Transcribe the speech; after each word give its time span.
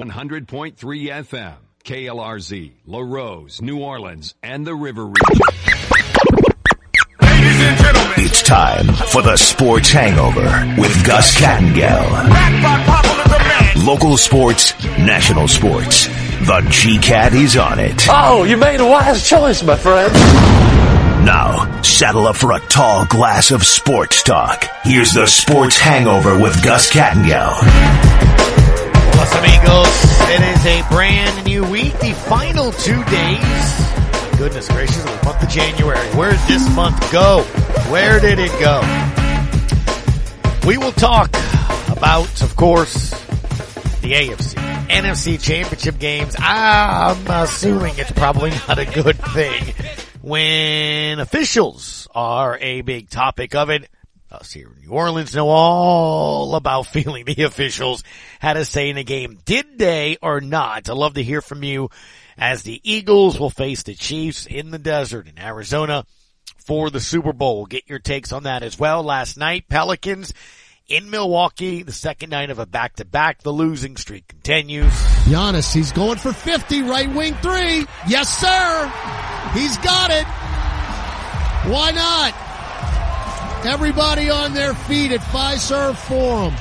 100.3 0.00 0.76
FM, 0.76 1.54
KLRZ, 1.84 2.72
Larose, 2.86 3.60
New 3.60 3.80
Orleans, 3.80 4.34
and 4.42 4.66
the 4.66 4.74
River 4.74 5.04
Region. 5.04 5.46
Ladies 7.20 7.60
and 7.60 7.78
gentlemen, 7.78 8.12
It's 8.16 8.42
time 8.42 8.86
for 9.10 9.20
the 9.20 9.36
Sports 9.36 9.90
Hangover 9.90 10.40
with 10.80 11.06
Gus 11.06 11.36
Kattengell. 11.36 12.06
Local 13.84 14.16
sports, 14.16 14.72
national 14.98 15.48
sports. 15.48 16.06
The 16.06 16.66
G-Cat 16.70 17.34
is 17.34 17.58
on 17.58 17.78
it. 17.78 18.06
Oh, 18.08 18.44
you 18.44 18.56
made 18.56 18.80
a 18.80 18.86
wise 18.86 19.28
choice, 19.28 19.62
my 19.62 19.76
friend. 19.76 20.12
Now, 21.26 21.82
saddle 21.82 22.26
up 22.26 22.36
for 22.36 22.52
a 22.52 22.60
tall 22.60 23.04
glass 23.04 23.50
of 23.50 23.64
sports 23.66 24.22
talk. 24.22 24.64
Here's 24.82 25.12
the 25.12 25.26
Sports 25.26 25.76
Hangover 25.78 26.38
with 26.38 26.62
Gus 26.64 26.90
Kattengell. 26.90 28.29
Los 29.20 29.34
amigos, 29.34 29.86
it 30.30 30.40
is 30.40 30.64
a 30.64 30.88
brand 30.88 31.44
new 31.44 31.62
week, 31.70 31.92
the 31.98 32.14
final 32.14 32.72
two 32.72 33.04
days. 33.04 34.38
Goodness 34.38 34.66
gracious, 34.66 35.02
the 35.02 35.10
month 35.26 35.42
of 35.42 35.48
January. 35.50 36.08
Where 36.16 36.30
did 36.30 36.40
this 36.48 36.74
month 36.74 37.12
go? 37.12 37.42
Where 37.90 38.18
did 38.18 38.38
it 38.38 38.50
go? 38.58 38.80
We 40.66 40.78
will 40.78 40.92
talk 40.92 41.28
about, 41.90 42.40
of 42.40 42.56
course, 42.56 43.10
the 44.00 44.12
AFC, 44.12 44.54
NFC 44.88 45.38
championship 45.38 45.98
games. 45.98 46.34
I'm 46.38 47.22
assuming 47.28 47.98
it's 47.98 48.12
probably 48.12 48.52
not 48.68 48.78
a 48.78 48.86
good 48.86 49.18
thing 49.18 49.74
when 50.22 51.20
officials 51.20 52.08
are 52.14 52.56
a 52.58 52.80
big 52.80 53.10
topic 53.10 53.54
of 53.54 53.68
it. 53.68 53.86
Us 54.30 54.52
here 54.52 54.68
in 54.68 54.86
New 54.86 54.92
Orleans 54.92 55.34
know 55.34 55.48
all 55.48 56.54
about 56.54 56.86
feeling 56.86 57.24
the 57.24 57.42
officials 57.42 58.04
had 58.38 58.56
a 58.56 58.64
say 58.64 58.88
in 58.88 58.96
the 58.96 59.04
game. 59.04 59.38
Did 59.44 59.78
they 59.78 60.18
or 60.22 60.40
not? 60.40 60.88
I'd 60.88 60.96
love 60.96 61.14
to 61.14 61.22
hear 61.22 61.40
from 61.40 61.64
you 61.64 61.90
as 62.38 62.62
the 62.62 62.80
Eagles 62.84 63.40
will 63.40 63.50
face 63.50 63.82
the 63.82 63.94
Chiefs 63.94 64.46
in 64.46 64.70
the 64.70 64.78
desert 64.78 65.26
in 65.26 65.38
Arizona 65.38 66.04
for 66.58 66.90
the 66.90 67.00
Super 67.00 67.32
Bowl. 67.32 67.66
Get 67.66 67.88
your 67.88 67.98
takes 67.98 68.32
on 68.32 68.44
that 68.44 68.62
as 68.62 68.78
well. 68.78 69.02
Last 69.02 69.36
night, 69.36 69.68
Pelicans 69.68 70.32
in 70.86 71.10
Milwaukee, 71.10 71.82
the 71.82 71.92
second 71.92 72.30
night 72.30 72.50
of 72.50 72.58
a 72.58 72.66
back 72.66 72.96
to 72.96 73.04
back. 73.04 73.42
The 73.42 73.52
losing 73.52 73.96
streak 73.96 74.28
continues. 74.28 74.92
Giannis, 75.24 75.72
he's 75.72 75.92
going 75.92 76.18
for 76.18 76.32
50, 76.32 76.82
right 76.82 77.12
wing 77.12 77.34
three. 77.42 77.86
Yes, 78.06 78.28
sir. 78.38 78.92
He's 79.54 79.76
got 79.78 80.10
it. 80.10 80.26
Why 81.70 81.90
not? 81.90 82.49
Everybody 83.64 84.30
on 84.30 84.54
their 84.54 84.72
feet 84.72 85.12
at 85.12 85.20
Fiserv 85.20 85.94
Forum. 85.94 86.54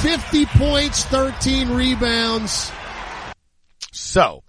50 0.00 0.46
points, 0.46 1.04
13 1.04 1.68
rebounds. 1.68 2.72
So, 3.92 4.42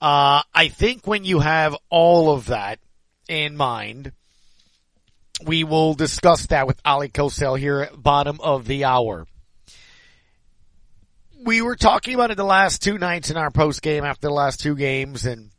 uh, 0.00 0.42
I 0.54 0.68
think 0.68 1.06
when 1.06 1.24
you 1.24 1.40
have 1.40 1.76
all 1.90 2.32
of 2.32 2.46
that 2.46 2.78
in 3.28 3.54
mind, 3.54 4.12
we 5.44 5.62
will 5.62 5.92
discuss 5.92 6.46
that 6.46 6.66
with 6.66 6.82
Oleh 6.84 7.12
Kosel 7.12 7.58
here 7.58 7.80
at 7.82 8.02
bottom 8.02 8.40
of 8.40 8.66
the 8.66 8.84
hour. 8.84 9.26
We 11.44 11.60
were 11.60 11.76
talking 11.76 12.14
about 12.14 12.30
it 12.30 12.36
the 12.36 12.44
last 12.44 12.82
two 12.82 12.96
nights 12.96 13.30
in 13.30 13.36
our 13.36 13.50
post 13.50 13.82
game 13.82 14.04
after 14.04 14.28
the 14.28 14.32
last 14.32 14.60
two 14.60 14.74
games 14.74 15.26
and 15.26 15.50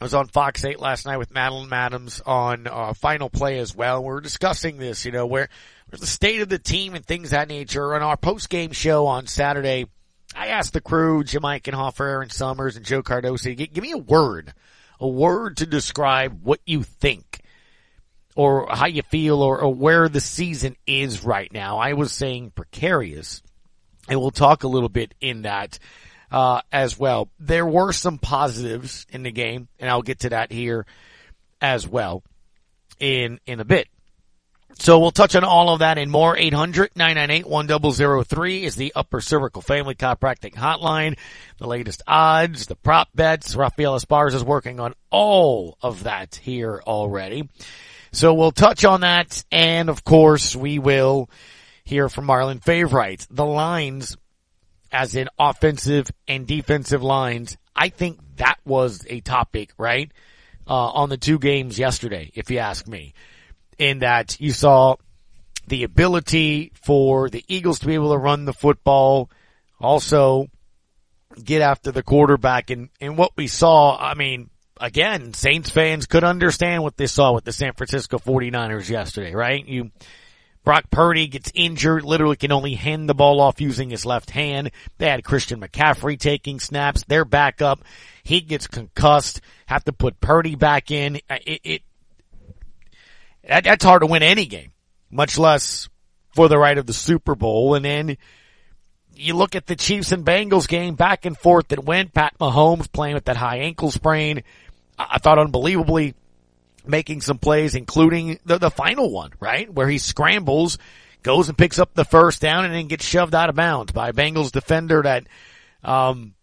I 0.00 0.04
was 0.04 0.14
on 0.14 0.26
Fox 0.26 0.62
8 0.62 0.78
last 0.78 1.06
night 1.06 1.16
with 1.16 1.32
Madeline 1.32 1.72
Adams 1.72 2.20
on 2.26 2.66
uh, 2.66 2.92
Final 2.92 3.30
Play 3.30 3.58
as 3.58 3.74
well. 3.74 4.02
We 4.02 4.08
were 4.08 4.20
discussing 4.20 4.76
this, 4.76 5.06
you 5.06 5.12
know, 5.12 5.24
where 5.26 5.48
the 5.90 6.06
state 6.06 6.42
of 6.42 6.50
the 6.50 6.58
team 6.58 6.94
and 6.94 7.04
things 7.04 7.28
of 7.28 7.30
that 7.30 7.48
nature. 7.48 7.94
On 7.94 8.02
our 8.02 8.18
post 8.18 8.50
game 8.50 8.72
show 8.72 9.06
on 9.06 9.26
Saturday, 9.26 9.86
I 10.34 10.48
asked 10.48 10.74
the 10.74 10.82
crew, 10.82 11.24
Jim 11.24 11.42
Eichenhofer, 11.42 12.10
Erin 12.10 12.28
Summers, 12.28 12.76
and 12.76 12.84
Joe 12.84 13.02
Cardosi, 13.02 13.56
give 13.56 13.82
me 13.82 13.92
a 13.92 13.98
word, 13.98 14.52
a 15.00 15.08
word 15.08 15.56
to 15.58 15.66
describe 15.66 16.42
what 16.42 16.60
you 16.66 16.82
think 16.82 17.40
or 18.34 18.66
how 18.70 18.86
you 18.86 19.00
feel 19.00 19.40
or, 19.40 19.62
or 19.62 19.72
where 19.72 20.10
the 20.10 20.20
season 20.20 20.76
is 20.86 21.24
right 21.24 21.50
now. 21.50 21.78
I 21.78 21.94
was 21.94 22.12
saying 22.12 22.50
precarious 22.50 23.42
and 24.08 24.20
we'll 24.20 24.30
talk 24.30 24.62
a 24.62 24.68
little 24.68 24.90
bit 24.90 25.14
in 25.22 25.42
that 25.42 25.78
uh, 26.30 26.62
as 26.72 26.98
well. 26.98 27.28
There 27.38 27.66
were 27.66 27.92
some 27.92 28.18
positives 28.18 29.06
in 29.10 29.22
the 29.22 29.30
game, 29.30 29.68
and 29.78 29.90
I'll 29.90 30.02
get 30.02 30.20
to 30.20 30.30
that 30.30 30.52
here 30.52 30.86
as 31.60 31.86
well 31.86 32.22
in 32.98 33.40
in 33.46 33.60
a 33.60 33.64
bit. 33.64 33.88
So 34.78 34.98
we'll 34.98 35.10
touch 35.10 35.34
on 35.34 35.42
all 35.42 35.70
of 35.70 35.78
that 35.78 35.96
and 35.96 36.10
more. 36.10 36.36
800-998-1003 36.36 38.62
is 38.62 38.76
the 38.76 38.92
Upper 38.94 39.22
Cervical 39.22 39.62
Family 39.62 39.94
Chiropractic 39.94 40.52
Hotline. 40.54 41.16
The 41.58 41.66
latest 41.66 42.02
odds, 42.06 42.66
the 42.66 42.76
prop 42.76 43.08
bets. 43.14 43.56
Rafael 43.56 43.98
Esparza 43.98 44.34
is 44.34 44.44
working 44.44 44.78
on 44.78 44.92
all 45.10 45.78
of 45.80 46.02
that 46.04 46.34
here 46.36 46.82
already. 46.86 47.48
So 48.12 48.34
we'll 48.34 48.52
touch 48.52 48.84
on 48.84 49.00
that, 49.00 49.42
and 49.50 49.88
of 49.88 50.04
course 50.04 50.54
we 50.54 50.78
will 50.78 51.30
hear 51.84 52.10
from 52.10 52.26
Marlon 52.26 52.62
Favorite. 52.62 53.26
The 53.30 53.46
lines 53.46 54.18
as 54.96 55.14
in 55.14 55.28
offensive 55.38 56.10
and 56.26 56.46
defensive 56.46 57.02
lines. 57.02 57.58
I 57.74 57.90
think 57.90 58.18
that 58.36 58.56
was 58.64 59.04
a 59.10 59.20
topic, 59.20 59.72
right? 59.76 60.10
Uh, 60.66 60.72
on 60.72 61.10
the 61.10 61.18
two 61.18 61.38
games 61.38 61.78
yesterday, 61.78 62.30
if 62.34 62.50
you 62.50 62.58
ask 62.58 62.88
me, 62.88 63.12
in 63.78 63.98
that 63.98 64.40
you 64.40 64.52
saw 64.52 64.96
the 65.68 65.84
ability 65.84 66.72
for 66.82 67.28
the 67.28 67.44
Eagles 67.46 67.80
to 67.80 67.86
be 67.86 67.94
able 67.94 68.12
to 68.12 68.18
run 68.18 68.46
the 68.46 68.54
football, 68.54 69.30
also 69.78 70.48
get 71.44 71.60
after 71.60 71.92
the 71.92 72.02
quarterback 72.02 72.70
and, 72.70 72.88
and 72.98 73.18
what 73.18 73.32
we 73.36 73.48
saw, 73.48 73.98
I 73.98 74.14
mean, 74.14 74.48
again, 74.80 75.34
Saints 75.34 75.68
fans 75.68 76.06
could 76.06 76.24
understand 76.24 76.82
what 76.82 76.96
they 76.96 77.06
saw 77.06 77.32
with 77.32 77.44
the 77.44 77.52
San 77.52 77.74
Francisco 77.74 78.18
49ers 78.18 78.88
yesterday, 78.88 79.34
right? 79.34 79.64
You, 79.66 79.90
Brock 80.66 80.90
Purdy 80.90 81.28
gets 81.28 81.52
injured, 81.54 82.04
literally 82.04 82.34
can 82.34 82.50
only 82.50 82.74
hand 82.74 83.08
the 83.08 83.14
ball 83.14 83.40
off 83.40 83.60
using 83.60 83.88
his 83.88 84.04
left 84.04 84.30
hand. 84.30 84.72
They 84.98 85.08
had 85.08 85.22
Christian 85.22 85.60
McCaffrey 85.60 86.18
taking 86.18 86.58
snaps. 86.58 87.04
Their 87.04 87.24
backup, 87.24 87.84
he 88.24 88.40
gets 88.40 88.66
concussed. 88.66 89.40
Have 89.66 89.84
to 89.84 89.92
put 89.92 90.20
Purdy 90.20 90.56
back 90.56 90.90
in. 90.90 91.20
It, 91.30 91.60
it 91.62 91.82
that, 93.48 93.62
that's 93.62 93.84
hard 93.84 94.02
to 94.02 94.06
win 94.06 94.24
any 94.24 94.46
game, 94.46 94.72
much 95.08 95.38
less 95.38 95.88
for 96.34 96.48
the 96.48 96.58
right 96.58 96.76
of 96.76 96.86
the 96.86 96.92
Super 96.92 97.36
Bowl. 97.36 97.76
And 97.76 97.84
then 97.84 98.16
you 99.14 99.34
look 99.34 99.54
at 99.54 99.66
the 99.66 99.76
Chiefs 99.76 100.10
and 100.10 100.26
Bengals 100.26 100.66
game, 100.66 100.96
back 100.96 101.26
and 101.26 101.38
forth 101.38 101.68
that 101.68 101.84
went. 101.84 102.12
Pat 102.12 102.34
Mahomes 102.40 102.90
playing 102.90 103.14
with 103.14 103.26
that 103.26 103.36
high 103.36 103.58
ankle 103.58 103.92
sprain. 103.92 104.42
I 104.98 105.18
thought 105.18 105.38
unbelievably 105.38 106.14
making 106.88 107.20
some 107.20 107.38
plays, 107.38 107.74
including 107.74 108.38
the, 108.44 108.58
the 108.58 108.70
final 108.70 109.10
one, 109.10 109.32
right? 109.40 109.72
Where 109.72 109.88
he 109.88 109.98
scrambles, 109.98 110.78
goes 111.22 111.48
and 111.48 111.58
picks 111.58 111.78
up 111.78 111.94
the 111.94 112.04
first 112.04 112.40
down 112.40 112.64
and 112.64 112.74
then 112.74 112.86
gets 112.86 113.04
shoved 113.04 113.34
out 113.34 113.48
of 113.48 113.56
bounds 113.56 113.92
by 113.92 114.12
Bengals 114.12 114.52
defender 114.52 115.02
that, 115.02 115.26
um, 115.82 116.34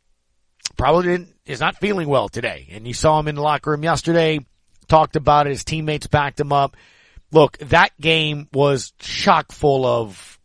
probably 0.77 1.03
didn't, 1.03 1.35
is 1.45 1.59
not 1.59 1.77
feeling 1.77 2.07
well 2.07 2.29
today. 2.29 2.67
And 2.71 2.87
you 2.87 2.93
saw 2.93 3.19
him 3.19 3.27
in 3.27 3.35
the 3.35 3.41
locker 3.41 3.71
room 3.71 3.83
yesterday, 3.83 4.39
talked 4.87 5.15
about 5.15 5.47
it, 5.47 5.51
his 5.51 5.63
teammates 5.63 6.07
backed 6.07 6.39
him 6.39 6.51
up. 6.51 6.75
Look, 7.31 7.57
that 7.59 7.99
game 7.99 8.47
was 8.53 8.93
chock 8.99 9.51
full 9.51 9.85
of 9.85 10.39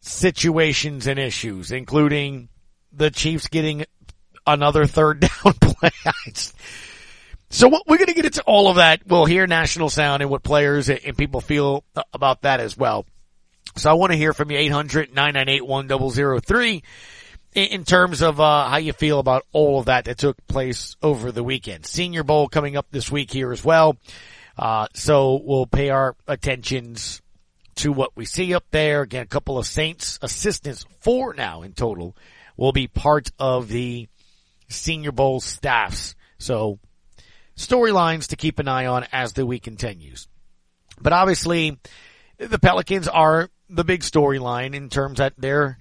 situations 0.00 1.06
and 1.06 1.18
issues, 1.18 1.72
including 1.72 2.48
the 2.92 3.10
Chiefs 3.10 3.48
getting 3.48 3.84
another 4.46 4.86
third 4.86 5.20
down 5.44 5.54
play. 5.54 5.90
So 7.50 7.68
we're 7.68 7.96
going 7.96 8.06
to 8.06 8.14
get 8.14 8.26
into 8.26 8.42
all 8.42 8.68
of 8.68 8.76
that. 8.76 9.02
We'll 9.06 9.26
hear 9.26 9.48
national 9.48 9.90
sound 9.90 10.22
and 10.22 10.30
what 10.30 10.44
players 10.44 10.88
and 10.88 11.18
people 11.18 11.40
feel 11.40 11.82
about 12.14 12.42
that 12.42 12.60
as 12.60 12.76
well. 12.76 13.06
So 13.76 13.90
I 13.90 13.94
want 13.94 14.12
to 14.12 14.18
hear 14.18 14.32
from 14.32 14.52
you 14.52 14.58
800-998-1003 14.70 16.82
in 17.54 17.84
terms 17.84 18.22
of 18.22 18.40
uh, 18.40 18.68
how 18.68 18.76
you 18.76 18.92
feel 18.92 19.18
about 19.18 19.44
all 19.52 19.80
of 19.80 19.86
that 19.86 20.04
that 20.04 20.18
took 20.18 20.46
place 20.46 20.96
over 21.02 21.32
the 21.32 21.42
weekend. 21.42 21.86
Senior 21.86 22.22
Bowl 22.22 22.46
coming 22.48 22.76
up 22.76 22.86
this 22.90 23.10
week 23.10 23.32
here 23.32 23.50
as 23.50 23.64
well. 23.64 23.96
Uh, 24.56 24.86
so 24.94 25.40
we'll 25.42 25.66
pay 25.66 25.90
our 25.90 26.14
attentions 26.28 27.20
to 27.76 27.92
what 27.92 28.16
we 28.16 28.26
see 28.26 28.54
up 28.54 28.64
there. 28.70 29.02
Again, 29.02 29.24
a 29.24 29.26
couple 29.26 29.58
of 29.58 29.66
Saints 29.66 30.20
assistants, 30.22 30.86
four 31.00 31.34
now 31.34 31.62
in 31.62 31.72
total, 31.72 32.16
will 32.56 32.72
be 32.72 32.86
part 32.86 33.32
of 33.38 33.68
the 33.68 34.08
Senior 34.68 35.12
Bowl 35.12 35.40
staffs. 35.40 36.14
So 36.38 36.78
storylines 37.60 38.28
to 38.28 38.36
keep 38.36 38.58
an 38.58 38.68
eye 38.68 38.86
on 38.86 39.06
as 39.12 39.34
the 39.34 39.46
week 39.46 39.62
continues. 39.62 40.26
But 41.00 41.12
obviously, 41.12 41.78
the 42.38 42.58
Pelicans 42.58 43.06
are 43.06 43.50
the 43.68 43.84
big 43.84 44.00
storyline 44.00 44.74
in 44.74 44.88
terms 44.88 45.18
that 45.18 45.34
they're 45.38 45.78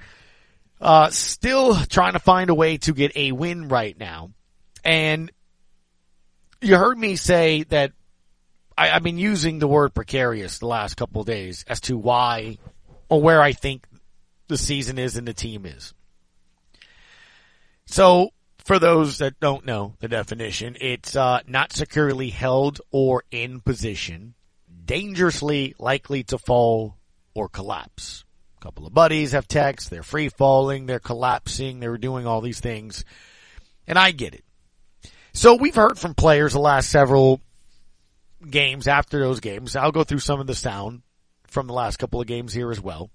uh, 0.82 1.10
still 1.10 1.76
trying 1.86 2.14
to 2.14 2.20
find 2.20 2.50
a 2.50 2.54
way 2.54 2.78
to 2.78 2.94
get 2.94 3.16
a 3.16 3.32
win 3.32 3.68
right 3.70 3.98
now. 3.98 4.32
And 4.84 5.32
you 6.62 6.78
heard 6.78 6.98
me 6.98 7.16
say 7.16 7.64
that 7.64 7.94
I, 8.78 8.88
have 8.88 9.04
been 9.04 9.18
using 9.18 9.60
the 9.60 9.68
word 9.68 9.94
precarious 9.94 10.60
the 10.60 10.68
last 10.68 10.96
couple 10.96 11.24
days 11.24 11.66
as 11.68 11.82
to 11.82 11.98
why 11.98 12.58
or 13.10 13.22
where 13.22 13.42
I 13.42 13.54
think 13.54 13.86
the 14.48 14.58
season 14.58 14.98
is 14.98 15.16
and 15.16 15.28
the 15.28 15.34
team 15.34 15.66
is. 15.66 15.94
So 17.86 18.32
for 18.70 18.78
those 18.78 19.18
that 19.18 19.40
don't 19.40 19.66
know 19.66 19.96
the 19.98 20.08
definition, 20.08 20.78
it's 20.80 21.16
uh, 21.16 21.40
not 21.48 21.74
securely 21.74 22.30
held 22.30 22.80
or 22.92 23.24
in 23.32 23.60
position, 23.62 24.36
dangerously 24.86 25.74
likely 25.80 26.22
to 26.22 26.38
fall 26.38 26.96
or 27.34 27.50
collapse. 27.50 28.24
A 28.60 28.64
couple 28.64 28.86
of 28.86 28.94
buddies 28.94 29.32
have 29.32 29.48
text, 29.48 29.90
they're 29.90 30.04
free 30.04 30.30
falling, 30.30 30.86
they're 30.86 31.00
collapsing, 31.00 31.80
they're 31.80 31.98
doing 31.98 32.28
all 32.28 32.42
these 32.42 32.60
things. 32.60 33.06
And 33.88 33.98
I 33.98 34.12
get 34.12 34.36
it. 34.36 34.44
So 35.34 35.56
we've 35.56 35.74
heard 35.74 35.98
from 35.98 36.14
players 36.14 36.54
the 36.54 36.60
last 36.60 36.92
several 36.92 37.42
games 38.48 38.88
after 38.88 39.18
those 39.18 39.40
games. 39.40 39.76
I'll 39.76 39.92
go 39.92 40.04
through 40.04 40.20
some 40.20 40.40
of 40.40 40.46
the 40.46 40.54
sound 40.54 41.02
from 41.48 41.66
the 41.66 41.74
last 41.74 41.98
couple 41.98 42.22
of 42.22 42.28
games 42.28 42.54
here 42.54 42.70
as 42.70 42.80
well. 42.80 43.10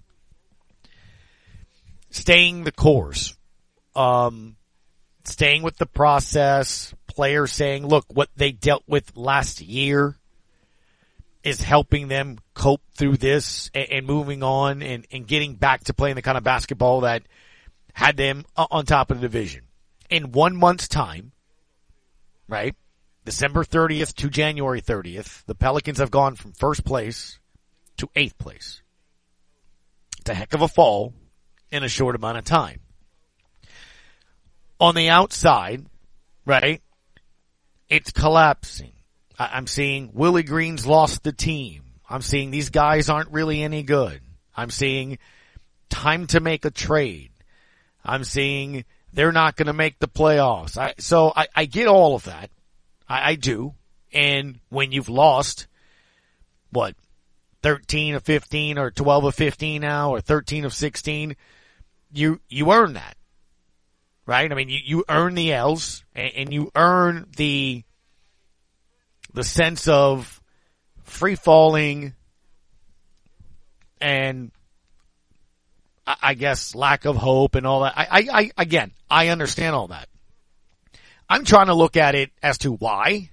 Staying 2.09 2.65
the 2.65 2.73
course. 2.73 3.37
Um, 3.95 4.57
staying 5.27 5.63
with 5.63 5.77
the 5.77 5.85
process, 5.85 6.93
players 7.07 7.51
saying, 7.51 7.87
look, 7.87 8.05
what 8.09 8.29
they 8.35 8.51
dealt 8.51 8.83
with 8.87 9.15
last 9.15 9.61
year 9.61 10.17
is 11.43 11.61
helping 11.61 12.07
them 12.07 12.39
cope 12.53 12.81
through 12.95 13.17
this 13.17 13.69
and, 13.73 13.89
and 13.91 14.07
moving 14.07 14.43
on 14.43 14.81
and, 14.81 15.05
and 15.11 15.27
getting 15.27 15.53
back 15.53 15.83
to 15.85 15.93
playing 15.93 16.15
the 16.15 16.21
kind 16.21 16.37
of 16.37 16.43
basketball 16.43 17.01
that 17.01 17.23
had 17.93 18.17
them 18.17 18.43
on 18.57 18.85
top 18.85 19.11
of 19.11 19.17
the 19.17 19.27
division. 19.27 19.63
In 20.09 20.31
one 20.31 20.55
month's 20.55 20.87
time, 20.87 21.31
right? 22.47 22.75
December 23.23 23.63
30th 23.63 24.13
to 24.15 24.29
January 24.29 24.81
30th, 24.81 25.43
the 25.45 25.55
Pelicans 25.55 25.99
have 25.99 26.11
gone 26.11 26.35
from 26.35 26.51
first 26.51 26.83
place 26.83 27.39
to 27.97 28.09
eighth 28.15 28.37
place. 28.37 28.81
It's 30.19 30.29
a 30.29 30.33
heck 30.33 30.53
of 30.53 30.61
a 30.61 30.67
fall 30.67 31.13
in 31.71 31.83
a 31.83 31.89
short 31.89 32.15
amount 32.15 32.37
of 32.37 32.43
time. 32.43 32.81
On 34.79 34.93
the 34.93 35.09
outside, 35.09 35.85
right, 36.45 36.81
it's 37.89 38.11
collapsing. 38.11 38.91
I'm 39.37 39.67
seeing 39.67 40.11
Willie 40.13 40.43
Green's 40.43 40.85
lost 40.85 41.23
the 41.23 41.31
team. 41.31 41.83
I'm 42.09 42.21
seeing 42.21 42.51
these 42.51 42.69
guys 42.69 43.09
aren't 43.09 43.31
really 43.31 43.61
any 43.61 43.83
good. 43.83 44.21
I'm 44.55 44.69
seeing 44.69 45.17
time 45.89 46.27
to 46.27 46.39
make 46.39 46.65
a 46.65 46.71
trade. 46.71 47.31
I'm 48.03 48.23
seeing 48.23 48.85
they're 49.13 49.31
not 49.31 49.55
going 49.55 49.67
to 49.67 49.73
make 49.73 49.99
the 49.99 50.07
playoffs. 50.07 50.77
I, 50.77 50.93
so 50.99 51.31
I, 51.35 51.47
I 51.55 51.65
get 51.65 51.87
all 51.87 52.15
of 52.15 52.25
that. 52.25 52.49
I, 53.07 53.31
I 53.31 53.35
do. 53.35 53.73
And 54.13 54.59
when 54.69 54.91
you've 54.91 55.09
lost, 55.09 55.67
what, 56.71 56.95
13 57.63 58.15
of 58.15 58.23
15 58.23 58.77
or 58.77 58.91
12 58.91 59.23
of 59.25 59.35
15 59.35 59.81
now 59.81 60.11
or 60.11 60.21
13 60.21 60.65
of 60.65 60.73
16, 60.73 61.35
you, 62.13 62.39
you 62.47 62.71
earn 62.71 62.93
that. 62.93 63.17
Right? 64.25 64.51
I 64.51 64.55
mean, 64.55 64.69
you, 64.69 64.79
you 64.83 65.03
earn 65.07 65.35
the 65.35 65.53
L's 65.53 66.03
and, 66.15 66.31
and 66.35 66.53
you 66.53 66.71
earn 66.75 67.27
the, 67.37 67.83
the 69.33 69.43
sense 69.43 69.87
of 69.87 70.41
free 71.03 71.35
falling 71.35 72.13
and 74.01 74.51
I 76.07 76.35
guess 76.35 76.75
lack 76.75 77.05
of 77.05 77.15
hope 77.15 77.55
and 77.55 77.65
all 77.65 77.81
that. 77.81 77.93
I, 77.97 78.05
I, 78.05 78.27
I, 78.31 78.51
again, 78.57 78.91
I 79.09 79.29
understand 79.29 79.75
all 79.75 79.87
that. 79.87 80.07
I'm 81.27 81.45
trying 81.45 81.67
to 81.67 81.73
look 81.73 81.97
at 81.97 82.13
it 82.13 82.29
as 82.43 82.59
to 82.59 82.71
why, 82.71 83.31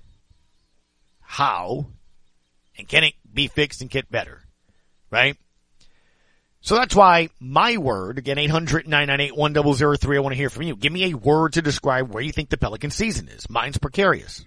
how, 1.21 1.87
and 2.79 2.89
can 2.89 3.05
it 3.05 3.13
be 3.31 3.49
fixed 3.49 3.83
and 3.83 3.91
get 3.91 4.11
better, 4.11 4.43
right? 5.11 5.37
So 6.63 6.77
that's 6.77 6.95
why 6.95 7.29
my 7.41 7.77
word, 7.77 8.19
again, 8.19 8.37
800-998-1003, 8.37 10.17
I 10.17 10.21
want 10.21 10.33
to 10.33 10.37
hear 10.37 10.49
from 10.49 10.63
you. 10.63 10.77
Give 10.77 10.93
me 10.93 11.11
a 11.11 11.17
word 11.17 11.55
to 11.55 11.63
describe 11.63 12.13
where 12.13 12.23
you 12.23 12.31
think 12.31 12.51
the 12.51 12.57
Pelican 12.57 12.91
season 12.91 13.29
is. 13.29 13.51
Mine's 13.51 13.79
precarious. 13.79 14.47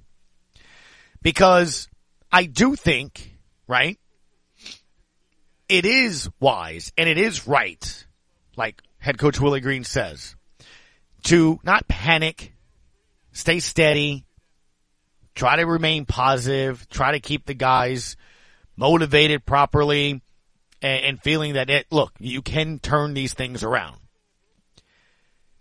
Because 1.21 1.89
I 2.31 2.45
do 2.45 2.75
think, 2.77 3.37
right, 3.67 3.99
it 5.67 5.85
is 5.85 6.29
wise 6.39 6.93
and 6.97 7.09
it 7.09 7.17
is 7.17 7.47
right, 7.47 8.05
like 8.55 8.81
head 8.97 9.17
coach 9.17 9.41
Willie 9.41 9.59
Green 9.59 9.83
says, 9.83 10.37
to 11.23 11.59
not 11.63 11.85
panic, 11.89 12.53
stay 13.33 13.59
steady, 13.59 14.25
try 15.33 15.57
to 15.57 15.65
remain 15.65 16.05
positive, 16.05 16.87
try 16.87 17.11
to 17.11 17.19
keep 17.19 17.45
the 17.45 17.53
guys 17.53 18.15
motivated 18.77 19.45
properly 19.45 20.21
and, 20.85 21.03
and 21.03 21.23
feeling 21.23 21.53
that 21.53 21.69
it, 21.69 21.87
look, 21.89 22.13
you 22.19 22.43
can 22.43 22.77
turn 22.77 23.15
these 23.15 23.33
things 23.33 23.63
around. 23.63 23.97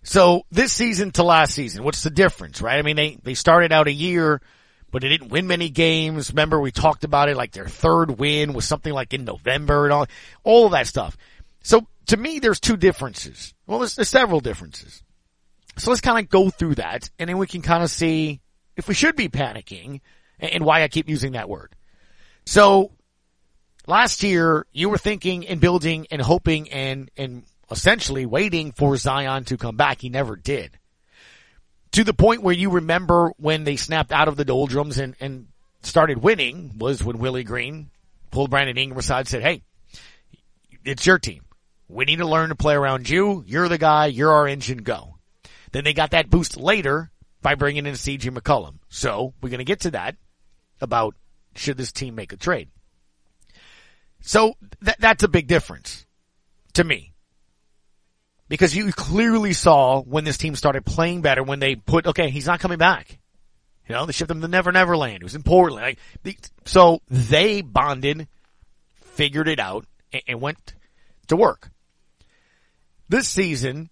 So 0.03 0.43
this 0.51 0.71
season 0.71 1.13
to 1.13 1.23
last 1.23 1.55
season, 1.55 1.83
what's 1.83 2.03
the 2.03 2.11
difference, 2.11 2.61
right? 2.61 2.79
I 2.79 2.83
mean, 2.83 2.97
they, 2.97 3.19
they 3.23 3.33
started 3.33 3.73
out 3.73 3.89
a 3.89 3.93
year, 3.93 4.43
but 4.91 5.01
they 5.01 5.09
didn't 5.09 5.31
win 5.31 5.47
many 5.47 5.71
games. 5.71 6.29
Remember 6.31 6.61
we 6.61 6.73
talked 6.73 7.05
about 7.05 7.31
it, 7.31 7.39
like 7.39 7.53
their 7.53 7.67
third 7.67 8.19
win 8.19 8.53
was 8.53 8.67
something 8.67 8.93
like 8.93 9.15
in 9.15 9.25
November 9.25 9.85
and 9.85 9.95
all, 9.95 10.07
all 10.45 10.67
of 10.67 10.73
that 10.73 10.87
stuff. 10.87 11.17
So 11.63 11.87
to 12.09 12.19
me, 12.19 12.39
there's 12.39 12.61
two 12.61 12.77
differences. 12.77 13.55
Well, 13.67 13.79
there's, 13.79 13.97
there's 13.97 14.11
several 14.11 14.41
differences. 14.41 15.03
So 15.79 15.91
let's 15.91 16.03
kind 16.03 16.23
of 16.23 16.31
go 16.31 16.51
through 16.51 16.75
that 16.75 17.09
and 17.19 17.31
then 17.31 17.39
we 17.39 17.47
can 17.47 17.63
kind 17.63 17.83
of 17.83 17.91
see 17.91 18.43
if 18.77 18.89
we 18.89 18.95
should 18.95 19.17
be 19.17 19.31
panicking 19.31 20.03
and 20.39 20.67
why 20.67 20.83
I 20.83 20.89
keep 20.89 21.09
using 21.09 21.33
that 21.33 21.49
word. 21.49 21.75
So 22.45 22.93
last 23.87 24.23
year 24.23 24.67
you 24.73 24.89
were 24.89 24.99
thinking 24.99 25.47
and 25.47 25.61
building 25.61 26.07
and 26.11 26.21
hoping 26.21 26.71
and, 26.71 27.11
and 27.17 27.45
essentially 27.71 28.27
waiting 28.27 28.73
for 28.73 28.97
Zion 28.97 29.45
to 29.45 29.57
come 29.57 29.77
back. 29.77 30.01
He 30.01 30.09
never 30.09 30.37
did. 30.37 30.79
To 31.93 32.05
the 32.05 32.15
point 32.15 32.43
where 32.43 32.55
you 32.55 32.71
remember 32.71 33.33
when 33.37 33.65
they 33.65 33.77
snapped 33.77 34.13
out 34.13 34.29
of 34.29 34.37
the 34.37 34.45
doldrums 34.45 34.99
and, 34.99 35.15
and 35.21 35.47
started 35.83 36.19
winning 36.19 36.73
was 36.79 37.05
when 37.05 37.19
Willie 37.19 37.45
Green 37.45 37.91
pulled 38.31 38.51
Brandon 38.51 38.77
Ingram 38.77 38.99
aside 38.99 39.21
and 39.21 39.29
said, 39.29 39.43
Hey, 39.43 39.63
it's 40.85 41.07
your 41.07 41.19
team. 41.19 41.45
We 41.89 42.05
need 42.05 42.17
to 42.17 42.27
learn 42.27 42.49
to 42.49 42.55
play 42.55 42.75
around 42.75 43.09
you. 43.09 43.45
You're 43.47 43.69
the 43.69 43.79
guy. 43.79 44.07
You're 44.07 44.33
our 44.33 44.49
engine. 44.49 44.79
Go. 44.79 45.17
Then 45.73 45.85
they 45.85 45.93
got 45.93 46.11
that 46.11 46.31
boost 46.31 46.57
later 46.57 47.11
by 47.43 47.55
bringing 47.55 47.87
in 47.87 47.95
CJ 47.95 48.37
McCollum. 48.37 48.77
So 48.89 49.35
we're 49.41 49.51
going 49.51 49.59
to 49.59 49.65
get 49.65 49.81
to 49.81 49.91
that 49.93 50.17
about 50.81 51.15
should 51.55 51.77
this 51.77 51.93
team 51.93 52.15
make 52.15 52.33
a 52.33 52.37
trade. 52.37 52.69
So 54.27 54.55
that, 54.81 54.97
that's 54.99 55.23
a 55.23 55.29
big 55.29 55.47
difference 55.47 56.07
to 56.73 56.83
me. 56.83 57.13
Because 58.49 58.75
you 58.75 58.91
clearly 58.91 59.53
saw 59.53 60.01
when 60.01 60.25
this 60.25 60.39
team 60.39 60.57
started 60.57 60.85
playing 60.87 61.21
better 61.21 61.43
when 61.43 61.61
they 61.61 61.77
put, 61.77 62.07
okay, 62.07 62.31
he's 62.31 62.47
not 62.47 62.59
coming 62.59 62.79
back. 62.79 63.19
You 63.87 63.95
know, 63.95 64.07
they 64.07 64.13
shipped 64.13 64.31
him 64.31 64.41
to 64.41 64.49
Never 64.49 64.73
Never 64.73 64.97
Land. 64.97 65.17
It 65.17 65.25
was 65.25 65.35
in 65.35 65.43
Portland. 65.43 65.99
Like, 66.25 66.39
so 66.65 67.03
they 67.09 67.61
bonded, 67.61 68.27
figured 68.95 69.47
it 69.47 69.61
out, 69.61 69.85
and, 70.11 70.23
and 70.27 70.41
went 70.41 70.75
to 71.27 71.37
work. 71.37 71.71
This 73.11 73.29
season, 73.29 73.91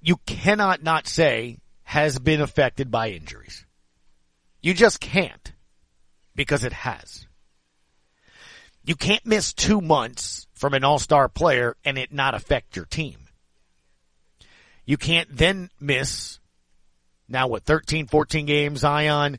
you 0.00 0.16
cannot 0.26 0.84
not 0.84 1.08
say 1.08 1.58
has 1.82 2.20
been 2.20 2.40
affected 2.40 2.88
by 2.90 3.10
injuries. 3.10 3.66
You 4.62 4.74
just 4.74 5.00
can't 5.00 5.52
because 6.36 6.62
it 6.62 6.72
has. 6.72 7.25
You 8.86 8.94
can't 8.94 9.26
miss 9.26 9.52
two 9.52 9.80
months 9.80 10.46
from 10.54 10.72
an 10.72 10.84
all-star 10.84 11.28
player 11.28 11.76
and 11.84 11.98
it 11.98 12.12
not 12.12 12.34
affect 12.34 12.76
your 12.76 12.84
team. 12.84 13.16
You 14.84 14.96
can't 14.96 15.28
then 15.36 15.70
miss 15.80 16.38
now 17.28 17.48
what 17.48 17.64
13, 17.64 18.06
14 18.06 18.46
games 18.46 18.80
Zion 18.80 19.38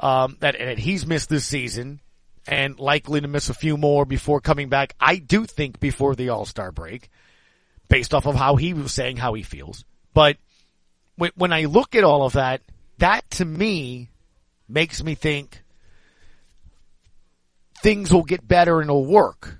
um, 0.00 0.36
that, 0.40 0.58
that 0.58 0.78
he's 0.78 1.06
missed 1.06 1.28
this 1.28 1.46
season 1.46 2.00
and 2.48 2.78
likely 2.80 3.20
to 3.20 3.28
miss 3.28 3.48
a 3.50 3.54
few 3.54 3.76
more 3.76 4.04
before 4.04 4.40
coming 4.40 4.68
back. 4.68 4.94
I 4.98 5.16
do 5.16 5.46
think 5.46 5.78
before 5.78 6.16
the 6.16 6.30
all-star 6.30 6.72
break 6.72 7.08
based 7.88 8.12
off 8.12 8.26
of 8.26 8.34
how 8.34 8.56
he 8.56 8.74
was 8.74 8.92
saying 8.92 9.16
how 9.16 9.34
he 9.34 9.44
feels. 9.44 9.84
But 10.12 10.38
when 11.16 11.52
I 11.52 11.66
look 11.66 11.94
at 11.94 12.04
all 12.04 12.24
of 12.24 12.32
that, 12.32 12.62
that 12.98 13.30
to 13.32 13.44
me 13.44 14.10
makes 14.68 15.04
me 15.04 15.14
think 15.14 15.62
things 17.82 18.12
will 18.12 18.24
get 18.24 18.46
better 18.46 18.80
and 18.80 18.90
it'll 18.90 19.04
work, 19.04 19.58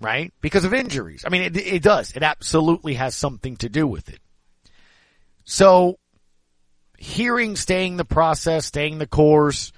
right? 0.00 0.32
Because 0.40 0.64
of 0.64 0.74
injuries. 0.74 1.24
I 1.26 1.30
mean, 1.30 1.42
it, 1.42 1.56
it 1.56 1.82
does. 1.82 2.12
It 2.16 2.22
absolutely 2.22 2.94
has 2.94 3.14
something 3.14 3.56
to 3.58 3.68
do 3.68 3.86
with 3.86 4.08
it. 4.08 4.20
So 5.44 5.98
hearing 6.98 7.56
staying 7.56 7.96
the 7.96 8.04
process, 8.04 8.66
staying 8.66 8.98
the 8.98 9.06
course, 9.06 9.72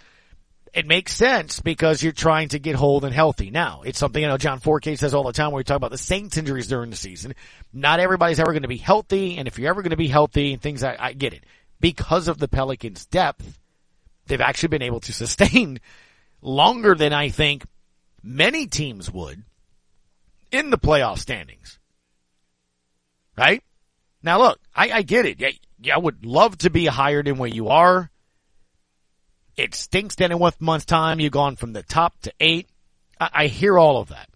it 0.75 0.87
makes 0.87 1.15
sense 1.15 1.61
because 1.61 2.03
you're 2.03 2.13
trying 2.13 2.49
to 2.49 2.59
get 2.59 2.75
whole 2.75 3.05
and 3.05 3.15
healthy. 3.15 3.51
Now, 3.51 3.83
it's 3.83 3.99
something 3.99 4.25
I 4.25 4.29
know 4.29 4.37
John 4.37 4.59
Forcade 4.59 4.99
says 4.99 5.15
all 5.15 5.23
the 5.23 5.33
time 5.33 5.53
when 5.53 5.59
we 5.59 5.65
talk 5.65 5.77
about 5.77 5.93
the 5.93 5.99
Saints 5.99 6.37
injuries 6.37 6.67
during 6.67 6.91
the 6.91 6.97
season. 6.97 7.35
Not 7.73 8.01
everybody's 8.01 8.41
ever 8.41 8.51
going 8.51 8.63
to 8.63 8.69
be 8.69 8.77
healthy, 8.77 9.39
and 9.39 9.47
if 9.47 9.59
you're 9.59 9.69
ever 9.69 9.83
going 9.83 9.91
to 9.91 9.97
be 9.97 10.09
healthy 10.09 10.53
and 10.53 10.61
things, 10.61 10.83
I, 10.83 10.97
I 10.99 11.13
get 11.13 11.33
it. 11.33 11.45
Because 11.81 12.27
of 12.27 12.39
the 12.39 12.49
Pelicans' 12.49 13.07
depth, 13.07 13.59
they've 14.27 14.41
actually 14.41 14.71
been 14.71 14.83
able 14.83 15.01
to 15.01 15.13
sustain 15.13 15.79
longer 16.45 16.95
than 16.95 17.13
I 17.13 17.31
think 17.31 17.65
many 18.23 18.67
teams 18.67 19.11
would 19.11 19.43
in 20.53 20.71
the 20.71 20.79
playoff 20.79 21.19
standings. 21.19 21.79
Right? 23.37 23.63
Now 24.23 24.39
look, 24.39 24.61
I, 24.75 24.91
I 24.91 25.03
get 25.03 25.27
it. 25.27 25.59
Yeah, 25.81 25.97
I 25.97 25.99
would 25.99 26.25
love 26.25 26.59
to 26.59 26.71
be 26.71 26.87
higher 26.87 27.23
than 27.23 27.39
where 27.39 27.49
you 27.49 27.69
are. 27.69 28.11
It 29.57 29.75
stinks 29.75 30.17
that 30.17 30.31
in 30.31 30.39
one 30.39 30.53
month's 30.61 30.85
time 30.85 31.21
you've 31.21 31.33
gone 31.33 31.57
from 31.57 31.73
the 31.73 31.83
top 31.83 32.15
to 32.23 32.33
eight. 32.39 32.69
I, 33.21 33.31
I 33.33 33.47
hear 33.47 33.79
all 33.79 34.01
of 34.01 34.09
that. 34.09 34.29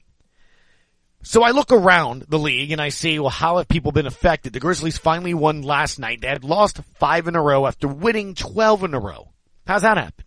So 1.23 1.43
I 1.43 1.51
look 1.51 1.73
around 1.73 2.27
the 2.29 2.39
league 2.39 2.71
and 2.71 2.81
I 2.81 2.91
see, 2.91 3.19
well, 3.19 3.29
how 3.29 3.59
have 3.59 3.69
people 3.69 3.93
been 3.93 4.07
affected? 4.07 4.53
The 4.53 4.61
Grizzlies 4.61 4.99
finally 4.99 5.35
won 5.35 5.63
last 5.63 5.99
night. 5.99 6.21
They 6.21 6.29
had 6.29 6.45
lost 6.45 6.81
five 6.95 7.27
in 7.29 7.35
a 7.35 7.43
row 7.43 7.67
after 7.67 7.89
winning 7.89 8.35
12 8.35 8.85
in 8.85 8.95
a 8.95 9.01
row. 9.01 9.29
How's 9.67 9.83
that 9.83 9.97
happen? 9.97 10.25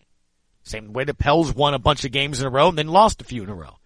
Same 0.72 0.94
way 0.94 1.04
the 1.04 1.13
Pels 1.13 1.54
won 1.54 1.74
a 1.74 1.80
bunch 1.80 2.06
of 2.06 2.13
games 2.13 2.40
in 2.40 2.48
a 2.48 2.50
row 2.50 2.70
and 2.70 2.78
then 2.78 2.88
lost 2.88 3.20
a 3.22 3.25
few 3.25 3.44
in 3.44 3.50
a 3.50 3.54
row. 3.54 3.78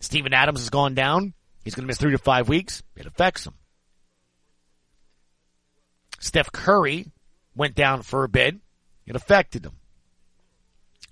Steven 0.00 0.32
Adams 0.32 0.60
has 0.60 0.70
gone 0.70 0.94
down. 0.94 1.34
He's 1.62 1.74
going 1.74 1.82
to 1.82 1.86
miss 1.86 1.98
three 1.98 2.12
to 2.12 2.18
five 2.18 2.48
weeks. 2.48 2.82
It 2.96 3.04
affects 3.04 3.46
him. 3.46 3.52
Steph 6.20 6.50
Curry 6.50 7.12
went 7.54 7.74
down 7.74 8.00
for 8.00 8.24
a 8.24 8.28
bit. 8.28 8.56
It 9.06 9.16
affected 9.16 9.66
him. 9.66 9.74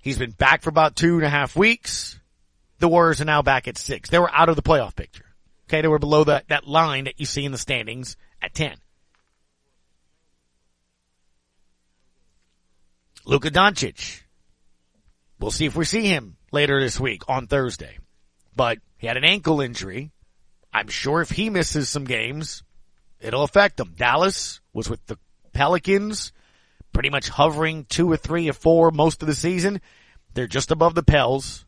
He's 0.01 0.17
been 0.17 0.31
back 0.31 0.63
for 0.63 0.69
about 0.69 0.95
two 0.95 1.17
and 1.17 1.25
a 1.25 1.29
half 1.29 1.55
weeks. 1.55 2.19
The 2.79 2.87
Warriors 2.87 3.21
are 3.21 3.25
now 3.25 3.43
back 3.43 3.67
at 3.67 3.77
six. 3.77 4.09
They 4.09 4.17
were 4.17 4.33
out 4.33 4.49
of 4.49 4.55
the 4.55 4.63
playoff 4.63 4.95
picture. 4.95 5.25
Okay, 5.69 5.81
they 5.81 5.87
were 5.87 5.99
below 5.99 6.23
that, 6.23 6.47
that 6.47 6.67
line 6.67 7.03
that 7.03 7.19
you 7.19 7.27
see 7.27 7.45
in 7.45 7.51
the 7.51 7.57
standings 7.59 8.17
at 8.41 8.55
10. 8.55 8.77
Luka 13.25 13.51
Doncic. 13.51 14.22
We'll 15.43 15.51
see 15.51 15.65
if 15.65 15.75
we 15.75 15.83
see 15.83 16.07
him 16.07 16.37
later 16.53 16.79
this 16.79 16.97
week 16.97 17.23
on 17.27 17.47
Thursday. 17.47 17.97
But 18.55 18.77
he 18.97 19.07
had 19.07 19.17
an 19.17 19.25
ankle 19.25 19.59
injury. 19.59 20.13
I'm 20.71 20.87
sure 20.87 21.19
if 21.19 21.31
he 21.31 21.49
misses 21.49 21.89
some 21.89 22.05
games, 22.05 22.63
it'll 23.19 23.43
affect 23.43 23.77
him. 23.77 23.93
Dallas 23.97 24.61
was 24.71 24.89
with 24.89 25.05
the 25.05 25.17
Pelicans, 25.51 26.31
pretty 26.93 27.09
much 27.09 27.27
hovering 27.27 27.83
two 27.89 28.09
or 28.09 28.15
three 28.15 28.49
or 28.49 28.53
four 28.53 28.89
most 28.91 29.21
of 29.21 29.27
the 29.27 29.35
season. 29.35 29.81
They're 30.33 30.47
just 30.47 30.71
above 30.71 30.95
the 30.95 31.03
Pels. 31.03 31.65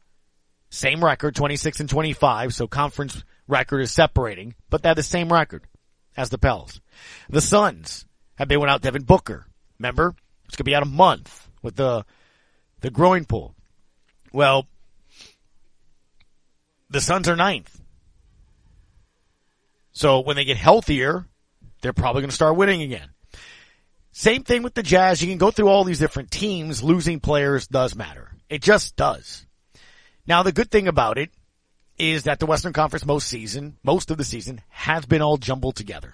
Same 0.69 1.03
record, 1.03 1.35
26 1.35 1.81
and 1.81 1.89
25, 1.89 2.53
so 2.53 2.67
conference 2.67 3.25
record 3.45 3.81
is 3.81 3.91
separating, 3.91 4.55
but 4.69 4.83
they 4.83 4.89
have 4.89 4.95
the 4.95 5.03
same 5.03 5.33
record 5.33 5.67
as 6.15 6.29
the 6.29 6.37
Pels. 6.37 6.79
The 7.29 7.41
Suns 7.41 8.05
have 8.35 8.47
been 8.47 8.61
without 8.61 8.81
Devin 8.81 9.03
Booker. 9.03 9.47
Remember? 9.79 10.15
It's 10.45 10.55
gonna 10.55 10.63
be 10.63 10.75
out 10.75 10.83
a 10.83 10.85
month 10.85 11.49
with 11.61 11.75
the, 11.75 12.05
the 12.79 12.89
groin 12.89 13.25
pull. 13.25 13.54
Well, 14.35 14.67
the 16.89 16.99
Suns 16.99 17.29
are 17.29 17.37
ninth. 17.37 17.81
So 19.93 20.19
when 20.19 20.35
they 20.35 20.43
get 20.43 20.57
healthier, 20.57 21.25
they're 21.79 21.93
probably 21.93 22.21
going 22.21 22.31
to 22.31 22.35
start 22.35 22.57
winning 22.57 22.81
again. 22.81 23.11
Same 24.11 24.43
thing 24.43 24.61
with 24.61 24.73
the 24.73 24.83
Jazz. 24.83 25.21
You 25.21 25.29
can 25.29 25.37
go 25.37 25.51
through 25.51 25.69
all 25.69 25.85
these 25.85 25.99
different 25.99 26.31
teams. 26.31 26.83
Losing 26.83 27.21
players 27.21 27.65
does 27.67 27.95
matter. 27.95 28.29
It 28.49 28.61
just 28.61 28.97
does. 28.97 29.45
Now 30.27 30.43
the 30.43 30.51
good 30.51 30.69
thing 30.69 30.89
about 30.89 31.17
it 31.17 31.29
is 31.97 32.23
that 32.23 32.41
the 32.41 32.45
Western 32.45 32.73
Conference 32.73 33.05
most 33.05 33.29
season, 33.29 33.77
most 33.83 34.11
of 34.11 34.17
the 34.17 34.25
season 34.25 34.59
has 34.67 35.05
been 35.05 35.21
all 35.21 35.37
jumbled 35.37 35.77
together. 35.77 36.13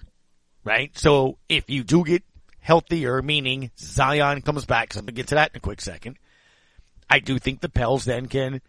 Right? 0.63 0.95
So 0.95 1.39
if 1.49 1.71
you 1.71 1.83
do 1.83 2.03
get 2.03 2.21
healthier, 2.59 3.23
meaning 3.23 3.71
Zion 3.79 4.43
comes 4.43 4.65
back, 4.65 4.89
because 4.89 4.97
I'm 4.97 5.05
going 5.05 5.15
to 5.15 5.19
get 5.19 5.29
to 5.29 5.35
that 5.35 5.53
in 5.53 5.57
a 5.57 5.59
quick 5.59 5.81
second, 5.81 6.19
I 7.11 7.19
do 7.19 7.37
think 7.39 7.59
the 7.59 7.67
Pels 7.67 8.05
then 8.05 8.27
can 8.27 8.61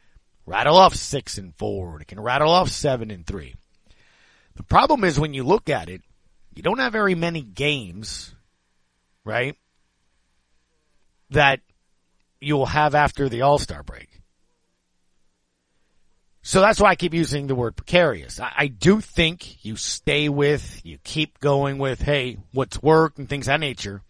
rattle 0.46 0.76
off 0.76 0.96
six 0.96 1.38
and 1.38 1.54
four. 1.54 2.00
It 2.00 2.08
can 2.08 2.18
rattle 2.18 2.50
off 2.50 2.70
seven 2.70 3.12
and 3.12 3.24
three. 3.24 3.54
The 4.56 4.64
problem 4.64 5.04
is 5.04 5.18
when 5.18 5.32
you 5.32 5.44
look 5.44 5.70
at 5.70 5.88
it, 5.88 6.02
you 6.52 6.60
don't 6.60 6.80
have 6.80 6.92
very 6.92 7.14
many 7.14 7.40
games, 7.40 8.34
right? 9.24 9.56
That 11.30 11.60
you'll 12.40 12.66
have 12.66 12.96
after 12.96 13.28
the 13.28 13.42
All-Star 13.42 13.84
break. 13.84 14.08
So 16.42 16.60
that's 16.60 16.80
why 16.80 16.90
I 16.90 16.96
keep 16.96 17.14
using 17.14 17.46
the 17.46 17.54
word 17.54 17.76
precarious. 17.76 18.40
I, 18.40 18.52
I, 18.56 18.66
do 18.66 19.00
think 19.00 19.64
you 19.64 19.76
stay 19.76 20.28
with, 20.28 20.80
you 20.84 20.98
keep 21.04 21.38
going 21.38 21.78
with, 21.78 22.02
hey, 22.02 22.38
what's 22.52 22.82
worked 22.82 23.18
and 23.18 23.28
things 23.28 23.46
of 23.46 23.52
that 23.52 23.60
nature. 23.60 24.02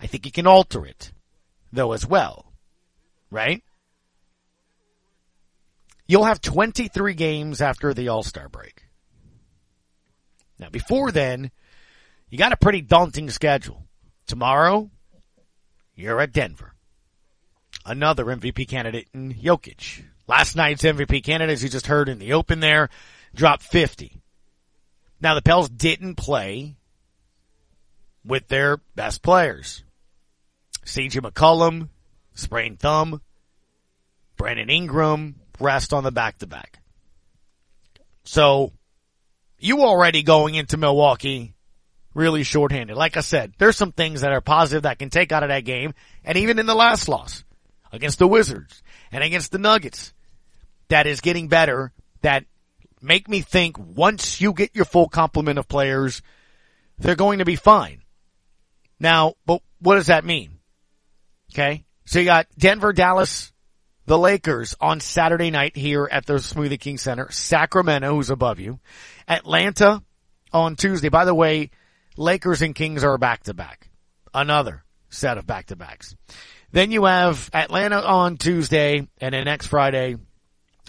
I 0.00 0.06
think 0.06 0.24
you 0.24 0.30
can 0.30 0.46
alter 0.46 0.86
it, 0.86 1.10
though, 1.72 1.90
as 1.90 2.06
well. 2.06 2.45
Right? 3.30 3.62
You'll 6.06 6.24
have 6.24 6.40
23 6.40 7.14
games 7.14 7.60
after 7.60 7.92
the 7.92 8.08
All-Star 8.08 8.48
break. 8.48 8.84
Now, 10.58 10.70
before 10.70 11.10
then, 11.10 11.50
you 12.30 12.38
got 12.38 12.52
a 12.52 12.56
pretty 12.56 12.80
daunting 12.80 13.30
schedule. 13.30 13.82
Tomorrow, 14.26 14.90
you're 15.94 16.20
at 16.20 16.32
Denver. 16.32 16.74
Another 17.84 18.24
MVP 18.24 18.68
candidate 18.68 19.08
in 19.12 19.34
Jokic. 19.34 20.02
Last 20.26 20.56
night's 20.56 20.82
MVP 20.82 21.22
candidate, 21.22 21.52
as 21.52 21.62
you 21.62 21.68
just 21.68 21.86
heard 21.86 22.08
in 22.08 22.18
the 22.18 22.32
open 22.32 22.60
there, 22.60 22.88
dropped 23.34 23.62
50. 23.62 24.20
Now 25.20 25.34
the 25.34 25.42
Pels 25.42 25.68
didn't 25.68 26.16
play 26.16 26.74
with 28.24 28.48
their 28.48 28.78
best 28.96 29.22
players. 29.22 29.84
CJ 30.84 31.20
McCollum, 31.20 31.88
sprained 32.36 32.78
thumb. 32.78 33.20
Brandon 34.36 34.70
Ingram, 34.70 35.36
rest 35.58 35.92
on 35.92 36.04
the 36.04 36.12
back 36.12 36.38
to 36.38 36.46
back. 36.46 36.78
So, 38.24 38.72
you 39.58 39.82
already 39.82 40.22
going 40.22 40.54
into 40.54 40.76
Milwaukee 40.76 41.54
really 42.14 42.42
shorthanded. 42.42 42.96
Like 42.96 43.16
I 43.16 43.20
said, 43.20 43.52
there's 43.58 43.76
some 43.76 43.92
things 43.92 44.22
that 44.22 44.32
are 44.32 44.40
positive 44.40 44.82
that 44.84 44.98
can 44.98 45.10
take 45.10 45.32
out 45.32 45.42
of 45.42 45.48
that 45.48 45.64
game. 45.64 45.94
And 46.24 46.38
even 46.38 46.58
in 46.58 46.66
the 46.66 46.74
last 46.74 47.08
loss 47.08 47.44
against 47.92 48.18
the 48.18 48.28
Wizards 48.28 48.82
and 49.12 49.22
against 49.22 49.52
the 49.52 49.58
Nuggets, 49.58 50.12
that 50.88 51.06
is 51.06 51.20
getting 51.20 51.48
better 51.48 51.92
that 52.22 52.44
make 53.00 53.28
me 53.28 53.40
think 53.40 53.78
once 53.78 54.40
you 54.40 54.52
get 54.52 54.74
your 54.74 54.84
full 54.84 55.08
complement 55.08 55.58
of 55.58 55.68
players, 55.68 56.22
they're 56.98 57.16
going 57.16 57.38
to 57.38 57.44
be 57.44 57.56
fine. 57.56 58.02
Now, 58.98 59.34
but 59.44 59.62
what 59.80 59.96
does 59.96 60.06
that 60.06 60.24
mean? 60.24 60.58
Okay. 61.52 61.84
So 62.06 62.20
you 62.20 62.24
got 62.24 62.46
Denver, 62.56 62.92
Dallas, 62.92 63.52
the 64.06 64.16
Lakers 64.16 64.76
on 64.80 65.00
Saturday 65.00 65.50
night 65.50 65.76
here 65.76 66.08
at 66.10 66.24
the 66.24 66.34
Smoothie 66.34 66.78
King 66.78 66.98
Center, 66.98 67.30
Sacramento, 67.32 68.14
who's 68.14 68.30
above 68.30 68.60
you, 68.60 68.78
Atlanta 69.26 70.02
on 70.52 70.76
Tuesday. 70.76 71.08
By 71.08 71.24
the 71.24 71.34
way, 71.34 71.70
Lakers 72.16 72.62
and 72.62 72.76
Kings 72.76 73.02
are 73.02 73.18
back 73.18 73.42
to 73.44 73.54
back. 73.54 73.90
Another 74.32 74.84
set 75.10 75.36
of 75.36 75.48
back 75.48 75.66
to 75.66 75.76
backs. 75.76 76.14
Then 76.70 76.92
you 76.92 77.06
have 77.06 77.50
Atlanta 77.52 78.00
on 78.00 78.36
Tuesday 78.36 79.08
and 79.20 79.34
then 79.34 79.44
next 79.44 79.66
Friday, 79.66 80.14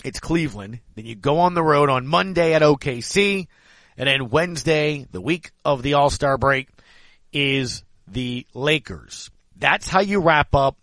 it's 0.03 0.19
Cleveland. 0.19 0.81
Then 0.93 1.07
you 1.07 1.15
go 1.15 1.39
on 1.39 1.55
the 1.55 1.63
road 1.63 1.89
on 1.89 2.05
Monday 2.05 2.53
at 2.53 2.61
OKC. 2.61 3.47
And 3.97 4.07
then 4.07 4.29
Wednesday, 4.29 5.07
the 5.11 5.21
week 5.21 5.49
of 5.65 5.81
the 5.81 5.95
All-Star 5.95 6.37
break, 6.37 6.69
is 7.33 7.83
the 8.07 8.45
Lakers. 8.53 9.31
That's 9.55 9.87
how 9.87 10.01
you 10.01 10.21
wrap 10.21 10.53
up 10.53 10.77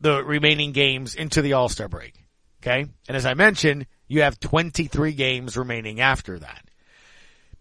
the 0.00 0.24
remaining 0.24 0.72
games 0.72 1.14
into 1.14 1.42
the 1.42 1.54
All-Star 1.54 1.88
break. 1.88 2.14
Okay? 2.62 2.86
And 3.08 3.16
as 3.16 3.26
I 3.26 3.34
mentioned, 3.34 3.86
you 4.06 4.22
have 4.22 4.40
23 4.40 5.12
games 5.12 5.56
remaining 5.56 6.00
after 6.00 6.38
that. 6.38 6.62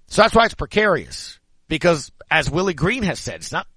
So 0.07 0.21
that's 0.21 0.33
why 0.33 0.45
it's 0.45 0.53
precarious. 0.53 1.39
Because 1.67 2.11
as 2.31 2.49
Willie 2.49 2.73
Green 2.73 3.03
has 3.03 3.19
said, 3.19 3.35
it's 3.35 3.51
not 3.51 3.67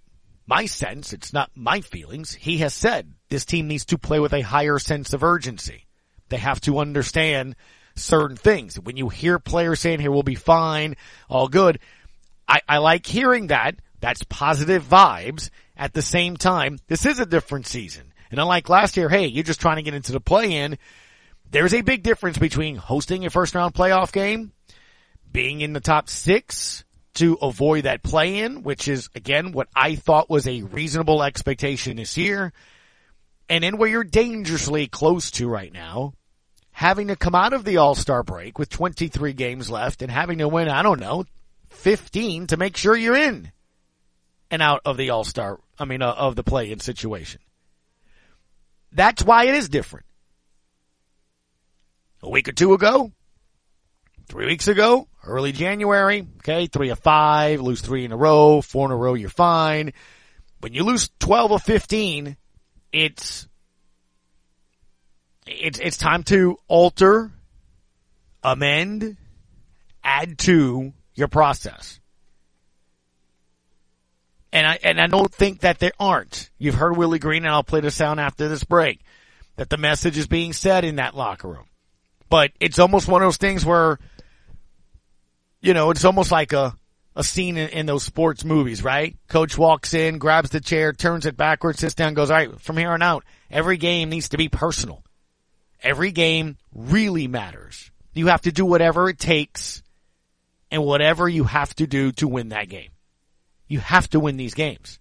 my 0.46 0.66
sense, 0.66 1.12
it's 1.12 1.32
not 1.32 1.50
my 1.54 1.80
feelings. 1.80 2.32
He 2.34 2.58
has 2.58 2.74
said 2.74 3.12
this 3.28 3.44
team 3.44 3.68
needs 3.68 3.86
to 3.86 3.98
play 3.98 4.20
with 4.20 4.32
a 4.32 4.40
higher 4.40 4.78
sense 4.78 5.12
of 5.12 5.22
urgency. 5.22 5.86
They 6.28 6.38
have 6.38 6.60
to 6.62 6.78
understand 6.78 7.56
certain 7.96 8.36
things. 8.36 8.78
When 8.78 8.96
you 8.96 9.08
hear 9.08 9.38
players 9.38 9.80
saying, 9.80 10.00
here, 10.00 10.10
we'll 10.10 10.22
be 10.22 10.36
fine, 10.36 10.96
all 11.28 11.48
good, 11.48 11.80
I, 12.48 12.60
I 12.68 12.78
like 12.78 13.06
hearing 13.06 13.48
that. 13.48 13.76
That's 14.00 14.24
positive 14.24 14.84
vibes. 14.84 15.50
At 15.76 15.92
the 15.92 16.02
same 16.02 16.36
time, 16.36 16.78
this 16.88 17.06
is 17.06 17.20
a 17.20 17.26
different 17.26 17.66
season. 17.66 18.09
And 18.30 18.38
unlike 18.38 18.68
last 18.68 18.96
year, 18.96 19.08
hey, 19.08 19.26
you're 19.26 19.44
just 19.44 19.60
trying 19.60 19.76
to 19.76 19.82
get 19.82 19.94
into 19.94 20.12
the 20.12 20.20
play-in. 20.20 20.78
There's 21.50 21.74
a 21.74 21.80
big 21.80 22.02
difference 22.02 22.38
between 22.38 22.76
hosting 22.76 23.26
a 23.26 23.30
first 23.30 23.54
round 23.54 23.74
playoff 23.74 24.12
game, 24.12 24.52
being 25.30 25.60
in 25.60 25.72
the 25.72 25.80
top 25.80 26.08
six 26.08 26.84
to 27.14 27.34
avoid 27.42 27.84
that 27.84 28.02
play-in, 28.02 28.62
which 28.62 28.86
is 28.86 29.08
again 29.14 29.52
what 29.52 29.68
I 29.74 29.96
thought 29.96 30.30
was 30.30 30.46
a 30.46 30.62
reasonable 30.62 31.22
expectation 31.22 31.96
this 31.96 32.16
year, 32.16 32.52
and 33.48 33.64
then 33.64 33.78
where 33.78 33.88
you're 33.88 34.04
dangerously 34.04 34.86
close 34.86 35.32
to 35.32 35.48
right 35.48 35.72
now, 35.72 36.14
having 36.70 37.08
to 37.08 37.16
come 37.16 37.34
out 37.34 37.52
of 37.52 37.64
the 37.64 37.78
All-Star 37.78 38.22
break 38.22 38.58
with 38.58 38.68
23 38.68 39.32
games 39.32 39.68
left 39.68 40.02
and 40.02 40.10
having 40.10 40.38
to 40.38 40.48
win, 40.48 40.68
I 40.68 40.82
don't 40.82 41.00
know, 41.00 41.24
15 41.70 42.46
to 42.48 42.56
make 42.56 42.76
sure 42.76 42.96
you're 42.96 43.16
in 43.16 43.50
and 44.52 44.62
out 44.62 44.82
of 44.84 44.96
the 44.96 45.10
All-Star, 45.10 45.58
I 45.80 45.84
mean, 45.84 46.00
uh, 46.00 46.12
of 46.12 46.36
the 46.36 46.44
play-in 46.44 46.78
situation. 46.78 47.40
That's 48.92 49.22
why 49.22 49.44
it 49.44 49.54
is 49.54 49.68
different. 49.68 50.06
A 52.22 52.28
week 52.28 52.48
or 52.48 52.52
two 52.52 52.74
ago, 52.74 53.12
Three 54.30 54.46
weeks 54.46 54.68
ago, 54.68 55.08
early 55.26 55.50
January, 55.50 56.24
okay, 56.36 56.68
three 56.68 56.90
of 56.90 57.00
five, 57.00 57.60
lose 57.60 57.80
three 57.80 58.04
in 58.04 58.12
a 58.12 58.16
row, 58.16 58.60
four 58.60 58.86
in 58.86 58.92
a 58.92 58.96
row, 58.96 59.14
you're 59.14 59.28
fine. 59.28 59.92
When 60.60 60.72
you 60.72 60.84
lose 60.84 61.10
12 61.18 61.50
of 61.50 61.62
15, 61.64 62.36
it's, 62.92 63.48
it's, 65.48 65.80
it's 65.80 65.96
time 65.96 66.22
to 66.24 66.58
alter, 66.68 67.32
amend, 68.44 69.16
add 70.04 70.38
to 70.38 70.92
your 71.16 71.26
process. 71.26 71.99
And 74.52 74.66
I, 74.66 74.78
and 74.82 75.00
I 75.00 75.06
don't 75.06 75.32
think 75.32 75.60
that 75.60 75.78
there 75.78 75.92
aren't. 76.00 76.50
You've 76.58 76.74
heard 76.74 76.96
Willie 76.96 77.20
Green 77.20 77.44
and 77.44 77.54
I'll 77.54 77.62
play 77.62 77.80
the 77.80 77.90
sound 77.90 78.18
after 78.18 78.48
this 78.48 78.64
break 78.64 79.00
that 79.56 79.70
the 79.70 79.76
message 79.76 80.18
is 80.18 80.26
being 80.26 80.52
said 80.52 80.84
in 80.84 80.96
that 80.96 81.16
locker 81.16 81.48
room. 81.48 81.66
But 82.28 82.52
it's 82.60 82.78
almost 82.78 83.08
one 83.08 83.22
of 83.22 83.26
those 83.26 83.36
things 83.36 83.64
where, 83.64 83.98
you 85.60 85.74
know, 85.74 85.90
it's 85.90 86.04
almost 86.04 86.32
like 86.32 86.52
a, 86.52 86.74
a 87.14 87.22
scene 87.22 87.56
in, 87.56 87.68
in, 87.70 87.86
those 87.86 88.04
sports 88.04 88.44
movies, 88.44 88.82
right? 88.82 89.16
Coach 89.28 89.58
walks 89.58 89.94
in, 89.94 90.18
grabs 90.18 90.50
the 90.50 90.60
chair, 90.60 90.92
turns 90.92 91.26
it 91.26 91.36
backwards, 91.36 91.80
sits 91.80 91.94
down, 91.94 92.14
goes, 92.14 92.30
all 92.30 92.36
right, 92.36 92.60
from 92.60 92.76
here 92.76 92.90
on 92.90 93.02
out, 93.02 93.24
every 93.50 93.76
game 93.76 94.10
needs 94.10 94.30
to 94.30 94.36
be 94.36 94.48
personal. 94.48 95.02
Every 95.82 96.12
game 96.12 96.56
really 96.72 97.26
matters. 97.26 97.90
You 98.14 98.28
have 98.28 98.42
to 98.42 98.52
do 98.52 98.64
whatever 98.64 99.08
it 99.08 99.18
takes 99.18 99.82
and 100.70 100.84
whatever 100.84 101.28
you 101.28 101.44
have 101.44 101.74
to 101.76 101.86
do 101.86 102.12
to 102.12 102.28
win 102.28 102.50
that 102.50 102.68
game. 102.68 102.90
You 103.70 103.78
have 103.78 104.10
to 104.10 104.20
win 104.20 104.36
these 104.36 104.54
games. 104.54 104.98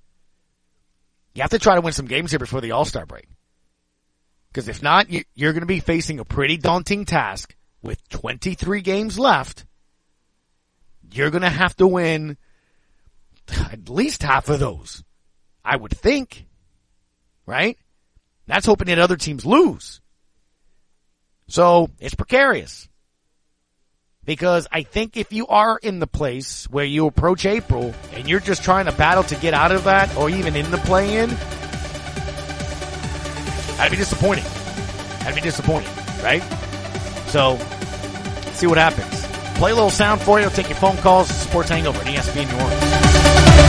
You 1.33 1.41
have 1.41 1.51
to 1.51 1.59
try 1.59 1.73
to 1.73 1.81
win 1.81 1.91
some 1.91 2.05
games 2.05 2.31
here 2.31 2.39
before 2.39 2.61
the 2.61 2.71
All-Star 2.71 3.07
break. 3.07 3.27
Because 4.49 4.67
if 4.67 4.83
not, 4.83 5.07
you're 5.09 5.53
going 5.53 5.61
to 5.61 5.67
be 5.67 5.79
facing 5.79 6.19
a 6.19 6.25
pretty 6.25 6.57
daunting 6.57 7.05
task 7.05 7.55
with 7.81 8.07
23 8.09 8.81
games 8.81 9.17
left. 9.17 9.65
You're 11.11 11.31
going 11.31 11.41
to 11.41 11.49
have 11.49 11.75
to 11.77 11.87
win 11.87 12.37
at 13.71 13.89
least 13.89 14.21
half 14.21 14.49
of 14.49 14.59
those. 14.59 15.03
I 15.63 15.75
would 15.75 15.97
think. 15.97 16.45
Right? 17.45 17.77
That's 18.45 18.65
hoping 18.65 18.87
that 18.87 18.99
other 18.99 19.17
teams 19.17 19.45
lose. 19.45 20.01
So 21.47 21.89
it's 21.99 22.15
precarious. 22.15 22.88
Because 24.29 24.67
I 24.71 24.83
think 24.83 25.17
if 25.17 25.33
you 25.33 25.47
are 25.47 25.79
in 25.81 25.97
the 25.97 26.05
place 26.05 26.69
where 26.69 26.85
you 26.85 27.07
approach 27.07 27.47
April 27.47 27.95
and 28.13 28.29
you're 28.29 28.39
just 28.39 28.63
trying 28.63 28.85
to 28.85 28.91
battle 28.91 29.23
to 29.23 29.35
get 29.35 29.55
out 29.55 29.71
of 29.71 29.85
that 29.85 30.15
or 30.15 30.29
even 30.29 30.55
in 30.55 30.69
the 30.69 30.77
play 30.77 31.17
in, 31.17 31.31
that'd 33.75 33.89
be 33.89 33.97
disappointing. 33.97 34.43
That'd 35.21 35.33
be 35.33 35.41
disappointing, 35.41 35.89
right? 36.21 36.43
So, 37.29 37.57
see 38.53 38.67
what 38.67 38.77
happens. 38.77 39.25
Play 39.57 39.71
a 39.71 39.73
little 39.73 39.89
sound 39.89 40.21
for 40.21 40.39
you. 40.39 40.47
take 40.51 40.69
your 40.69 40.77
phone 40.77 40.97
calls. 40.97 41.27
Sports 41.27 41.69
Hangover 41.69 41.99
at 41.99 42.05
ESPN 42.05 42.47
New 42.51 42.63
Orleans. 42.63 43.68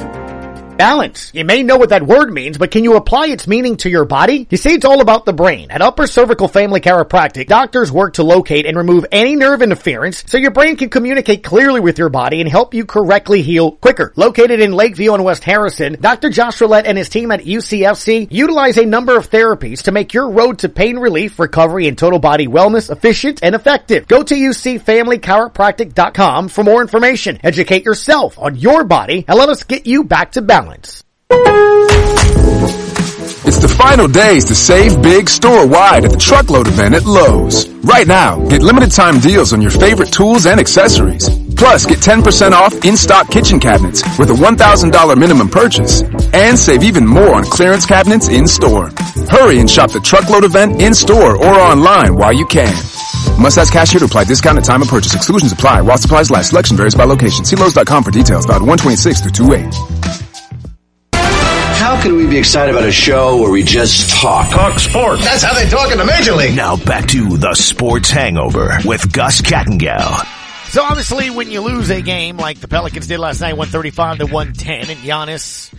Balance. 0.78 1.32
You 1.34 1.46
may 1.46 1.62
know 1.62 1.78
what 1.78 1.90
that 1.90 2.06
word 2.06 2.34
means, 2.34 2.58
but 2.58 2.72
can 2.72 2.84
you 2.84 2.96
apply 2.96 3.28
its 3.28 3.48
meaning 3.48 3.78
to 3.78 3.90
your 3.90 4.04
body? 4.06 4.48
You 4.50 4.58
see, 4.58 4.74
it's 4.74 4.86
all 4.86 5.02
about 5.02 5.26
the 5.26 5.34
brain. 5.34 5.70
At 5.70 5.84
Upper 5.84 6.08
Cervical 6.08 6.48
Family 6.48 6.80
Chiropractic, 6.82 7.46
doctors 7.48 7.92
work 7.92 8.16
to 8.16 8.24
locate 8.24 8.66
and 8.66 8.76
remove 8.76 9.06
any 9.12 9.36
nerve 9.36 9.62
interference 9.62 10.24
so 10.26 10.40
your 10.40 10.50
brain 10.52 10.76
can 10.76 10.90
communicate 10.90 11.44
clearly 11.44 11.80
with 11.80 12.00
your 12.00 12.10
body 12.10 12.42
and 12.42 12.50
help 12.50 12.74
you 12.74 12.86
correctly 12.86 13.44
heal 13.44 13.72
quicker. 13.72 14.14
Located 14.16 14.60
in 14.60 14.74
Lakeview 14.74 15.14
and 15.14 15.24
West 15.24 15.44
Harrison, 15.44 15.98
Dr. 16.02 16.32
Josh 16.32 16.60
Roulette 16.60 16.88
and 16.88 16.98
his 16.98 17.10
team 17.10 17.30
at 17.32 17.42
UCFC 17.42 18.30
utilize 18.32 18.78
a 18.78 18.86
number 18.86 19.16
of 19.16 19.30
therapies 19.30 19.84
to 19.84 19.92
make 19.92 20.12
your 20.14 20.32
road 20.32 20.58
to 20.60 20.70
pain 20.70 20.98
relief, 20.98 21.38
recovery, 21.40 21.88
and 21.88 21.98
total 21.98 22.20
body 22.20 22.48
wellness 22.48 22.90
efficient 22.90 23.42
and 23.44 23.54
effective. 23.54 24.08
Go 24.08 24.24
to 24.24 24.34
UCFamilyChiropractic.com 24.34 26.50
for 26.50 26.64
more 26.64 26.82
information. 26.82 27.40
Educate 27.44 27.86
yourself 27.86 28.40
on 28.40 28.56
your 28.56 28.84
body 28.84 29.24
and 29.28 29.38
let 29.38 29.50
us 29.50 29.62
get 29.64 29.86
you 29.86 30.04
back 30.04 30.32
to 30.34 30.42
balance. 30.42 30.63
It's 33.46 33.60
the 33.60 33.68
final 33.68 34.08
days 34.08 34.46
to 34.46 34.56
save 34.56 35.02
big 35.02 35.28
store-wide 35.30 36.06
at 36.06 36.12
the 36.12 36.18
truckload 36.18 36.68
event 36.68 36.96
at 36.96 37.04
Lowe's. 37.06 37.68
Right 37.84 38.08
now, 38.08 38.40
get 38.48 38.62
limited 38.62 38.92
time 38.92 39.20
deals 39.20 39.52
on 39.52 39.62
your 39.62 39.72
favorite 39.72 40.14
tools 40.14 40.46
and 40.46 40.60
accessories. 40.60 41.30
Plus, 41.56 41.86
get 41.86 42.00
10% 42.00 42.52
off 42.52 42.74
in-stock 42.86 43.30
kitchen 43.30 43.60
cabinets 43.60 44.02
with 44.18 44.30
a 44.30 44.34
$1,000 44.34 45.18
minimum 45.18 45.50
purchase. 45.50 46.02
And 46.34 46.58
save 46.58 46.84
even 46.84 47.06
more 47.06 47.36
on 47.36 47.44
clearance 47.44 47.86
cabinets 47.86 48.30
in-store. 48.30 48.92
Hurry 49.30 49.60
and 49.60 49.70
shop 49.70 49.92
the 49.92 50.00
truckload 50.00 50.46
event 50.46 50.82
in-store 50.82 51.36
or 51.36 51.54
online 51.54 52.16
while 52.16 52.34
you 52.34 52.46
can. 52.46 52.74
Must 53.40 53.58
ask 53.58 53.74
cashier 53.74 54.00
to 54.00 54.06
apply 54.06 54.24
discount 54.26 54.58
at 54.58 54.64
time 54.64 54.82
of 54.82 54.88
purchase. 54.88 55.16
Exclusions 55.16 55.52
apply 55.52 55.82
while 55.82 55.98
supplies 55.98 56.32
last. 56.32 56.50
Selection 56.50 56.78
varies 56.78 56.96
by 56.96 57.04
location. 57.04 57.44
See 57.46 57.56
Lowe's.com 57.56 58.04
for 58.04 58.12
details. 58.12 58.46
About 58.46 58.62
126 58.62 59.22
through 59.22 59.32
28. 59.32 60.33
How 61.94 62.02
can 62.02 62.16
we 62.16 62.26
be 62.26 62.40
excited 62.40 62.74
about 62.74 62.88
a 62.88 62.92
show 62.92 63.40
where 63.40 63.52
we 63.52 63.62
just 63.62 64.10
talk? 64.10 64.50
Talk 64.50 64.80
sports. 64.80 65.24
That's 65.24 65.44
how 65.44 65.54
they 65.54 65.70
talk 65.70 65.92
in 65.92 66.00
the 66.00 66.06
Major 66.06 66.32
League. 66.34 66.56
Now 66.56 66.76
back 66.76 67.08
to 67.10 67.38
the 67.38 67.54
Sports 67.54 68.10
Hangover 68.10 68.80
with 68.84 69.14
Gus 69.14 69.42
Kattengell. 69.42 70.26
So 70.72 70.82
obviously 70.82 71.30
when 71.30 71.52
you 71.52 71.62
lose 71.62 71.92
a 71.92 72.02
game 72.02 72.38
like 72.38 72.60
the 72.60 72.68
Pelicans 72.68 73.06
did 73.06 73.20
last 73.20 73.42
night, 73.42 73.54
135 73.54 74.18
to 74.18 74.26
110, 74.26 74.90
and 74.90 75.00
Giannis 75.02 75.72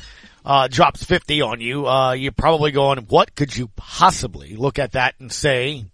uh, 0.44 0.68
drops 0.68 1.02
50 1.02 1.42
on 1.42 1.60
you, 1.60 1.88
uh, 1.88 2.12
you're 2.12 2.30
probably 2.30 2.70
going, 2.70 3.00
what 3.08 3.34
could 3.34 3.54
you 3.54 3.68
possibly 3.74 4.54
look 4.54 4.78
at 4.78 4.92
that 4.92 5.16
and 5.18 5.32
say 5.32 5.84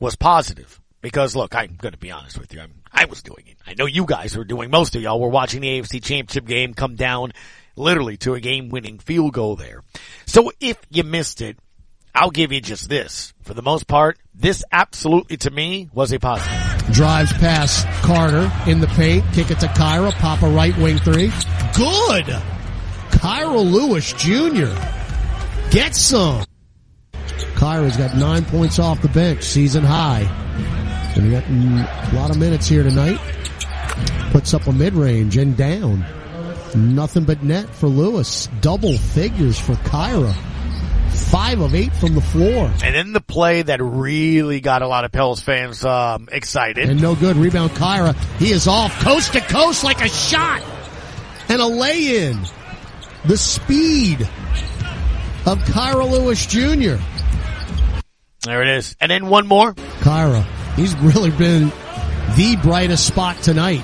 was 0.00 0.16
positive? 0.16 0.80
Because 1.00 1.36
look, 1.36 1.54
I'm 1.54 1.76
going 1.76 1.92
to 1.92 1.98
be 1.98 2.10
honest 2.10 2.40
with 2.40 2.52
you. 2.52 2.60
I'm, 2.60 2.74
I 2.92 3.04
was 3.04 3.22
doing 3.22 3.44
it. 3.46 3.58
I 3.64 3.74
know 3.74 3.86
you 3.86 4.04
guys 4.04 4.36
were 4.36 4.42
doing, 4.42 4.68
most 4.68 4.96
of 4.96 5.02
y'all 5.02 5.20
were 5.20 5.28
watching 5.28 5.60
the 5.60 5.78
AFC 5.78 6.02
championship 6.02 6.44
game 6.44 6.74
come 6.74 6.96
down 6.96 7.32
literally 7.78 8.16
to 8.18 8.34
a 8.34 8.40
game 8.40 8.68
winning 8.68 8.98
field 8.98 9.32
goal 9.32 9.56
there. 9.56 9.82
So 10.26 10.52
if 10.60 10.78
you 10.90 11.04
missed 11.04 11.40
it, 11.40 11.58
I'll 12.14 12.30
give 12.30 12.52
you 12.52 12.60
just 12.60 12.88
this. 12.88 13.32
For 13.42 13.54
the 13.54 13.62
most 13.62 13.86
part, 13.86 14.18
this 14.34 14.64
absolutely 14.72 15.36
to 15.38 15.50
me 15.50 15.88
was 15.92 16.12
a 16.12 16.18
positive. 16.18 16.92
Drives 16.92 17.32
past 17.34 17.86
Carter 18.02 18.50
in 18.66 18.80
the 18.80 18.86
paint, 18.88 19.24
kick 19.32 19.50
it 19.50 19.60
to 19.60 19.66
Kira, 19.66 20.12
pop 20.12 20.42
a 20.42 20.48
right 20.48 20.76
wing 20.78 20.98
three. 20.98 21.28
Good! 21.76 22.26
Kira 23.10 23.64
Lewis 23.64 24.12
Jr. 24.14 24.74
Get 25.70 25.94
some. 25.94 26.44
Kira's 27.54 27.96
got 27.96 28.16
nine 28.16 28.44
points 28.44 28.78
off 28.78 29.02
the 29.02 29.08
bench, 29.08 29.42
season 29.42 29.84
high. 29.84 30.22
And 31.14 31.24
he 31.24 31.30
got 31.30 32.12
a 32.12 32.16
lot 32.16 32.30
of 32.30 32.38
minutes 32.38 32.66
here 32.68 32.82
tonight. 32.82 33.20
Puts 34.30 34.54
up 34.54 34.66
a 34.66 34.72
mid 34.72 34.94
range 34.94 35.36
and 35.36 35.56
down. 35.56 36.04
Nothing 36.74 37.24
but 37.24 37.42
net 37.42 37.68
for 37.74 37.88
Lewis. 37.88 38.48
Double 38.60 38.96
figures 38.96 39.58
for 39.58 39.74
Kira. 39.74 40.34
Five 41.10 41.60
of 41.60 41.74
eight 41.74 41.92
from 41.94 42.14
the 42.14 42.20
floor. 42.20 42.70
And 42.84 42.94
then 42.94 43.12
the 43.12 43.20
play 43.20 43.62
that 43.62 43.82
really 43.82 44.60
got 44.60 44.82
a 44.82 44.88
lot 44.88 45.04
of 45.04 45.12
Pels 45.12 45.40
fans 45.40 45.84
um, 45.84 46.28
excited. 46.30 46.88
And 46.88 47.00
no 47.00 47.14
good. 47.14 47.36
Rebound 47.36 47.72
Kira. 47.72 48.14
He 48.38 48.50
is 48.52 48.68
off 48.68 48.98
coast 49.02 49.32
to 49.32 49.40
coast 49.40 49.84
like 49.84 50.00
a 50.00 50.08
shot. 50.08 50.62
And 51.48 51.60
a 51.60 51.66
lay 51.66 52.28
in. 52.28 52.38
The 53.24 53.36
speed 53.36 54.22
of 55.46 55.58
Kira 55.60 56.08
Lewis 56.08 56.46
Jr. 56.46 57.02
There 58.44 58.62
it 58.62 58.68
is. 58.68 58.96
And 59.00 59.10
then 59.10 59.26
one 59.26 59.46
more. 59.46 59.74
Kira, 59.74 60.44
he's 60.74 60.94
really 60.96 61.30
been 61.30 61.68
the 62.36 62.58
brightest 62.62 63.06
spot 63.06 63.36
tonight. 63.42 63.82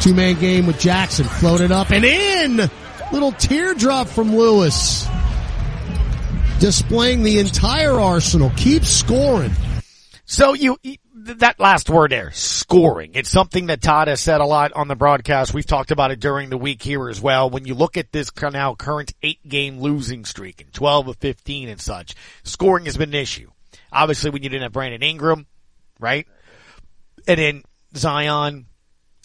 Two 0.00 0.14
man 0.14 0.38
game 0.38 0.66
with 0.66 0.78
Jackson, 0.78 1.24
floated 1.24 1.72
up 1.72 1.90
and 1.90 2.04
in! 2.04 2.70
Little 3.12 3.32
teardrop 3.32 4.08
from 4.08 4.36
Lewis. 4.36 5.06
Displaying 6.60 7.22
the 7.22 7.38
entire 7.38 7.92
arsenal. 7.92 8.50
Keep 8.56 8.84
scoring. 8.84 9.52
So 10.24 10.54
you, 10.54 10.76
that 11.14 11.60
last 11.60 11.88
word 11.88 12.12
there, 12.12 12.30
scoring. 12.32 13.12
It's 13.14 13.28
something 13.28 13.66
that 13.66 13.80
Todd 13.80 14.08
has 14.08 14.20
said 14.20 14.40
a 14.40 14.44
lot 14.44 14.72
on 14.72 14.88
the 14.88 14.96
broadcast. 14.96 15.54
We've 15.54 15.66
talked 15.66 15.90
about 15.90 16.10
it 16.10 16.20
during 16.20 16.50
the 16.50 16.58
week 16.58 16.82
here 16.82 17.08
as 17.08 17.20
well. 17.20 17.50
When 17.50 17.64
you 17.64 17.74
look 17.74 17.96
at 17.96 18.12
this 18.12 18.30
now 18.40 18.74
current 18.74 19.12
eight 19.22 19.46
game 19.48 19.80
losing 19.80 20.24
streak 20.24 20.60
and 20.60 20.72
12 20.72 21.08
of 21.08 21.16
15 21.18 21.68
and 21.68 21.80
such, 21.80 22.14
scoring 22.42 22.86
has 22.86 22.96
been 22.96 23.10
an 23.10 23.20
issue. 23.20 23.50
Obviously 23.92 24.30
when 24.30 24.42
you 24.42 24.48
didn't 24.48 24.64
have 24.64 24.72
Brandon 24.72 25.02
Ingram, 25.02 25.46
right? 26.00 26.26
And 27.26 27.38
then 27.38 27.62
Zion, 27.96 28.66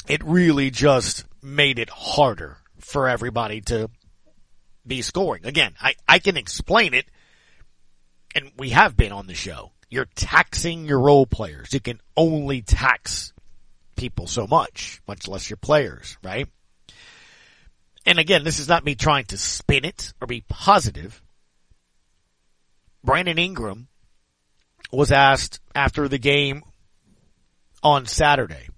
it 0.07 0.23
really 0.23 0.69
just 0.69 1.25
made 1.41 1.79
it 1.79 1.89
harder 1.89 2.57
for 2.79 3.07
everybody 3.07 3.61
to 3.61 3.89
be 4.85 5.01
scoring. 5.01 5.45
Again, 5.45 5.73
I, 5.79 5.93
I 6.07 6.19
can 6.19 6.37
explain 6.37 6.93
it 6.93 7.05
and 8.35 8.51
we 8.57 8.69
have 8.69 8.95
been 8.95 9.11
on 9.11 9.27
the 9.27 9.35
show. 9.35 9.71
You're 9.89 10.07
taxing 10.15 10.85
your 10.85 10.99
role 10.99 11.25
players. 11.25 11.73
You 11.73 11.79
can 11.79 11.99
only 12.15 12.61
tax 12.61 13.33
people 13.95 14.25
so 14.25 14.47
much, 14.47 15.01
much 15.07 15.27
less 15.27 15.49
your 15.49 15.57
players, 15.57 16.17
right? 16.23 16.47
And 18.05 18.17
again, 18.17 18.43
this 18.43 18.59
is 18.59 18.67
not 18.67 18.85
me 18.85 18.95
trying 18.95 19.25
to 19.25 19.37
spin 19.37 19.85
it 19.85 20.13
or 20.19 20.27
be 20.27 20.43
positive. 20.47 21.21
Brandon 23.03 23.37
Ingram 23.37 23.87
was 24.91 25.11
asked 25.11 25.59
after 25.75 26.07
the 26.07 26.17
game 26.17 26.63
on 27.83 28.05
Saturday, 28.05 28.69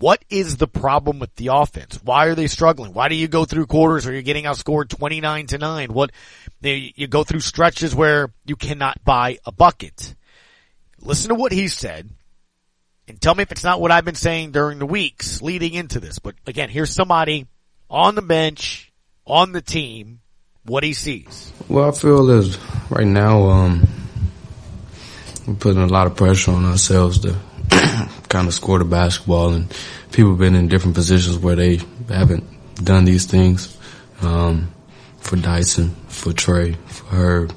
what 0.00 0.24
is 0.30 0.56
the 0.56 0.66
problem 0.66 1.18
with 1.18 1.34
the 1.36 1.48
offense? 1.52 2.00
Why 2.02 2.26
are 2.26 2.34
they 2.34 2.46
struggling? 2.46 2.94
Why 2.94 3.08
do 3.08 3.14
you 3.14 3.28
go 3.28 3.44
through 3.44 3.66
quarters 3.66 4.06
where 4.06 4.14
you're 4.14 4.22
getting 4.22 4.44
outscored 4.44 4.88
29 4.88 5.48
to 5.48 5.58
9? 5.58 5.92
What, 5.92 6.10
you 6.62 7.06
go 7.06 7.22
through 7.22 7.40
stretches 7.40 7.94
where 7.94 8.32
you 8.46 8.56
cannot 8.56 9.04
buy 9.04 9.38
a 9.44 9.52
bucket. 9.52 10.14
Listen 11.02 11.28
to 11.28 11.34
what 11.34 11.52
he 11.52 11.68
said 11.68 12.08
and 13.08 13.20
tell 13.20 13.34
me 13.34 13.42
if 13.42 13.52
it's 13.52 13.62
not 13.62 13.78
what 13.78 13.90
I've 13.90 14.06
been 14.06 14.14
saying 14.14 14.52
during 14.52 14.78
the 14.78 14.86
weeks 14.86 15.42
leading 15.42 15.74
into 15.74 16.00
this. 16.00 16.18
But 16.18 16.34
again, 16.46 16.70
here's 16.70 16.94
somebody 16.94 17.46
on 17.90 18.14
the 18.14 18.22
bench, 18.22 18.90
on 19.26 19.52
the 19.52 19.60
team, 19.60 20.20
what 20.64 20.82
he 20.82 20.94
sees. 20.94 21.52
Well, 21.68 21.88
I 21.88 21.92
feel 21.92 22.30
as 22.30 22.56
right 22.88 23.06
now, 23.06 23.42
um, 23.42 23.88
we're 25.46 25.54
putting 25.54 25.82
a 25.82 25.86
lot 25.86 26.06
of 26.06 26.16
pressure 26.16 26.52
on 26.52 26.64
ourselves 26.64 27.18
to 27.20 27.36
kind 28.28 28.48
of 28.48 28.54
score 28.54 28.78
the 28.78 28.84
basketball, 28.84 29.52
and 29.52 29.74
people 30.12 30.34
been 30.34 30.54
in 30.54 30.68
different 30.68 30.94
positions 30.94 31.38
where 31.38 31.56
they 31.56 31.80
haven't 32.08 32.44
done 32.82 33.04
these 33.04 33.26
things. 33.26 33.76
Um, 34.22 34.70
for 35.20 35.36
Dyson, 35.36 35.94
for 36.08 36.32
Trey, 36.32 36.72
for 36.86 37.04
her, 37.14 37.48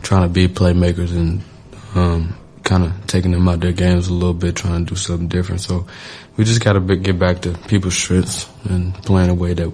trying 0.00 0.22
to 0.22 0.28
be 0.28 0.48
playmakers 0.48 1.10
and 1.10 1.42
um, 1.94 2.34
kind 2.64 2.84
of 2.84 3.06
taking 3.06 3.32
them 3.32 3.48
out 3.48 3.60
their 3.60 3.72
games 3.72 4.08
a 4.08 4.14
little 4.14 4.34
bit, 4.34 4.56
trying 4.56 4.86
to 4.86 4.94
do 4.94 4.96
something 4.96 5.28
different. 5.28 5.60
So 5.60 5.86
we 6.36 6.44
just 6.44 6.64
got 6.64 6.74
to 6.74 6.96
get 6.96 7.18
back 7.18 7.42
to 7.42 7.52
people's 7.68 7.96
strengths 7.96 8.48
and 8.64 8.94
playing 8.94 9.28
the 9.28 9.34
way 9.34 9.54
that 9.54 9.72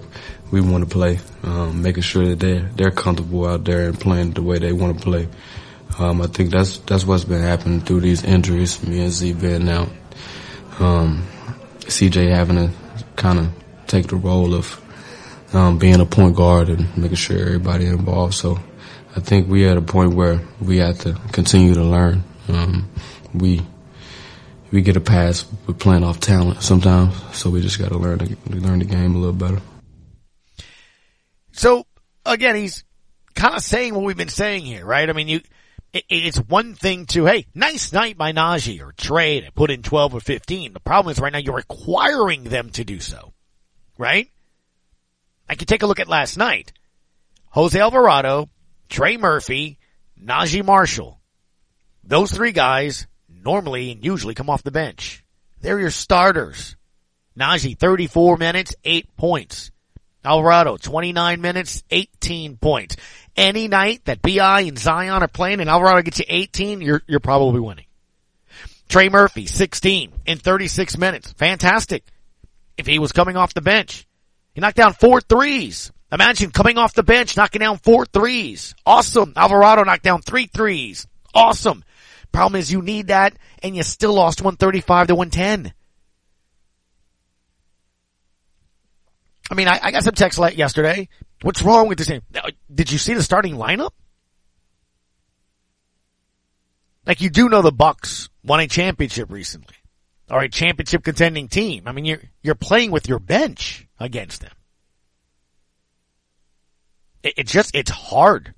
we 0.51 0.61
want 0.61 0.83
to 0.83 0.89
play, 0.89 1.19
um, 1.43 1.81
making 1.81 2.03
sure 2.03 2.25
that 2.27 2.39
they're 2.39 2.69
they're 2.75 2.91
comfortable 2.91 3.45
out 3.45 3.65
there 3.65 3.89
and 3.89 3.99
playing 3.99 4.31
the 4.31 4.41
way 4.41 4.59
they 4.59 4.73
want 4.73 4.97
to 4.97 5.03
play. 5.03 5.27
Um, 5.99 6.21
I 6.21 6.27
think 6.27 6.51
that's 6.51 6.77
that's 6.79 7.05
what's 7.05 7.23
been 7.23 7.41
happening 7.41 7.81
through 7.81 8.01
these 8.01 8.23
injuries. 8.23 8.85
Me 8.87 9.01
and 9.01 9.11
Z 9.11 9.33
being 9.33 9.67
out, 9.67 9.89
um, 10.79 11.27
CJ 11.79 12.29
having 12.29 12.55
to 12.57 12.71
kind 13.15 13.39
of 13.39 13.49
take 13.87 14.07
the 14.07 14.15
role 14.15 14.53
of 14.53 14.79
um, 15.53 15.79
being 15.79 15.99
a 15.99 16.05
point 16.05 16.35
guard 16.35 16.69
and 16.69 16.95
making 16.97 17.15
sure 17.15 17.39
everybody 17.39 17.87
involved. 17.87 18.35
So 18.35 18.59
I 19.15 19.19
think 19.19 19.47
we 19.47 19.67
at 19.67 19.77
a 19.77 19.81
point 19.81 20.13
where 20.13 20.41
we 20.61 20.77
have 20.77 20.99
to 20.99 21.13
continue 21.31 21.73
to 21.73 21.83
learn. 21.83 22.23
Um, 22.47 22.89
we 23.33 23.61
we 24.71 24.81
get 24.81 24.97
a 24.97 25.01
pass 25.01 25.45
with 25.65 25.79
playing 25.79 26.03
off 26.03 26.19
talent 26.19 26.61
sometimes, 26.61 27.15
so 27.35 27.49
we 27.49 27.61
just 27.61 27.79
got 27.79 27.89
to 27.89 27.97
learn 27.97 28.19
to 28.19 28.37
learn 28.49 28.79
the 28.79 28.85
game 28.85 29.15
a 29.15 29.17
little 29.17 29.33
better. 29.33 29.61
So 31.53 31.87
again, 32.23 32.55
he's 32.55 32.83
kind 33.33 33.55
of 33.55 33.63
saying 33.63 33.95
what 33.95 34.03
we've 34.03 34.17
been 34.17 34.29
saying 34.29 34.65
here, 34.65 34.85
right? 34.85 35.09
I 35.09 35.13
mean, 35.13 35.27
you 35.27 35.41
it, 35.93 36.05
it's 36.09 36.37
one 36.37 36.75
thing 36.75 37.05
to 37.07 37.25
hey, 37.25 37.45
nice 37.53 37.91
night 37.93 38.17
by 38.17 38.31
Naji 38.31 38.81
or 38.81 38.93
Trey 38.93 39.41
to 39.41 39.51
put 39.51 39.71
in 39.71 39.81
twelve 39.81 40.13
or 40.13 40.19
fifteen. 40.19 40.73
The 40.73 40.79
problem 40.79 41.11
is 41.11 41.19
right 41.19 41.31
now 41.31 41.39
you're 41.39 41.55
requiring 41.55 42.43
them 42.45 42.69
to 42.71 42.83
do 42.83 42.99
so, 42.99 43.33
right? 43.97 44.29
I 45.49 45.55
could 45.55 45.67
take 45.67 45.83
a 45.83 45.87
look 45.87 45.99
at 45.99 46.07
last 46.07 46.37
night. 46.37 46.73
Jose 47.49 47.79
Alvarado, 47.79 48.49
Trey 48.89 49.17
Murphy, 49.17 49.79
Naji 50.21 50.63
Marshall. 50.63 51.19
Those 52.03 52.31
three 52.31 52.51
guys 52.51 53.07
normally 53.29 53.91
and 53.91 54.03
usually 54.03 54.33
come 54.33 54.49
off 54.49 54.63
the 54.63 54.71
bench. 54.71 55.23
They're 55.61 55.79
your 55.79 55.91
starters. 55.91 56.75
Naji, 57.37 57.77
34 57.77 58.37
minutes, 58.37 58.75
8 58.83 59.15
points. 59.15 59.71
Alvarado, 60.23 60.77
29 60.77 61.39
minutes, 61.39 61.83
18 61.89 62.57
points. 62.57 62.97
Any 63.37 63.67
night 63.67 64.03
that 64.05 64.23
BI 64.23 64.61
and 64.61 64.79
Zion 64.79 65.21
are 65.21 65.27
playing 65.27 65.61
and 65.61 65.69
Alvarado 65.69 66.01
gets 66.01 66.17
you 66.19 66.25
18, 66.27 66.81
you're, 66.81 67.03
you're 67.07 67.19
probably 67.19 67.59
winning. 67.59 67.85
Trey 68.89 69.09
Murphy, 69.09 69.45
16 69.45 70.11
in 70.25 70.37
36 70.39 70.97
minutes. 70.97 71.33
Fantastic. 71.33 72.03
If 72.77 72.87
he 72.87 72.97
was 72.97 73.11
coming 73.11 73.37
off 73.37 73.53
the 73.53 73.61
bench. 73.61 74.07
He 74.53 74.61
knocked 74.61 74.77
down 74.77 74.93
four 74.93 75.21
threes. 75.21 75.91
Imagine 76.11 76.51
coming 76.51 76.79
off 76.79 76.93
the 76.93 77.03
bench, 77.03 77.37
knocking 77.37 77.59
down 77.59 77.77
four 77.77 78.05
threes. 78.05 78.73
Awesome. 78.85 79.33
Alvarado 79.35 79.83
knocked 79.83 80.03
down 80.03 80.21
three 80.21 80.47
threes. 80.47 81.05
Awesome. 81.33 81.83
Problem 82.31 82.59
is 82.59 82.71
you 82.71 82.81
need 82.81 83.07
that 83.07 83.37
and 83.61 83.75
you 83.75 83.83
still 83.83 84.13
lost 84.13 84.41
135 84.41 85.07
to 85.07 85.15
110. 85.15 85.73
I 89.49 89.55
mean, 89.55 89.67
I, 89.67 89.79
I 89.81 89.91
got 89.91 90.03
some 90.03 90.15
text 90.15 90.39
yesterday. 90.55 91.07
What's 91.41 91.61
wrong 91.61 91.87
with 91.87 91.97
this 91.97 92.07
team? 92.07 92.21
Did 92.73 92.91
you 92.91 92.97
see 92.97 93.13
the 93.13 93.23
starting 93.23 93.55
lineup? 93.55 93.91
Like 97.05 97.21
you 97.21 97.29
do 97.29 97.47
know 97.47 97.61
the 97.61 97.71
Bucks 97.71 98.29
won 98.43 98.59
a 98.59 98.67
championship 98.67 99.31
recently. 99.31 99.75
Or 100.29 100.41
a 100.41 100.49
championship 100.49 101.03
contending 101.03 101.47
team. 101.47 101.83
I 101.85 101.93
mean, 101.93 102.03
you're, 102.03 102.21
you're 102.43 102.55
playing 102.55 102.91
with 102.91 103.07
your 103.07 103.19
bench 103.19 103.87
against 103.97 104.41
them. 104.41 104.51
It, 107.23 107.33
it 107.37 107.47
just, 107.47 107.73
it's 107.73 107.91
hard. 107.91 108.53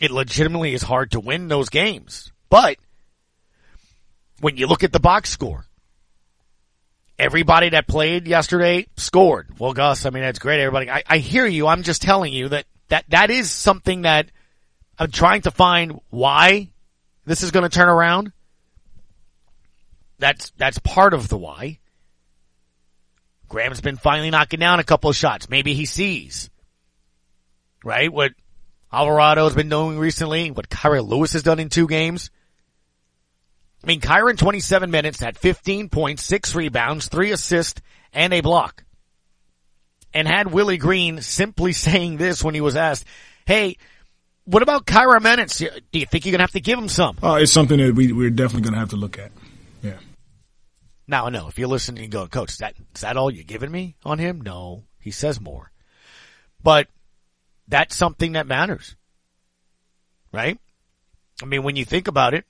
It 0.00 0.10
legitimately 0.10 0.74
is 0.74 0.82
hard 0.82 1.12
to 1.12 1.20
win 1.20 1.46
those 1.46 1.68
games. 1.68 2.32
But 2.48 2.78
when 4.40 4.56
you 4.56 4.66
look 4.66 4.82
at 4.82 4.92
the 4.92 4.98
box 4.98 5.30
score, 5.30 5.66
everybody 7.20 7.68
that 7.70 7.86
played 7.86 8.26
yesterday 8.26 8.86
scored. 8.96 9.48
Well, 9.58 9.74
Gus, 9.74 10.06
I 10.06 10.10
mean, 10.10 10.22
that's 10.22 10.38
great. 10.38 10.60
Everybody, 10.60 10.90
I, 10.90 11.02
I 11.06 11.18
hear 11.18 11.46
you. 11.46 11.66
I'm 11.66 11.82
just 11.82 12.00
telling 12.00 12.32
you 12.32 12.48
that, 12.48 12.64
that, 12.88 13.04
that 13.08 13.30
is 13.30 13.50
something 13.50 14.02
that 14.02 14.30
I'm 14.98 15.10
trying 15.10 15.42
to 15.42 15.50
find 15.50 16.00
why 16.08 16.70
this 17.26 17.42
is 17.42 17.50
going 17.50 17.68
to 17.68 17.74
turn 17.74 17.88
around. 17.88 18.32
That's, 20.18 20.50
that's 20.56 20.78
part 20.78 21.12
of 21.12 21.28
the 21.28 21.36
why. 21.36 21.78
Graham's 23.48 23.80
been 23.80 23.96
finally 23.96 24.30
knocking 24.30 24.60
down 24.60 24.80
a 24.80 24.84
couple 24.84 25.10
of 25.10 25.16
shots. 25.16 25.50
Maybe 25.50 25.74
he 25.74 25.84
sees, 25.84 26.50
right? 27.84 28.10
What 28.10 28.32
Alvarado 28.92 29.44
has 29.44 29.54
been 29.54 29.68
doing 29.68 29.98
recently, 29.98 30.50
what 30.50 30.68
Kira 30.68 31.06
Lewis 31.06 31.34
has 31.34 31.42
done 31.42 31.58
in 31.58 31.68
two 31.68 31.86
games. 31.86 32.30
I 33.82 33.86
mean, 33.86 34.00
Kira 34.00 34.30
in 34.30 34.36
27 34.36 34.90
minutes 34.90 35.20
had 35.20 35.38
15 35.38 35.88
points, 35.88 36.22
six 36.22 36.54
rebounds, 36.54 37.08
three 37.08 37.32
assists, 37.32 37.80
and 38.12 38.32
a 38.32 38.40
block. 38.40 38.84
And 40.12 40.28
had 40.28 40.52
Willie 40.52 40.76
Green 40.76 41.22
simply 41.22 41.72
saying 41.74 42.16
this 42.16 42.44
when 42.44 42.54
he 42.54 42.60
was 42.60 42.76
asked, 42.76 43.04
hey, 43.46 43.76
what 44.44 44.62
about 44.62 44.86
Kira 44.86 45.22
minutes? 45.22 45.58
Do 45.58 45.68
you 45.92 46.06
think 46.06 46.24
you're 46.24 46.32
going 46.32 46.40
to 46.40 46.44
have 46.44 46.52
to 46.52 46.60
give 46.60 46.78
him 46.78 46.88
some? 46.88 47.16
Oh, 47.22 47.36
it's 47.36 47.52
something 47.52 47.78
that 47.78 47.94
we, 47.94 48.12
we're 48.12 48.30
definitely 48.30 48.62
going 48.62 48.74
to 48.74 48.80
have 48.80 48.90
to 48.90 48.96
look 48.96 49.18
at. 49.18 49.32
Yeah. 49.82 49.98
Now, 51.06 51.26
I 51.26 51.30
know 51.30 51.48
if 51.48 51.58
you're 51.58 51.68
listening 51.68 52.04
and 52.04 52.12
going, 52.12 52.28
coach, 52.28 52.52
is 52.52 52.58
that, 52.58 52.74
is 52.94 53.00
that 53.02 53.16
all 53.16 53.30
you're 53.30 53.44
giving 53.44 53.70
me 53.70 53.96
on 54.04 54.18
him? 54.18 54.40
No, 54.40 54.84
he 54.98 55.10
says 55.10 55.40
more. 55.40 55.70
But 56.62 56.88
that's 57.68 57.96
something 57.96 58.32
that 58.32 58.46
matters. 58.46 58.96
Right? 60.32 60.58
I 61.42 61.46
mean, 61.46 61.62
when 61.62 61.76
you 61.76 61.84
think 61.84 62.08
about 62.08 62.34
it, 62.34 62.44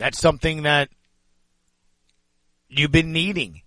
that's 0.00 0.18
something 0.18 0.62
that 0.62 0.88
you've 2.68 2.90
been 2.90 3.12
needing. 3.12 3.60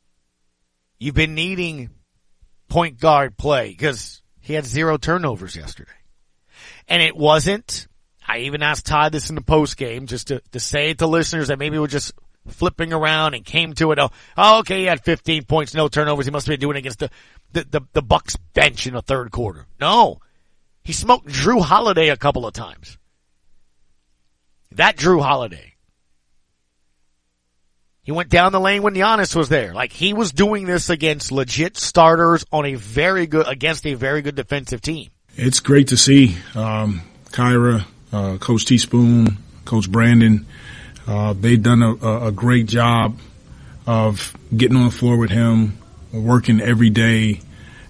You've 0.98 1.14
been 1.14 1.36
needing 1.36 1.92
point 2.70 3.00
guard 3.00 3.38
play 3.38 3.70
because 3.70 4.24
he 4.42 4.56
had 4.56 4.66
zero 4.66 4.98
turnovers 4.98 5.56
yesterday. 5.56 5.92
And 6.88 7.04
it 7.04 7.16
wasn't 7.16 7.88
I 8.28 8.40
even 8.40 8.64
asked 8.64 8.88
Todd 8.88 9.12
this 9.12 9.30
in 9.30 9.36
the 9.36 9.42
post 9.42 9.78
game 9.78 10.08
just 10.08 10.28
to, 10.28 10.42
to 10.54 10.60
say 10.60 10.90
it 10.90 11.00
to 11.00 11.08
listeners 11.08 11.50
that 11.50 11.60
maybe 11.60 11.78
we're 11.78 11.86
just 11.86 12.14
flipping 12.48 12.94
around 12.94 13.36
and 13.36 13.46
came 13.46 13.74
to 13.74 13.92
it. 13.92 14.00
Oh, 14.00 14.10
oh, 14.38 14.60
okay, 14.60 14.80
he 14.80 14.86
had 14.86 15.04
15 15.04 15.44
points, 15.44 15.76
no 15.76 15.88
turnovers. 15.88 16.26
He 16.26 16.32
must 16.32 16.48
have 16.48 16.54
been 16.54 16.62
doing 16.62 16.78
it 16.78 16.80
against 16.80 17.00
the, 17.00 17.10
the, 17.52 17.66
the, 17.70 17.82
the 17.94 18.02
Bucks 18.02 18.36
bench 18.54 18.88
in 18.88 18.96
the 18.96 19.04
third 19.04 19.30
quarter. 19.32 19.68
No. 19.80 20.20
He 20.84 20.94
smoked 20.94 21.28
Jrue 21.28 21.62
Holiday 21.62 22.10
a 22.10 22.18
couple 22.18 22.48
of 22.48 22.54
times. 22.54 22.98
That 24.72 24.98
Jrue 24.98 25.22
Holiday. 25.22 25.73
He 28.04 28.12
went 28.12 28.28
down 28.28 28.52
the 28.52 28.60
lane 28.60 28.84
when 28.84 28.96
Giannis 28.96 29.34
was 29.34 29.48
there. 29.48 29.74
Like 29.74 29.94
he 29.94 30.14
was 30.14 30.34
doing 30.34 30.66
this 30.66 30.90
against 30.90 31.32
legit 31.32 31.78
starters 31.78 32.46
on 32.52 32.66
a 32.66 32.76
very 32.76 33.28
good, 33.28 33.48
against 33.48 33.86
a 33.88 33.94
very 33.94 34.22
good 34.22 34.36
defensive 34.36 34.82
team. 34.82 35.10
It's 35.38 35.62
great 35.62 35.88
to 35.88 35.98
see, 35.98 36.36
um, 36.54 37.02
Kira, 37.28 37.86
uh, 38.12 38.38
Coach 38.40 38.66
Teaspoon, 38.66 39.38
Coach 39.64 39.90
Brandon. 39.90 40.46
Uh, 41.08 41.34
they've 41.34 41.62
done 41.62 41.82
a, 41.82 42.28
a, 42.28 42.32
great 42.32 42.66
job 42.66 43.18
of 43.88 44.36
getting 44.56 44.78
on 44.78 44.86
the 44.86 44.92
floor 44.92 45.18
with 45.18 45.32
him, 45.32 45.78
working 46.12 46.62
every 46.62 46.90
day, 46.90 47.40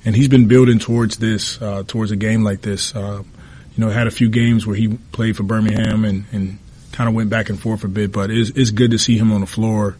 and 0.05 0.15
he's 0.15 0.29
been 0.29 0.47
building 0.47 0.79
towards 0.79 1.17
this, 1.17 1.61
uh, 1.61 1.83
towards 1.85 2.11
a 2.11 2.15
game 2.15 2.43
like 2.43 2.61
this. 2.61 2.95
Uh, 2.95 3.23
you 3.75 3.83
know, 3.83 3.91
had 3.91 4.07
a 4.07 4.11
few 4.11 4.29
games 4.29 4.65
where 4.65 4.75
he 4.75 4.89
played 5.11 5.35
for 5.35 5.43
Birmingham 5.43 6.05
and, 6.05 6.25
and 6.31 6.59
kind 6.91 7.09
of 7.09 7.15
went 7.15 7.29
back 7.29 7.49
and 7.49 7.59
forth 7.59 7.83
a 7.83 7.87
bit, 7.87 8.11
but 8.11 8.31
it's, 8.31 8.51
it's 8.51 8.69
good 8.69 8.91
to 8.91 8.99
see 8.99 9.17
him 9.17 9.31
on 9.31 9.41
the 9.41 9.47
floor. 9.47 9.95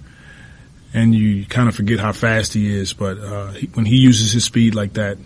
And 0.93 1.15
you 1.15 1.45
kind 1.45 1.67
of 1.67 1.75
forget 1.75 1.99
how 1.99 2.11
fast 2.11 2.53
he 2.53 2.75
is, 2.75 2.93
but 2.93 3.17
uh, 3.17 3.47
he, 3.51 3.67
when 3.67 3.85
he 3.85 3.97
uses 3.97 4.31
his 4.31 4.43
speed 4.43 4.75
like 4.75 4.93
that, 4.93 5.17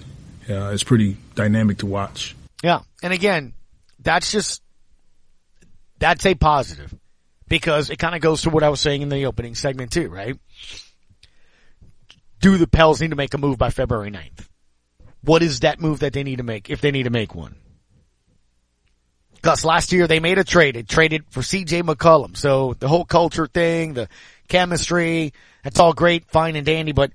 uh, 0.49 0.69
it's 0.69 0.83
pretty 0.83 1.17
dynamic 1.35 1.79
to 1.79 1.85
watch. 1.85 2.35
Yeah, 2.63 2.81
and 3.03 3.11
again, 3.11 3.53
that's 3.99 4.31
just 4.31 4.61
that's 5.99 6.25
a 6.25 6.35
positive 6.35 6.93
because 7.47 7.89
it 7.89 7.97
kind 7.97 8.15
of 8.15 8.21
goes 8.21 8.43
to 8.43 8.49
what 8.49 8.63
I 8.63 8.69
was 8.69 8.81
saying 8.81 9.01
in 9.01 9.09
the 9.09 9.25
opening 9.25 9.55
segment 9.55 9.91
too, 9.91 10.09
right? 10.09 10.37
Do 12.39 12.57
the 12.57 12.67
Pels 12.67 13.01
need 13.01 13.09
to 13.09 13.15
make 13.15 13.33
a 13.33 13.37
move 13.37 13.57
by 13.57 13.69
February 13.71 14.11
9th? 14.11 14.47
What 15.21 15.41
is 15.41 15.61
that 15.61 15.81
move 15.81 15.99
that 15.99 16.13
they 16.13 16.23
need 16.23 16.37
to 16.37 16.43
make 16.43 16.69
if 16.69 16.81
they 16.81 16.91
need 16.91 17.03
to 17.03 17.09
make 17.09 17.33
one? 17.33 17.55
Gus, 19.41 19.63
last 19.63 19.91
year 19.91 20.07
they 20.07 20.19
made 20.19 20.37
a 20.37 20.43
trade. 20.43 20.75
They 20.75 20.83
traded 20.83 21.25
for 21.29 21.41
CJ 21.41 21.83
McCollum. 21.83 22.35
So 22.35 22.75
the 22.79 22.87
whole 22.87 23.05
culture 23.05 23.47
thing, 23.47 23.93
the 23.93 24.09
chemistry, 24.47 25.33
that's 25.63 25.79
all 25.79 25.93
great, 25.93 26.25
fine 26.29 26.55
and 26.55 26.65
dandy, 26.65 26.91
but 26.91 27.11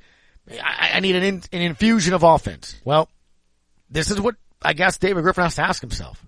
I, 0.51 0.93
I 0.95 1.01
need 1.01 1.17
an, 1.17 1.23
in, 1.23 1.43
an 1.53 1.63
infusion 1.63 2.15
of 2.15 2.23
offense. 2.23 2.77
Well, 2.85 3.09
this 3.91 4.11
is 4.11 4.21
what 4.21 4.37
I 4.63 4.73
guess 4.73 4.99
David 4.99 5.23
Griffin 5.23 5.45
has 5.45 5.57
to 5.57 5.63
ask 5.63 5.81
himself. 5.81 6.25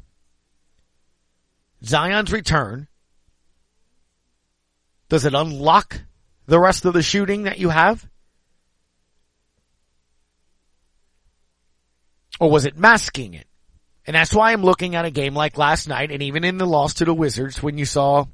Zion's 1.84 2.32
return, 2.32 2.88
does 5.08 5.24
it 5.24 5.34
unlock 5.34 6.00
the 6.46 6.58
rest 6.58 6.84
of 6.84 6.94
the 6.94 7.02
shooting 7.02 7.44
that 7.44 7.58
you 7.58 7.68
have? 7.68 8.06
Or 12.40 12.50
was 12.50 12.64
it 12.64 12.76
masking 12.76 13.34
it? 13.34 13.46
And 14.06 14.14
that's 14.16 14.34
why 14.34 14.52
I'm 14.52 14.62
looking 14.62 14.96
at 14.96 15.04
a 15.04 15.10
game 15.10 15.34
like 15.34 15.56
last 15.56 15.88
night 15.88 16.10
and 16.10 16.22
even 16.22 16.44
in 16.44 16.58
the 16.58 16.66
loss 16.66 16.94
to 16.94 17.04
the 17.04 17.14
Wizards 17.14 17.62
when 17.62 17.78
you 17.78 17.84
saw 17.84 18.26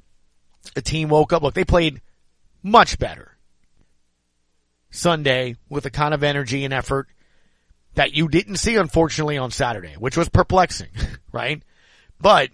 a 0.75 0.81
team 0.81 1.09
woke 1.09 1.31
up. 1.31 1.43
Look, 1.43 1.53
they 1.53 1.63
played 1.63 2.01
much 2.63 2.99
better 2.99 3.37
Sunday 4.89 5.55
with 5.69 5.83
the 5.83 5.89
kind 5.89 6.13
of 6.13 6.23
energy 6.23 6.65
and 6.65 6.73
effort 6.73 7.07
that 7.95 8.13
you 8.13 8.27
didn't 8.27 8.57
see 8.57 8.75
unfortunately 8.75 9.37
on 9.37 9.51
Saturday, 9.51 9.95
which 9.97 10.17
was 10.17 10.29
perplexing, 10.29 10.89
right? 11.31 11.61
But 12.19 12.49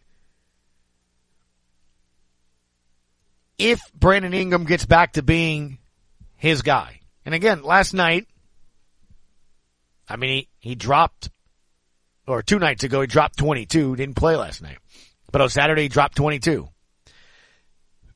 if 3.58 3.80
Brandon 3.93 4.34
Ingram 4.34 4.65
gets 4.65 4.86
back 4.86 5.13
to 5.13 5.24
being 5.24 5.80
his 6.36 6.62
guy, 6.62 7.02
and 7.26 7.36
again, 7.36 7.63
last 7.63 7.93
night, 7.93 8.28
I 10.08 10.15
mean, 10.15 10.30
he, 10.30 10.70
he 10.70 10.76
dropped 10.76 11.30
or 12.28 12.43
two 12.43 12.60
nights 12.60 12.84
ago, 12.84 13.02
he 13.02 13.08
dropped 13.08 13.38
22, 13.38 13.96
didn't 13.96 14.15
play 14.15 14.36
last 14.36 14.62
night. 14.62 14.78
But 15.32 15.41
on 15.41 15.50
Saturday, 15.50 15.84
he 15.84 15.88
dropped 15.88 16.17
22. 16.17 16.67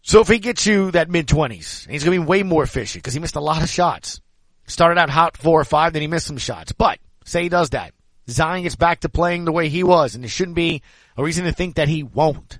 So 0.01 0.21
if 0.21 0.27
he 0.27 0.39
gets 0.39 0.65
you 0.65 0.91
that 0.91 1.09
mid 1.09 1.27
20s, 1.27 1.87
he's 1.89 2.03
going 2.03 2.17
to 2.17 2.23
be 2.23 2.27
way 2.27 2.43
more 2.43 2.63
efficient 2.63 3.03
because 3.03 3.13
he 3.13 3.19
missed 3.19 3.35
a 3.35 3.41
lot 3.41 3.61
of 3.61 3.69
shots. 3.69 4.21
Started 4.65 4.99
out 4.99 5.09
hot 5.09 5.37
four 5.37 5.59
or 5.59 5.65
five, 5.65 5.93
then 5.93 6.01
he 6.01 6.07
missed 6.07 6.27
some 6.27 6.37
shots. 6.37 6.71
But 6.71 6.99
say 7.25 7.43
he 7.43 7.49
does 7.49 7.71
that. 7.71 7.93
Zion 8.29 8.63
gets 8.63 8.75
back 8.75 9.01
to 9.01 9.09
playing 9.09 9.45
the 9.45 9.51
way 9.51 9.69
he 9.69 9.83
was, 9.83 10.15
and 10.15 10.23
there 10.23 10.29
shouldn't 10.29 10.55
be 10.55 10.81
a 11.17 11.23
reason 11.23 11.45
to 11.45 11.51
think 11.51 11.75
that 11.75 11.87
he 11.87 12.03
won't. 12.03 12.59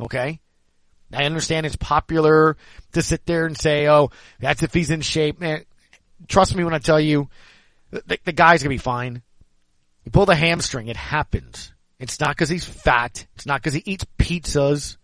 Okay? 0.00 0.40
I 1.12 1.24
understand 1.24 1.66
it's 1.66 1.76
popular 1.76 2.56
to 2.92 3.02
sit 3.02 3.26
there 3.26 3.46
and 3.46 3.56
say, 3.56 3.88
oh, 3.88 4.10
that's 4.40 4.62
if 4.62 4.72
he's 4.72 4.90
in 4.90 5.00
shape. 5.02 5.40
Man, 5.40 5.64
trust 6.28 6.54
me 6.54 6.64
when 6.64 6.74
I 6.74 6.78
tell 6.78 7.00
you, 7.00 7.28
the, 7.90 8.18
the 8.24 8.32
guy's 8.32 8.62
gonna 8.62 8.70
be 8.70 8.78
fine. 8.78 9.22
You 10.04 10.10
pull 10.10 10.26
the 10.26 10.34
hamstring, 10.34 10.88
it 10.88 10.96
happens. 10.96 11.72
It's 11.98 12.18
not 12.18 12.30
because 12.30 12.48
he's 12.48 12.64
fat. 12.64 13.26
It's 13.34 13.46
not 13.46 13.60
because 13.60 13.74
he 13.74 13.82
eats 13.84 14.06
pizzas. 14.18 14.96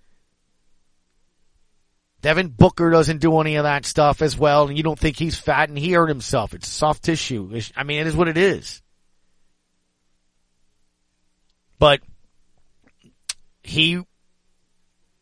Devin 2.28 2.48
Booker 2.48 2.90
doesn't 2.90 3.22
do 3.22 3.40
any 3.40 3.56
of 3.56 3.62
that 3.62 3.86
stuff 3.86 4.20
as 4.20 4.36
well, 4.36 4.68
and 4.68 4.76
you 4.76 4.82
don't 4.82 4.98
think 4.98 5.16
he's 5.16 5.38
fat 5.38 5.70
and 5.70 5.78
he 5.78 5.92
hurt 5.92 6.10
himself. 6.10 6.52
It's 6.52 6.68
soft 6.68 7.02
tissue. 7.02 7.58
I 7.74 7.84
mean, 7.84 8.00
it 8.00 8.06
is 8.06 8.14
what 8.14 8.28
it 8.28 8.36
is. 8.36 8.82
But 11.78 12.00
he 13.62 14.02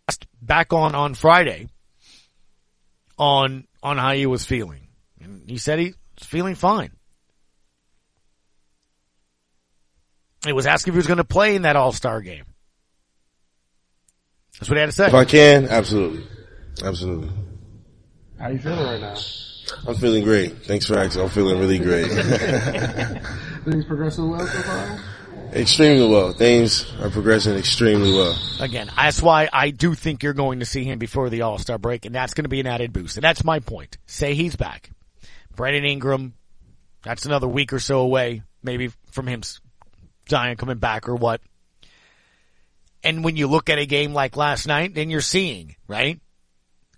asked 0.09 0.27
back 0.43 0.73
on 0.73 0.97
on 0.97 1.15
Friday 1.15 1.69
on 3.17 3.69
on 3.85 3.99
how 3.99 4.13
he 4.13 4.27
was 4.27 4.45
feeling, 4.45 4.89
and 5.21 5.49
he 5.49 5.59
said 5.59 5.79
he 5.79 5.95
was 6.19 6.27
feeling 6.27 6.57
fine. 6.57 6.91
He 10.45 10.53
was 10.53 10.67
asking 10.67 10.91
if 10.91 10.95
he 10.97 10.99
was 10.99 11.07
going 11.07 11.19
to 11.19 11.25
play 11.25 11.55
in 11.55 11.63
that 11.63 11.77
All 11.77 11.93
Star 11.93 12.21
game. 12.21 12.47
That's 14.59 14.69
what 14.69 14.77
he 14.77 14.81
had 14.81 14.87
to 14.87 14.93
say. 14.93 15.07
If 15.07 15.15
I 15.15 15.25
can, 15.25 15.67
absolutely, 15.67 16.27
absolutely. 16.85 17.31
How 18.39 18.49
you 18.49 18.59
feeling 18.59 18.85
right 18.85 19.01
now? 19.01 19.17
I'm 19.87 19.95
feeling 19.97 20.25
great. 20.25 20.65
Thanks 20.65 20.87
for 20.87 20.99
asking. 20.99 21.23
I'm 21.23 21.29
feeling 21.29 21.59
really 21.59 21.79
great. 21.79 22.07
Things 23.65 23.85
progressing 23.85 24.31
well 24.31 24.47
so 24.47 24.63
far. 24.63 25.01
Extremely 25.53 26.09
well. 26.09 26.33
Things 26.33 26.93
are 27.01 27.11
progressing 27.11 27.57
extremely 27.57 28.13
well. 28.13 28.39
Again, 28.61 28.91
that's 28.95 29.23
why 29.23 29.49
I 29.53 29.71
do 29.71 29.95
think 29.95 30.23
you're 30.23 30.35
going 30.35 30.61
to 30.61 30.67
see 30.67 30.85
him 30.85 30.99
before 30.99 31.31
the 31.31 31.43
All 31.43 31.59
Star 31.59 31.79
break, 31.79 32.05
and 32.05 32.15
that's 32.15 32.35
going 32.35 32.45
to 32.45 32.49
be 32.49 32.61
an 32.61 32.67
added 32.67 32.93
boost. 32.93 33.17
And 33.17 33.25
that's 33.25 33.43
my 33.43 33.61
point. 33.61 33.97
Say 34.07 34.35
he's 34.35 34.55
back. 34.55 34.91
Brandon 35.55 35.85
Ingram, 35.85 36.35
that's 37.03 37.25
another 37.25 37.49
week 37.49 37.73
or 37.73 37.79
so 37.79 38.01
away, 38.01 38.43
maybe 38.63 38.91
from 39.11 39.27
him 39.27 39.43
Zion 40.29 40.57
coming 40.57 40.79
back 40.79 41.09
or 41.09 41.15
what. 41.15 41.41
And 43.03 43.25
when 43.25 43.37
you 43.37 43.47
look 43.47 43.71
at 43.71 43.79
a 43.79 43.87
game 43.87 44.13
like 44.13 44.37
last 44.37 44.67
night, 44.67 44.95
then 44.95 45.11
you're 45.11 45.21
seeing, 45.21 45.77
right? 45.87 46.21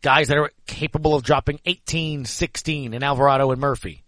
Guys 0.08 0.28
that 0.28 0.38
are 0.38 0.50
capable 0.66 1.14
of 1.14 1.22
dropping 1.22 1.60
18, 1.66 2.24
16 2.24 2.94
in 2.94 3.02
Alvarado 3.02 3.50
and 3.50 3.60
Murphy. 3.60 4.04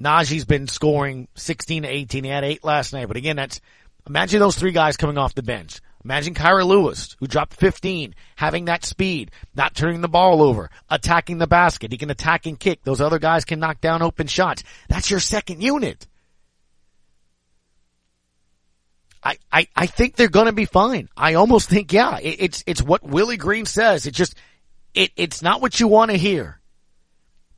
Naji's 0.00 0.46
been 0.46 0.68
scoring 0.68 1.28
16 1.34 1.82
to 1.82 1.88
18. 1.90 2.24
He 2.24 2.30
had 2.30 2.44
eight 2.44 2.64
last 2.64 2.94
night. 2.94 3.06
But 3.06 3.18
again, 3.18 3.36
that's, 3.36 3.60
imagine 4.06 4.40
those 4.40 4.56
three 4.56 4.72
guys 4.72 4.96
coming 4.96 5.18
off 5.18 5.34
the 5.34 5.42
bench. 5.42 5.82
Imagine 6.02 6.32
Kira 6.32 6.64
Lewis, 6.64 7.14
who 7.20 7.26
dropped 7.26 7.52
15, 7.56 8.14
having 8.36 8.64
that 8.64 8.86
speed, 8.86 9.32
not 9.54 9.74
turning 9.74 10.00
the 10.00 10.08
ball 10.08 10.40
over, 10.40 10.70
attacking 10.88 11.36
the 11.36 11.46
basket. 11.46 11.92
He 11.92 11.98
can 11.98 12.08
attack 12.08 12.46
and 12.46 12.58
kick. 12.58 12.82
Those 12.82 13.02
other 13.02 13.18
guys 13.18 13.44
can 13.44 13.60
knock 13.60 13.82
down 13.82 14.00
open 14.00 14.28
shots. 14.28 14.64
That's 14.88 15.10
your 15.10 15.20
second 15.20 15.62
unit. 15.62 16.06
I, 19.22 19.36
I, 19.52 19.68
I 19.76 19.84
think 19.84 20.16
they're 20.16 20.30
going 20.30 20.46
to 20.46 20.52
be 20.52 20.64
fine. 20.64 21.10
I 21.14 21.34
almost 21.34 21.68
think, 21.68 21.92
yeah, 21.92 22.18
it, 22.18 22.36
it's, 22.38 22.64
it's 22.66 22.82
what 22.82 23.02
Willie 23.02 23.36
Green 23.36 23.66
says. 23.66 24.06
It 24.06 24.14
just, 24.14 24.34
it, 24.94 25.10
it's 25.16 25.42
not 25.42 25.60
what 25.60 25.78
you 25.80 25.88
want 25.88 26.10
to 26.10 26.16
hear. 26.16 26.60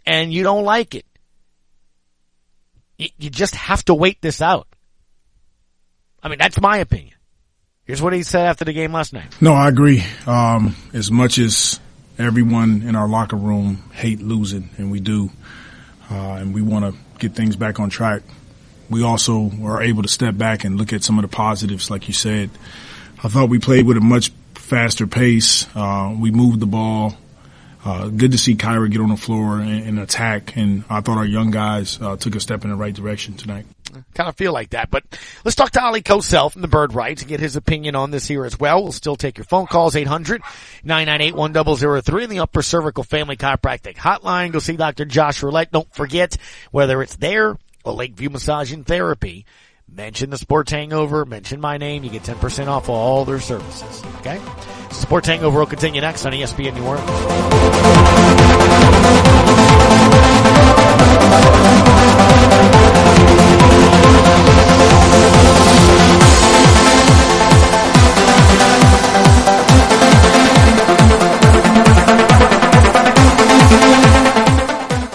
And 0.05 0.33
you 0.33 0.43
don't 0.43 0.65
like 0.65 0.95
it. 0.95 1.07
You, 2.99 3.31
just 3.31 3.55
have 3.55 3.85
to 3.87 3.95
wait 3.95 4.21
this 4.21 4.41
out. 4.41 4.69
I 6.23 6.29
mean, 6.29 6.39
that's 6.39 6.61
my 6.61 6.79
opinion. 6.79 7.15
Here's 7.85 8.01
what 8.01 8.13
he 8.13 8.23
said 8.23 8.47
after 8.47 8.65
the 8.65 8.73
game 8.73 8.93
last 8.93 9.13
night. 9.13 9.35
No, 9.41 9.53
I 9.53 9.69
agree. 9.69 10.05
Um, 10.27 10.77
as 10.93 11.11
much 11.11 11.39
as 11.39 11.81
everyone 12.19 12.83
in 12.83 12.95
our 12.95 13.09
locker 13.09 13.37
room 13.37 13.91
hate 13.93 14.21
losing, 14.21 14.71
and 14.79 14.93
we 14.93 15.01
do, 15.01 15.31
uh, 16.11 16.15
and 16.15 16.55
we 16.55 16.63
want 16.63 16.95
to 16.95 17.01
get 17.19 17.35
things 17.35 17.57
back 17.57 17.81
on 17.81 17.91
track 17.91 18.23
we 18.93 19.03
also 19.03 19.51
are 19.65 19.83
able 19.83 20.03
to 20.03 20.09
step 20.09 20.37
back 20.37 20.65
and 20.65 20.77
look 20.77 20.93
at 20.93 21.03
some 21.03 21.19
of 21.19 21.23
the 21.23 21.35
positives, 21.35 21.91
like 21.91 22.09
you 22.09 22.15
said. 22.15 22.51
I 23.25 23.29
thought 23.29 23.49
we 23.49 23.59
played 23.59 23.87
with 23.87 23.97
a 23.97 24.01
much 24.01 24.31
faster 24.55 25.07
pace. 25.07 25.67
Uh, 25.75 26.15
we 26.19 26.31
moved 26.31 26.61
the 26.61 26.67
ball. 26.67 27.17
Uh, 27.85 28.09
good 28.09 28.31
to 28.31 28.39
see 28.39 28.55
Kira 28.55 28.89
get 28.91 29.01
on 29.01 29.09
the 29.09 29.17
floor 29.17 29.59
and, 29.59 29.85
and, 29.85 29.99
attack. 29.99 30.57
And 30.57 30.85
I 30.89 31.01
thought 31.01 31.19
our 31.19 31.27
young 31.27 31.51
guys 31.51 32.01
uh, 32.01 32.17
took 32.17 32.37
a 32.37 32.41
step 32.41 32.63
in 32.63 32.71
the 32.71 32.77
right 32.77 32.95
direction 32.95 33.35
tonight. 33.35 33.67
Kind 34.15 34.29
of 34.29 34.37
feel 34.37 34.53
like 34.53 34.71
that, 34.71 34.91
but 34.91 35.05
let's 35.45 35.55
talk 35.55 35.71
to 35.73 35.81
Oleh 35.81 36.03
Kosel 36.03 36.51
from 36.51 36.63
the 36.63 36.69
Bird 36.69 36.95
Writes 36.95 37.21
and 37.21 37.29
get 37.29 37.41
his 37.41 37.57
opinion 37.57 37.95
on 37.95 38.11
this 38.11 38.27
here 38.27 38.47
as 38.47 38.59
well. 38.59 38.83
We'll 38.83 38.93
still 38.93 39.17
take 39.17 39.37
your 39.37 39.45
phone 39.45 39.67
calls, 39.67 39.95
800-998-1003 39.97 42.23
in 42.23 42.31
the 42.31 42.41
Upper 42.41 42.63
Cervical 42.63 43.05
Family 43.05 43.37
Chiropractic 43.37 43.97
Hotline. 43.97 44.53
Go 44.53 44.61
see 44.61 44.77
Dr. 44.77 45.05
Josh 45.05 45.43
Roulette. 45.43 45.73
Don't 45.73 45.95
forget, 45.95 46.39
whether 46.71 47.03
it's 47.03 47.17
there 47.17 47.59
or 47.85 47.93
Lakeview 47.93 48.31
Massage 48.31 48.73
and 48.73 48.87
Therapy, 48.87 49.45
mention 49.95 50.31
the 50.31 50.39
Sports 50.39 50.73
Hangover, 50.73 51.25
mention 51.25 51.61
my 51.61 51.79
name, 51.79 52.05
you 52.05 52.11
get 52.11 52.23
10% 52.23 52.67
off 52.67 52.89
all 52.89 53.25
their 53.25 53.41
services. 53.41 54.03
Okay? 54.21 54.41
Sports 54.91 55.29
Hangover 55.29 55.61
will 55.61 55.67
continue 55.67 56.01
next 56.01 56.25
on 56.27 56.33
ESPN 56.33 56.75
New 56.75 56.85
Orleans. 56.85 57.11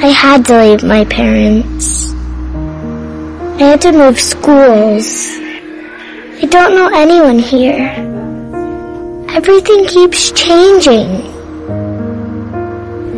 I 0.00 0.08
had 0.08 0.46
to 0.46 0.60
leave 0.62 0.84
my 0.84 1.04
parents. 1.06 2.12
I 3.60 3.70
had 3.70 3.80
to 3.82 3.90
move 3.90 4.18
schools. 4.20 5.26
I 6.40 6.46
don't 6.48 6.76
know 6.76 6.88
anyone 6.94 7.40
here. 7.40 7.90
Everything 9.30 9.86
keeps 9.86 10.30
changing. 10.32 11.08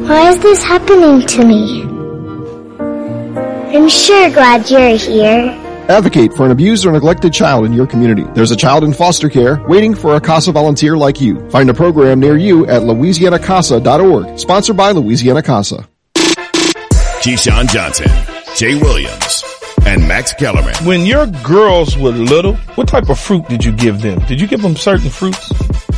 Why 0.08 0.30
is 0.30 0.40
this 0.40 0.62
happening 0.64 1.26
to 1.26 1.44
me? 1.44 1.82
I'm 3.76 3.88
sure 3.90 4.30
glad 4.30 4.70
you're 4.70 4.96
here. 4.96 5.54
Advocate 5.90 6.32
for 6.32 6.46
an 6.46 6.50
abused 6.50 6.86
or 6.86 6.92
neglected 6.92 7.34
child 7.34 7.66
in 7.66 7.74
your 7.74 7.86
community. 7.86 8.24
There's 8.34 8.52
a 8.52 8.56
child 8.56 8.84
in 8.84 8.94
foster 8.94 9.28
care 9.28 9.62
waiting 9.68 9.94
for 9.94 10.16
a 10.16 10.20
CASA 10.20 10.52
volunteer 10.52 10.96
like 10.96 11.20
you. 11.20 11.46
Find 11.50 11.68
a 11.68 11.74
program 11.74 12.20
near 12.20 12.38
you 12.38 12.66
at 12.68 12.82
louisianacasa.org. 12.82 14.38
Sponsored 14.38 14.76
by 14.78 14.92
Louisiana 14.92 15.42
CASA. 15.42 15.86
Keyshawn 17.20 17.68
Johnson, 17.68 18.08
Jay 18.56 18.74
Williams, 18.74 19.44
and 19.84 20.08
Max 20.08 20.32
Kellerman. 20.32 20.74
When 20.86 21.04
your 21.04 21.26
girls 21.26 21.98
were 21.98 22.12
little, 22.12 22.54
what 22.76 22.88
type 22.88 23.10
of 23.10 23.20
fruit 23.20 23.46
did 23.46 23.62
you 23.62 23.72
give 23.72 24.00
them? 24.00 24.20
Did 24.20 24.40
you 24.40 24.46
give 24.46 24.62
them 24.62 24.74
certain 24.74 25.10
fruits? 25.10 25.52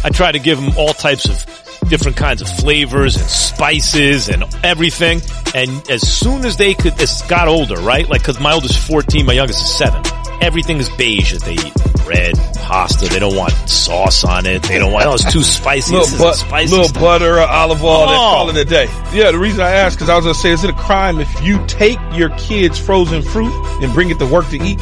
I 0.04 0.10
try 0.10 0.32
to 0.32 0.40
give 0.40 0.60
them 0.60 0.72
all 0.76 0.92
types 0.92 1.26
of 1.26 1.88
different 1.88 2.16
kinds 2.16 2.42
of 2.42 2.48
flavors 2.48 3.14
and 3.14 3.24
spices 3.24 4.28
and 4.28 4.42
everything. 4.64 5.20
And 5.54 5.88
as 5.88 6.02
soon 6.02 6.44
as 6.44 6.56
they 6.56 6.74
could, 6.74 7.00
as 7.00 7.22
got 7.22 7.46
older, 7.46 7.76
right? 7.76 8.08
Like, 8.08 8.24
cause 8.24 8.40
my 8.40 8.52
oldest 8.52 8.74
is 8.74 8.84
14, 8.84 9.24
my 9.24 9.34
youngest 9.34 9.62
is 9.62 9.72
7. 9.76 10.02
Everything 10.42 10.78
is 10.78 10.90
beige 10.90 11.32
that 11.32 11.42
they 11.42 11.52
eat. 11.54 11.72
Bread, 12.04 12.34
pasta, 12.56 13.08
they 13.08 13.20
don't 13.20 13.36
want 13.36 13.52
sauce 13.68 14.24
on 14.24 14.44
it. 14.44 14.64
They 14.64 14.76
don't 14.80 14.92
want, 14.92 15.06
oh, 15.06 15.14
it's 15.14 15.32
too 15.32 15.44
spicy. 15.44 15.94
little, 15.94 16.18
but, 16.18 16.34
spicy 16.34 16.74
little 16.76 17.00
butter 17.00 17.38
or 17.38 17.46
olive 17.46 17.82
oil, 17.82 18.08
they 18.08 18.14
call 18.14 18.48
it 18.50 18.56
a 18.56 18.64
day. 18.64 18.86
Yeah, 19.12 19.30
the 19.30 19.38
reason 19.38 19.60
I 19.60 19.70
asked, 19.70 20.00
cause 20.00 20.08
I 20.08 20.16
was 20.16 20.24
gonna 20.24 20.34
say, 20.34 20.50
is 20.50 20.64
it 20.64 20.70
a 20.70 20.72
crime 20.72 21.20
if 21.20 21.42
you 21.42 21.64
take 21.68 21.98
your 22.12 22.30
kids 22.30 22.76
frozen 22.76 23.22
fruit 23.22 23.52
and 23.82 23.92
bring 23.94 24.10
it 24.10 24.18
to 24.18 24.26
work 24.26 24.48
to 24.48 24.56
eat? 24.56 24.80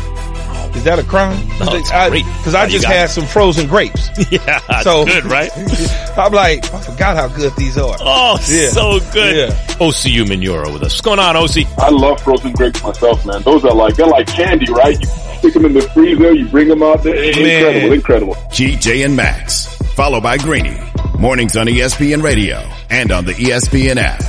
Is 0.74 0.84
that 0.84 0.98
a 0.98 1.02
crime? 1.02 1.36
No, 1.58 1.74
it's 1.74 1.90
I, 1.90 2.08
great. 2.08 2.24
Cause 2.44 2.54
I 2.54 2.68
just 2.68 2.84
had 2.84 3.06
it. 3.06 3.12
some 3.12 3.26
frozen 3.26 3.66
grapes. 3.66 4.08
yeah, 4.30 4.58
so 4.82 5.04
good, 5.04 5.24
right? 5.24 5.50
I'm 6.18 6.32
like, 6.32 6.72
I 6.72 6.80
forgot 6.80 7.16
how 7.16 7.28
good 7.28 7.54
these 7.56 7.76
are. 7.76 7.96
Oh, 8.00 8.38
yeah. 8.48 8.68
so 8.68 9.00
good. 9.12 9.50
Yeah. 9.50 9.76
OCU 9.76 10.24
Manura 10.24 10.72
with 10.72 10.82
us. 10.82 10.92
What's 10.94 11.00
going 11.00 11.18
on, 11.18 11.36
OC? 11.36 11.66
I 11.78 11.90
love 11.90 12.20
frozen 12.22 12.52
grapes 12.52 12.82
myself, 12.82 13.24
man. 13.26 13.42
Those 13.42 13.64
are 13.64 13.74
like, 13.74 13.96
they're 13.96 14.06
like 14.06 14.26
candy, 14.26 14.72
right? 14.72 14.98
You 15.00 15.06
stick 15.38 15.54
them 15.54 15.66
in 15.66 15.74
the 15.74 15.82
freezer, 15.82 16.32
you 16.34 16.46
bring 16.48 16.68
them 16.68 16.82
out 16.82 17.02
there. 17.02 17.14
Incredible, 17.14 17.92
incredible. 17.92 18.34
GJ 18.50 19.04
and 19.04 19.16
Max, 19.16 19.66
followed 19.94 20.22
by 20.22 20.36
Greeny. 20.38 20.78
Mornings 21.18 21.56
on 21.56 21.66
ESPN 21.66 22.22
Radio 22.22 22.58
and 22.88 23.12
on 23.12 23.26
the 23.26 23.32
ESPN 23.32 23.96
app. 23.96 24.22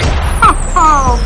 Oh, 0.80 1.17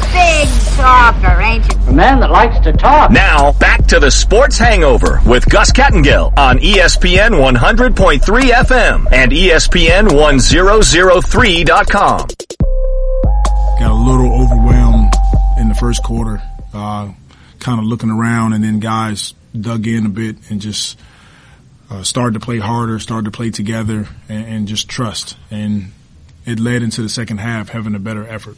man 1.92 2.20
that 2.20 2.30
likes 2.30 2.58
to 2.60 2.72
talk. 2.72 3.10
Now, 3.10 3.52
back 3.52 3.86
to 3.86 4.00
the 4.00 4.10
Sports 4.10 4.58
Hangover 4.58 5.20
with 5.26 5.48
Gus 5.48 5.72
Kattengell 5.72 6.36
on 6.38 6.58
ESPN 6.58 7.30
100.3 7.30 8.20
FM 8.20 9.12
and 9.12 9.32
ESPN 9.32 10.12
1003.com. 10.12 12.28
Got 13.78 13.90
a 13.90 13.94
little 13.94 14.42
overwhelmed 14.42 15.12
in 15.58 15.68
the 15.68 15.74
first 15.74 16.02
quarter, 16.02 16.42
uh, 16.72 17.12
kind 17.60 17.78
of 17.78 17.84
looking 17.84 18.10
around, 18.10 18.52
and 18.52 18.64
then 18.64 18.80
guys 18.80 19.34
dug 19.58 19.86
in 19.86 20.06
a 20.06 20.08
bit 20.08 20.36
and 20.50 20.60
just 20.60 20.98
uh, 21.90 22.02
started 22.02 22.34
to 22.34 22.40
play 22.40 22.58
harder, 22.58 22.98
started 22.98 23.26
to 23.26 23.36
play 23.36 23.50
together, 23.50 24.08
and, 24.28 24.46
and 24.46 24.68
just 24.68 24.88
trust. 24.88 25.36
And 25.50 25.92
it 26.46 26.58
led 26.58 26.82
into 26.82 27.02
the 27.02 27.08
second 27.08 27.38
half 27.38 27.68
having 27.68 27.94
a 27.94 27.98
better 27.98 28.26
effort. 28.26 28.56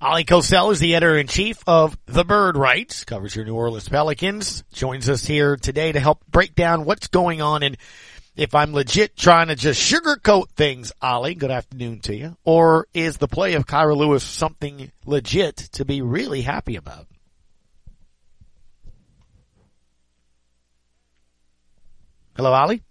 Oleh 0.00 0.24
Kosel 0.24 0.70
is 0.70 0.78
the 0.78 0.94
editor-in-chief 0.94 1.58
of 1.66 1.98
The 2.06 2.24
Bird 2.24 2.56
Writes, 2.56 3.04
covers 3.04 3.34
your 3.34 3.44
New 3.44 3.56
Orleans 3.56 3.88
Pelicans, 3.88 4.62
joins 4.72 5.08
us 5.08 5.24
here 5.24 5.56
today 5.56 5.90
to 5.90 5.98
help 5.98 6.24
break 6.28 6.54
down 6.54 6.84
what's 6.84 7.08
going 7.08 7.42
on 7.42 7.64
and 7.64 7.76
if 8.36 8.54
I'm 8.54 8.72
legit 8.72 9.16
trying 9.16 9.48
to 9.48 9.56
just 9.56 9.80
sugarcoat 9.80 10.50
things, 10.50 10.92
Ali, 11.02 11.34
good 11.34 11.50
afternoon 11.50 11.98
to 12.02 12.14
you, 12.14 12.36
or 12.44 12.86
is 12.94 13.16
the 13.16 13.26
play 13.26 13.54
of 13.54 13.66
Kira 13.66 13.96
Lewis 13.96 14.22
something 14.22 14.92
legit 15.04 15.56
to 15.72 15.84
be 15.84 16.00
really 16.00 16.42
happy 16.42 16.76
about? 16.76 17.08
Hello, 22.36 22.52
Ali? 22.52 22.84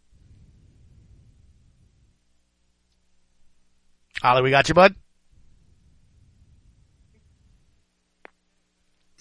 Ali, 4.21 4.41
we 4.41 4.49
got 4.49 4.67
you, 4.67 4.75
bud? 4.75 4.93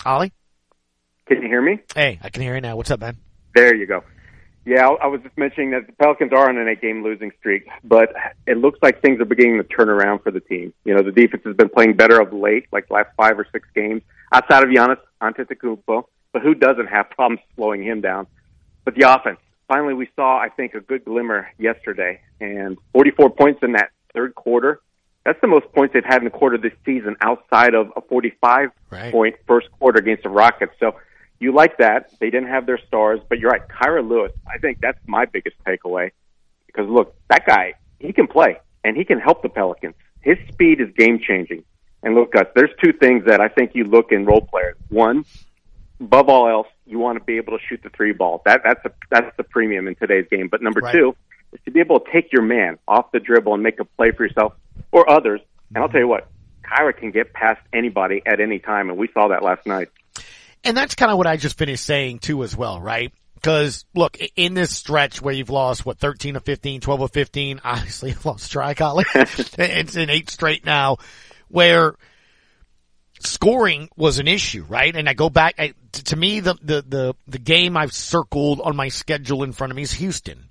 Ollie? 0.06 0.32
Can 1.26 1.42
you 1.42 1.48
hear 1.48 1.60
me? 1.60 1.80
Hey, 1.94 2.20
I 2.22 2.30
can 2.30 2.42
hear 2.42 2.54
you 2.54 2.60
now. 2.60 2.76
What's 2.76 2.90
up, 2.92 3.00
man? 3.00 3.16
There 3.54 3.74
you 3.74 3.86
go. 3.86 4.04
Yeah, 4.64 4.88
I 4.88 5.06
was 5.06 5.20
just 5.22 5.36
mentioning 5.36 5.72
that 5.72 5.86
the 5.86 5.92
Pelicans 5.92 6.32
are 6.32 6.48
on 6.48 6.58
an 6.58 6.68
eight-game 6.68 7.02
losing 7.02 7.32
streak, 7.38 7.68
but 7.84 8.12
it 8.46 8.58
looks 8.58 8.78
like 8.82 9.00
things 9.00 9.20
are 9.20 9.24
beginning 9.24 9.58
to 9.58 9.64
turn 9.64 9.88
around 9.88 10.20
for 10.20 10.30
the 10.30 10.40
team. 10.40 10.72
You 10.84 10.94
know, 10.94 11.02
the 11.02 11.12
defense 11.12 11.42
has 11.44 11.56
been 11.56 11.68
playing 11.68 11.96
better 11.96 12.20
of 12.20 12.32
late, 12.32 12.66
like 12.72 12.90
last 12.90 13.10
five 13.16 13.38
or 13.38 13.46
six 13.52 13.68
games, 13.74 14.02
outside 14.32 14.62
of 14.62 14.70
Giannis 14.70 14.98
Antetokounmpo. 15.20 16.04
But 16.32 16.42
who 16.42 16.54
doesn't 16.54 16.86
have 16.86 17.10
problems 17.10 17.40
slowing 17.54 17.82
him 17.82 18.00
down? 18.00 18.26
But 18.84 18.94
the 18.94 19.12
offense. 19.12 19.38
Finally, 19.68 19.94
we 19.94 20.08
saw, 20.14 20.38
I 20.38 20.48
think, 20.48 20.74
a 20.74 20.80
good 20.80 21.04
glimmer 21.04 21.48
yesterday, 21.58 22.20
and 22.40 22.78
44 22.92 23.30
points 23.30 23.60
in 23.62 23.72
that 23.72 23.90
third 24.14 24.36
quarter. 24.36 24.80
That's 25.26 25.40
the 25.40 25.48
most 25.48 25.66
points 25.72 25.92
they've 25.92 26.04
had 26.04 26.18
in 26.18 26.24
the 26.24 26.30
quarter 26.30 26.56
this 26.56 26.72
season 26.84 27.16
outside 27.20 27.74
of 27.74 27.92
a 27.96 28.00
45 28.00 28.70
right. 28.90 29.10
point 29.10 29.34
first 29.48 29.66
quarter 29.72 29.98
against 29.98 30.22
the 30.22 30.28
Rockets. 30.28 30.72
So 30.78 30.94
you 31.40 31.52
like 31.52 31.78
that. 31.78 32.16
They 32.20 32.30
didn't 32.30 32.46
have 32.46 32.64
their 32.64 32.78
stars, 32.86 33.18
but 33.28 33.40
you're 33.40 33.50
right. 33.50 33.62
Kira 33.68 34.08
Lewis, 34.08 34.30
I 34.46 34.58
think 34.58 34.78
that's 34.80 35.00
my 35.04 35.24
biggest 35.24 35.56
takeaway 35.66 36.12
because 36.68 36.88
look, 36.88 37.16
that 37.28 37.44
guy, 37.44 37.74
he 37.98 38.12
can 38.12 38.28
play 38.28 38.60
and 38.84 38.96
he 38.96 39.04
can 39.04 39.18
help 39.18 39.42
the 39.42 39.48
Pelicans. 39.48 39.96
His 40.20 40.38
speed 40.46 40.80
is 40.80 40.90
game 40.96 41.18
changing. 41.18 41.64
And 42.04 42.14
look, 42.14 42.32
Gus, 42.32 42.46
there's 42.54 42.70
two 42.80 42.92
things 42.92 43.24
that 43.26 43.40
I 43.40 43.48
think 43.48 43.72
you 43.74 43.82
look 43.82 44.12
in 44.12 44.26
role 44.26 44.42
players. 44.42 44.76
One, 44.90 45.24
above 45.98 46.28
all 46.28 46.48
else, 46.48 46.68
you 46.86 47.00
want 47.00 47.18
to 47.18 47.24
be 47.24 47.36
able 47.36 47.58
to 47.58 47.64
shoot 47.68 47.80
the 47.82 47.90
three 47.90 48.12
ball. 48.12 48.42
That 48.44 48.60
that's 48.62 48.84
a 48.84 48.92
that's 49.10 49.36
the 49.36 49.42
premium 49.42 49.88
in 49.88 49.96
today's 49.96 50.26
game. 50.30 50.46
But 50.46 50.62
number 50.62 50.78
Right. 50.82 50.92
two 50.92 51.16
is 51.52 51.58
to 51.64 51.72
be 51.72 51.80
able 51.80 51.98
to 51.98 52.12
take 52.12 52.32
your 52.32 52.42
man 52.42 52.78
off 52.86 53.10
the 53.10 53.18
dribble 53.18 53.54
and 53.54 53.62
make 53.64 53.80
a 53.80 53.84
play 53.84 54.12
for 54.12 54.24
yourself 54.24 54.52
or 54.92 55.08
others. 55.10 55.40
And 55.68 55.78
I'll 55.78 55.84
mm-hmm. 55.84 55.92
tell 55.92 56.00
you 56.00 56.08
what, 56.08 56.28
Kira 56.64 56.96
can 56.96 57.10
get 57.10 57.32
past 57.32 57.60
anybody 57.72 58.22
at 58.26 58.40
any 58.40 58.58
time, 58.58 58.88
and 58.88 58.98
we 58.98 59.08
saw 59.12 59.28
that 59.28 59.42
last 59.42 59.66
night. 59.66 59.88
And 60.64 60.76
that's 60.76 60.94
kind 60.94 61.12
of 61.12 61.18
what 61.18 61.26
I 61.26 61.36
just 61.36 61.56
finished 61.56 61.84
saying 61.84 62.18
too 62.18 62.42
as 62.42 62.56
well, 62.56 62.80
right? 62.80 63.12
Cause 63.42 63.84
look, 63.94 64.18
in 64.34 64.54
this 64.54 64.74
stretch 64.74 65.22
where 65.22 65.32
you've 65.32 65.50
lost, 65.50 65.86
what, 65.86 65.98
13 65.98 66.34
of 66.34 66.44
15, 66.44 66.80
12 66.80 67.00
of 67.00 67.12
15, 67.12 67.60
obviously 67.64 68.10
you've 68.10 68.26
lost 68.26 68.44
strike, 68.44 68.78
it's 68.80 69.96
in 69.96 70.10
eight 70.10 70.30
straight 70.30 70.64
now 70.64 70.96
where 71.48 71.94
scoring 73.20 73.88
was 73.96 74.18
an 74.18 74.26
issue, 74.26 74.64
right? 74.68 74.94
And 74.94 75.08
I 75.08 75.14
go 75.14 75.30
back, 75.30 75.54
I, 75.58 75.74
to 75.92 76.16
me, 76.16 76.40
the, 76.40 76.54
the, 76.60 76.84
the, 76.86 77.14
the 77.28 77.38
game 77.38 77.76
I've 77.76 77.92
circled 77.92 78.60
on 78.60 78.74
my 78.74 78.88
schedule 78.88 79.44
in 79.44 79.52
front 79.52 79.70
of 79.70 79.76
me 79.76 79.82
is 79.82 79.92
Houston. 79.92 80.48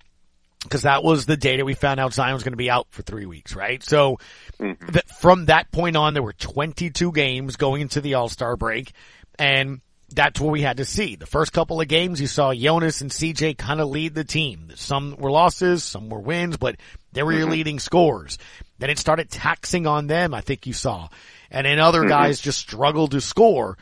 Cause 0.70 0.82
that 0.84 1.04
was 1.04 1.26
the 1.26 1.38
day 1.38 1.58
that 1.58 1.66
we 1.66 1.74
found 1.76 2.00
out 2.00 2.14
Zion 2.14 2.34
was 2.34 2.44
going 2.44 2.54
to 2.54 2.58
be 2.58 2.70
out 2.72 2.88
for 2.90 3.02
three 3.04 3.26
weeks, 3.26 3.56
right? 3.56 3.84
So 3.84 4.18
Mm-hmm. 4.60 4.88
th- 4.94 5.06
from 5.20 5.46
that 5.46 5.72
point 5.72 5.96
on, 5.98 6.14
there 6.14 6.24
were 6.24 6.34
22 6.34 7.12
games 7.12 7.56
going 7.58 7.82
into 7.82 8.00
the 8.02 8.14
All-Star 8.16 8.56
break 8.56 8.94
and 9.38 9.82
that's 10.14 10.40
what 10.40 10.52
we 10.52 10.62
had 10.62 10.78
to 10.78 10.86
see. 10.86 11.16
The 11.16 11.26
first 11.26 11.52
couple 11.52 11.82
of 11.82 11.88
games, 11.88 12.22
you 12.22 12.28
saw 12.28 12.54
Jonas 12.54 13.02
and 13.02 13.12
CJ 13.12 13.58
kind 13.58 13.82
of 13.82 13.90
lead 13.90 14.14
the 14.16 14.24
team. 14.24 14.72
Some 14.76 15.16
were 15.18 15.32
losses, 15.32 15.84
some 15.84 16.10
were 16.10 16.20
wins, 16.22 16.58
but 16.58 16.78
they 17.12 17.22
were 17.24 17.34
your 17.34 17.48
Mhm. 17.48 17.52
leading 17.52 17.80
scorers. 17.80 18.38
Then 18.80 18.90
it 18.90 18.98
started 19.00 19.30
taxing 19.30 19.88
on 19.88 20.08
them, 20.08 20.34
I 20.34 20.42
think 20.42 20.68
you 20.68 20.74
saw. 20.74 21.10
And 21.52 21.66
then 21.66 21.80
other 21.80 22.04
Mhm. 22.04 22.10
guys 22.10 22.40
just 22.40 22.60
struggled 22.60 23.12
to 23.12 23.20
score. 23.22 23.78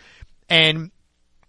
And 0.49 0.91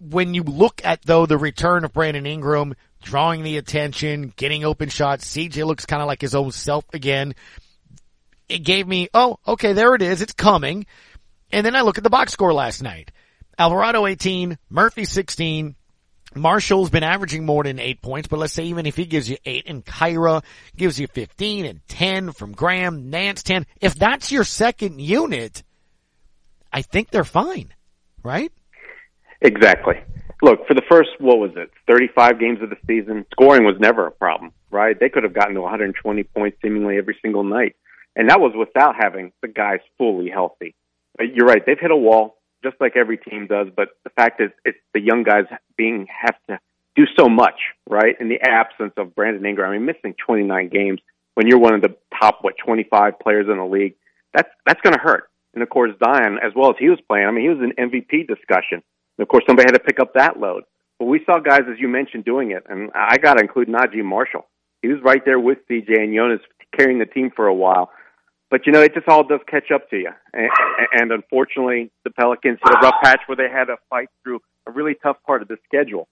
when 0.01 0.35
you 0.35 0.43
look 0.43 0.83
at 0.85 1.03
though 1.03 1.25
the 1.27 1.39
return 1.39 1.85
of 1.85 1.93
Brandon 1.93 2.27
Ingram, 2.27 2.75
drawing 3.05 3.43
the 3.43 3.59
attention, 3.59 4.33
getting 4.37 4.65
open 4.65 4.89
shots, 4.89 5.33
CJ 5.33 5.65
looks 5.65 5.87
kind 5.87 6.03
of 6.03 6.09
like 6.09 6.21
his 6.21 6.35
own 6.35 6.51
self 6.51 6.85
again. 6.93 7.35
It 8.49 8.59
gave 8.59 8.87
me, 8.87 9.09
oh, 9.15 9.39
okay, 9.47 9.73
there 9.73 9.95
it 9.95 10.03
is. 10.03 10.21
It's 10.21 10.33
coming. 10.33 10.87
And 11.53 11.65
then 11.65 11.77
I 11.77 11.83
look 11.83 11.99
at 11.99 12.05
the 12.05 12.11
box 12.11 12.33
score 12.33 12.53
last 12.53 12.83
night. 12.83 13.13
Alvarado 13.59 14.07
18, 14.07 14.59
Murphy 14.69 15.05
16, 15.05 15.77
Marshall's 16.35 16.91
been 16.91 17.05
averaging 17.05 17.47
more 17.47 17.63
than 17.63 17.79
eight 17.79 18.03
points, 18.03 18.27
but 18.27 18.39
let's 18.39 18.53
say 18.53 18.65
even 18.65 18.87
if 18.87 18.97
he 18.97 19.05
gives 19.05 19.31
you 19.31 19.37
eight 19.45 19.65
and 19.69 19.85
Kira 19.85 20.43
gives 20.77 20.99
you 20.99 21.07
15 21.07 21.65
and 21.65 21.87
10 21.87 22.33
from 22.33 22.53
Graham, 22.53 23.11
Nance 23.11 23.43
10, 23.45 23.67
if 23.81 23.95
that's 23.95 24.33
your 24.33 24.45
second 24.45 25.01
unit, 25.01 25.63
I 26.73 26.83
think 26.83 27.11
they're 27.11 27.23
fine, 27.23 27.73
right? 28.25 28.51
Exactly. 29.41 30.03
Look, 30.43 30.67
for 30.67 30.75
the 30.75 30.83
first, 30.91 31.11
what 31.19 31.39
was 31.39 31.53
it, 31.57 31.71
35 31.87 32.41
games 32.41 32.59
of 32.63 32.71
the 32.71 32.77
season, 32.87 33.25
scoring 33.31 33.65
was 33.65 33.77
never 33.79 34.07
a 34.07 34.11
problem, 34.11 34.53
right? 34.71 34.99
They 34.99 35.09
could 35.09 35.23
have 35.23 35.35
gotten 35.35 35.55
to 35.55 35.61
120 35.61 36.23
points 36.25 36.59
seemingly 36.63 36.99
every 36.99 37.17
single 37.23 37.45
night. 37.45 37.77
And 38.17 38.31
that 38.31 38.41
was 38.41 38.53
without 38.57 38.95
having 38.97 39.33
the 39.43 39.49
guys 39.49 39.81
fully 39.99 40.31
healthy. 40.31 40.75
But 41.17 41.35
you're 41.35 41.47
right, 41.47 41.65
they've 41.65 41.79
hit 41.79 41.91
a 41.91 41.97
wall, 41.97 42.39
just 42.63 42.77
like 42.81 42.97
every 42.97 43.19
team 43.19 43.47
does, 43.47 43.69
but 43.75 43.91
the 44.05 44.11
fact 44.11 44.41
is, 44.41 44.51
it's 44.65 44.79
the 44.93 45.01
young 45.01 45.23
guys 45.23 45.45
being, 45.77 46.07
have 46.09 46.37
to 46.49 46.59
do 46.97 47.05
so 47.19 47.29
much, 47.29 47.61
right? 47.89 48.15
In 48.21 48.29
the 48.29 48.41
absence 48.41 48.93
of 48.97 49.15
Brandon 49.15 49.45
Ingram, 49.45 49.71
I 49.71 49.79
mean, 49.79 49.87
missing 49.87 50.15
29 50.25 50.69
games 50.69 51.01
when 51.35 51.49
you're 51.49 51.59
one 51.59 51.75
of 51.75 51.83
the 51.83 51.97
top, 52.21 52.39
what, 52.43 52.55
25 52.65 53.19
players 53.19 53.47
in 53.49 53.57
the 53.57 53.65
league, 53.65 53.95
that's, 54.33 54.51
that's 54.67 54.81
gonna 54.83 55.01
hurt. 55.01 55.31
And 55.55 55.63
of 55.63 55.69
course, 55.69 55.93
Zion, 56.05 56.39
as 56.43 56.53
well 56.55 56.71
as 56.71 56.77
he 56.79 56.89
was 56.89 57.01
playing, 57.09 57.27
I 57.27 57.31
mean, 57.31 57.45
he 57.45 57.49
was 57.49 57.59
in 57.59 57.91
MVP 57.91 58.27
discussion. 58.27 58.83
And 59.19 59.23
of 59.23 59.29
course, 59.29 59.45
somebody 59.47 59.67
had 59.67 59.75
to 59.75 59.85
pick 59.85 60.01
up 60.01 60.15
that 60.15 60.39
load. 60.39 60.65
But 60.99 61.07
we 61.07 61.21
saw 61.27 61.41
guys, 61.41 61.63
as 61.71 61.79
you 61.79 61.89
mentioned, 61.89 62.25
doing 62.25 62.53
it, 62.53 62.65
and 62.69 62.91
I 62.95 63.19
got 63.19 63.35
to 63.35 63.41
include 63.43 63.69
Naji 63.69 64.05
Marshall. 64.05 64.47
He 64.83 64.89
was 64.89 65.01
right 65.03 65.25
there 65.25 65.41
with 65.41 65.59
CJ 65.69 65.99
and 65.99 66.15
Jonas 66.15 66.41
carrying 66.77 66.99
the 66.99 67.07
team 67.07 67.31
for 67.35 67.47
a 67.47 67.55
while. 67.55 67.91
But 68.51 68.67
you 68.67 68.73
know, 68.73 68.83
it 68.83 68.95
just 68.95 69.09
all 69.09 69.25
does 69.25 69.41
catch 69.49 69.71
up 69.73 69.91
to 69.91 69.97
you. 69.97 70.11
And, 70.33 70.51
and 70.93 71.13
unfortunately, 71.13 71.91
the 72.05 72.11
Pelicans 72.11 72.59
hit 72.63 72.75
a 72.75 72.79
rough 72.81 72.95
patch 73.03 73.21
where 73.27 73.37
they 73.37 73.49
had 73.51 73.65
to 73.65 73.77
fight 73.91 74.09
through 74.23 74.41
a 74.67 74.71
really 74.71 74.95
tough 75.03 75.17
part 75.27 75.43
of 75.43 75.49
the 75.49 75.57
schedule. 75.65 76.09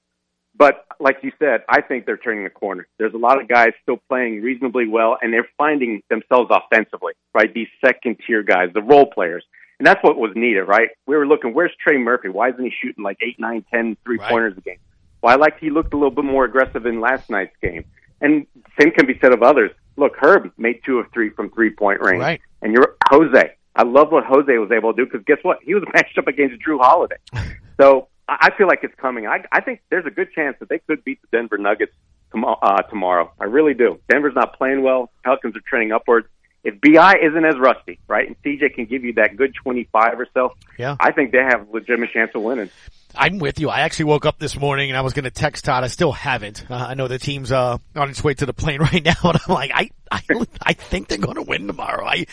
But 0.55 0.85
like 1.01 1.19
you 1.23 1.33
said, 1.39 1.61
I 1.69 1.81
think 1.81 2.05
they're 2.05 2.19
turning 2.19 2.45
the 2.45 2.51
corner. 2.51 2.87
There's 2.99 3.15
a 3.15 3.19
lot 3.19 3.41
of 3.41 3.49
guys 3.49 3.71
still 3.83 3.99
playing 4.09 4.43
reasonably 4.43 4.87
well, 4.87 5.17
and 5.21 5.33
they're 5.33 5.49
finding 5.57 6.03
themselves 6.11 6.51
offensively, 6.51 7.15
right? 7.35 7.53
These 7.55 7.69
second 7.85 8.19
tier 8.27 8.43
guys, 8.43 8.69
the 8.75 8.83
role 8.83 9.07
players. 9.07 9.45
And 9.83 9.87
that's 9.89 10.05
what 10.05 10.17
was 10.17 10.31
needed, 10.37 10.63
right? 10.63 10.91
We 11.09 11.17
were 11.17 11.27
looking, 11.27 11.55
where's 11.55 11.73
Trey 11.85 11.99
Murphy? 11.99 12.29
Why 12.29 12.51
isn't 12.51 12.65
he 12.65 12.71
shooting 12.81 13.03
like 13.03 13.17
eight, 13.21 13.41
nine, 13.41 13.65
ten 13.75 13.97
three 14.05 14.17
pointers 14.17 14.57
a 14.57 14.61
game? 14.61 14.77
Well, 15.21 15.33
I 15.33 15.37
liked 15.37 15.59
he 15.59 15.71
looked 15.71 15.93
a 15.93 15.97
little 15.97 16.13
bit 16.13 16.25
more 16.25 16.45
aggressive 16.45 16.87
in 16.87 17.01
last 17.01 17.29
night's 17.29 17.57
game. 17.61 17.85
And 18.21 18.47
same 18.79 18.93
can 18.93 19.07
be 19.07 19.19
said 19.21 19.33
of 19.33 19.43
others. 19.43 19.73
Look, 19.97 20.13
Herb 20.21 20.53
made 20.57 20.83
two 20.87 21.01
of 21.01 21.07
three 21.13 21.31
from 21.31 21.51
three 21.51 21.71
point 21.71 22.01
range. 22.01 22.21
Right. 22.21 22.41
And 22.63 22.73
you're 22.73 22.95
Jose. 23.11 23.57
I 23.75 23.83
love 23.83 24.13
what 24.13 24.23
Jose 24.25 24.57
was 24.57 24.71
able 24.71 24.93
to 24.95 24.97
do 25.05 25.05
because 25.05 25.25
guess 25.27 25.39
what? 25.43 25.59
He 25.65 25.75
was 25.75 25.83
matched 25.93 26.17
up 26.17 26.29
against 26.29 26.65
Jrue 26.65 26.79
Holiday. 26.81 27.17
So 27.81 28.07
I 28.29 28.51
I 28.53 28.57
feel 28.57 28.69
like 28.69 28.81
it's 28.85 28.95
coming. 29.01 29.27
I, 29.27 29.45
I 29.51 29.63
think 29.63 29.81
there's 29.91 30.07
a 30.07 30.11
good 30.11 30.29
chance 30.33 30.57
that 30.61 30.69
they 30.69 30.79
could 30.79 31.03
beat 31.03 31.21
the 31.23 31.29
Denver 31.37 31.59
Nuggets 31.59 31.95
tom- 32.31 32.45
uh, 32.45 32.83
tomorrow. 32.83 33.33
I 33.41 33.47
really 33.47 33.75
do. 33.75 33.99
Denver's 34.09 34.37
not 34.37 34.57
playing 34.57 34.83
well. 34.83 35.11
Pelicans 35.25 35.57
are 35.57 35.63
trending 35.67 35.91
upwards. 35.91 36.29
If 36.65 36.81
Bi 36.81 37.15
isn't 37.23 37.45
as 37.45 37.59
rusty, 37.59 37.99
right, 38.07 38.27
and 38.29 38.37
CJ 38.43 38.75
can 38.75 38.85
give 38.85 39.03
you 39.05 39.15
that 39.15 39.37
good 39.37 39.53
25 39.55 40.21
or 40.21 40.29
so, 40.33 40.55
Yeah. 40.79 40.97
I 41.01 41.11
think 41.11 41.33
they 41.33 41.39
have 41.39 41.69
a 41.69 41.73
legitimate 41.73 42.11
chance 42.13 42.31
of 42.35 42.43
winning. 42.43 42.71
I'm 43.15 43.39
with 43.39 43.59
you. 43.61 43.69
I 43.69 43.81
actually 43.81 44.07
woke 44.07 44.25
up 44.25 44.39
this 44.39 44.57
morning 44.59 44.89
and 44.91 44.97
I 44.97 45.03
was 45.03 45.13
going 45.13 45.25
to 45.25 45.31
text 45.31 45.65
Todd. 45.67 45.85
I 45.85 45.89
still 45.89 46.13
haven't. 46.13 46.65
Uh, 46.71 46.75
I 46.77 46.95
know 46.95 47.09
the 47.09 47.19
team's 47.19 47.53
uh, 47.53 47.77
on 47.95 48.11
its 48.11 48.25
way 48.25 48.33
to 48.35 48.47
the 48.47 48.55
plane 48.55 48.81
right 48.93 49.05
now, 49.05 49.15
and 49.25 49.39
I'm 49.47 49.53
like, 49.55 49.71
I, 49.75 49.91
I, 50.11 50.23
I 50.63 50.73
think 50.73 51.09
they're 51.09 51.19
going 51.19 51.37
to 51.37 51.43
win 51.43 51.67
tomorrow. 51.67 52.07
I, 52.07 52.27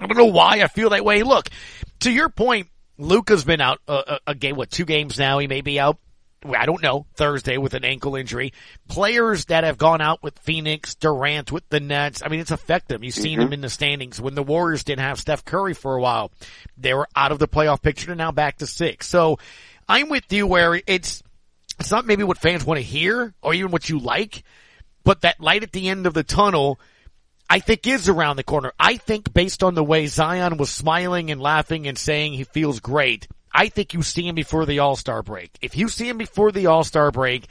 I 0.00 0.06
don't 0.06 0.16
know 0.16 0.24
why 0.24 0.60
I 0.62 0.68
feel 0.68 0.90
that 0.90 1.04
way. 1.04 1.22
Look, 1.22 1.50
to 2.00 2.10
your 2.10 2.30
point, 2.30 2.68
Luka's 2.98 3.44
been 3.44 3.60
out 3.60 3.80
uh, 3.86 4.18
a, 4.26 4.30
a 4.30 4.34
game. 4.34 4.56
What 4.56 4.70
two 4.70 4.84
games 4.84 5.18
now? 5.18 5.38
He 5.38 5.46
may 5.46 5.60
be 5.60 5.78
out. 5.78 5.98
I 6.44 6.66
don't 6.66 6.82
know. 6.82 7.06
Thursday 7.14 7.56
with 7.56 7.74
an 7.74 7.84
ankle 7.84 8.16
injury. 8.16 8.52
Players 8.88 9.46
that 9.46 9.64
have 9.64 9.78
gone 9.78 10.00
out 10.00 10.22
with 10.22 10.38
Phoenix, 10.40 10.94
Durant 10.94 11.50
with 11.50 11.66
the 11.70 11.80
Nets. 11.80 12.22
I 12.24 12.28
mean, 12.28 12.40
it's 12.40 12.50
affected 12.50 12.96
them. 12.96 13.04
You've 13.04 13.14
seen 13.14 13.38
Mhm. 13.38 13.42
them 13.44 13.52
in 13.54 13.60
the 13.62 13.70
standings. 13.70 14.20
When 14.20 14.34
the 14.34 14.42
Warriors 14.42 14.84
didn't 14.84 15.04
have 15.04 15.18
Steph 15.18 15.44
Curry 15.44 15.72
for 15.74 15.96
a 15.96 16.00
while, 16.00 16.30
they 16.76 16.92
were 16.92 17.08
out 17.16 17.32
of 17.32 17.38
the 17.38 17.48
playoff 17.48 17.80
picture 17.82 18.10
and 18.12 18.18
now 18.18 18.30
back 18.32 18.58
to 18.58 18.66
six. 18.66 19.08
So 19.08 19.38
I'm 19.88 20.08
with 20.10 20.30
you 20.32 20.46
where 20.46 20.80
it's, 20.86 21.22
it's 21.80 21.90
not 21.90 22.04
maybe 22.06 22.24
what 22.24 22.38
fans 22.38 22.64
want 22.64 22.78
to 22.78 22.84
hear 22.84 23.32
or 23.42 23.54
even 23.54 23.70
what 23.70 23.88
you 23.88 23.98
like, 23.98 24.42
but 25.02 25.22
that 25.22 25.40
light 25.40 25.62
at 25.62 25.72
the 25.72 25.88
end 25.88 26.06
of 26.06 26.14
the 26.14 26.22
tunnel, 26.24 26.78
I 27.48 27.60
think 27.60 27.86
is 27.86 28.08
around 28.08 28.36
the 28.36 28.42
corner. 28.44 28.72
I 28.78 28.96
think 28.96 29.32
based 29.32 29.62
on 29.62 29.74
the 29.74 29.84
way 29.84 30.06
Zion 30.06 30.56
was 30.56 30.70
smiling 30.70 31.30
and 31.30 31.40
laughing 31.40 31.86
and 31.86 31.98
saying 31.98 32.34
he 32.34 32.44
feels 32.44 32.80
great, 32.80 33.28
I 33.54 33.68
think 33.68 33.94
you 33.94 34.02
see 34.02 34.26
him 34.26 34.34
before 34.34 34.66
the 34.66 34.80
All-Star 34.80 35.22
break. 35.22 35.56
If 35.62 35.76
you 35.76 35.88
see 35.88 36.08
him 36.08 36.18
before 36.18 36.50
the 36.50 36.66
All-Star 36.66 37.12
break, 37.12 37.46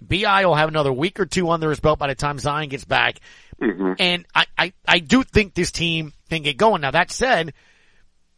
BI 0.00 0.46
will 0.46 0.54
have 0.54 0.68
another 0.68 0.92
week 0.92 1.20
or 1.20 1.26
two 1.26 1.50
under 1.50 1.68
his 1.68 1.78
belt 1.78 1.98
by 1.98 2.08
the 2.08 2.14
time 2.14 2.38
Zion 2.38 2.70
gets 2.70 2.86
back. 2.86 3.20
Mm-hmm. 3.60 3.92
And 3.98 4.26
I, 4.34 4.46
I, 4.56 4.72
I 4.88 4.98
do 4.98 5.22
think 5.22 5.54
this 5.54 5.70
team 5.70 6.14
can 6.30 6.42
get 6.42 6.56
going. 6.56 6.80
Now 6.80 6.92
that 6.92 7.10
said, 7.10 7.52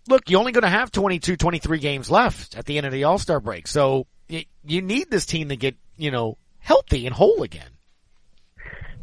look, 0.08 0.28
you're 0.28 0.40
only 0.40 0.52
going 0.52 0.64
to 0.64 0.68
have 0.68 0.90
22, 0.90 1.36
23 1.36 1.78
games 1.78 2.10
left 2.10 2.56
at 2.56 2.66
the 2.66 2.76
end 2.76 2.86
of 2.86 2.92
the 2.92 3.04
All-Star 3.04 3.38
break. 3.38 3.68
So 3.68 4.06
y 4.28 4.46
you 4.64 4.82
need 4.82 5.10
this 5.10 5.26
team 5.26 5.50
to 5.50 5.56
get, 5.56 5.76
you 5.96 6.10
know, 6.10 6.36
healthy 6.58 7.06
and 7.06 7.14
whole 7.14 7.42
again. 7.42 7.70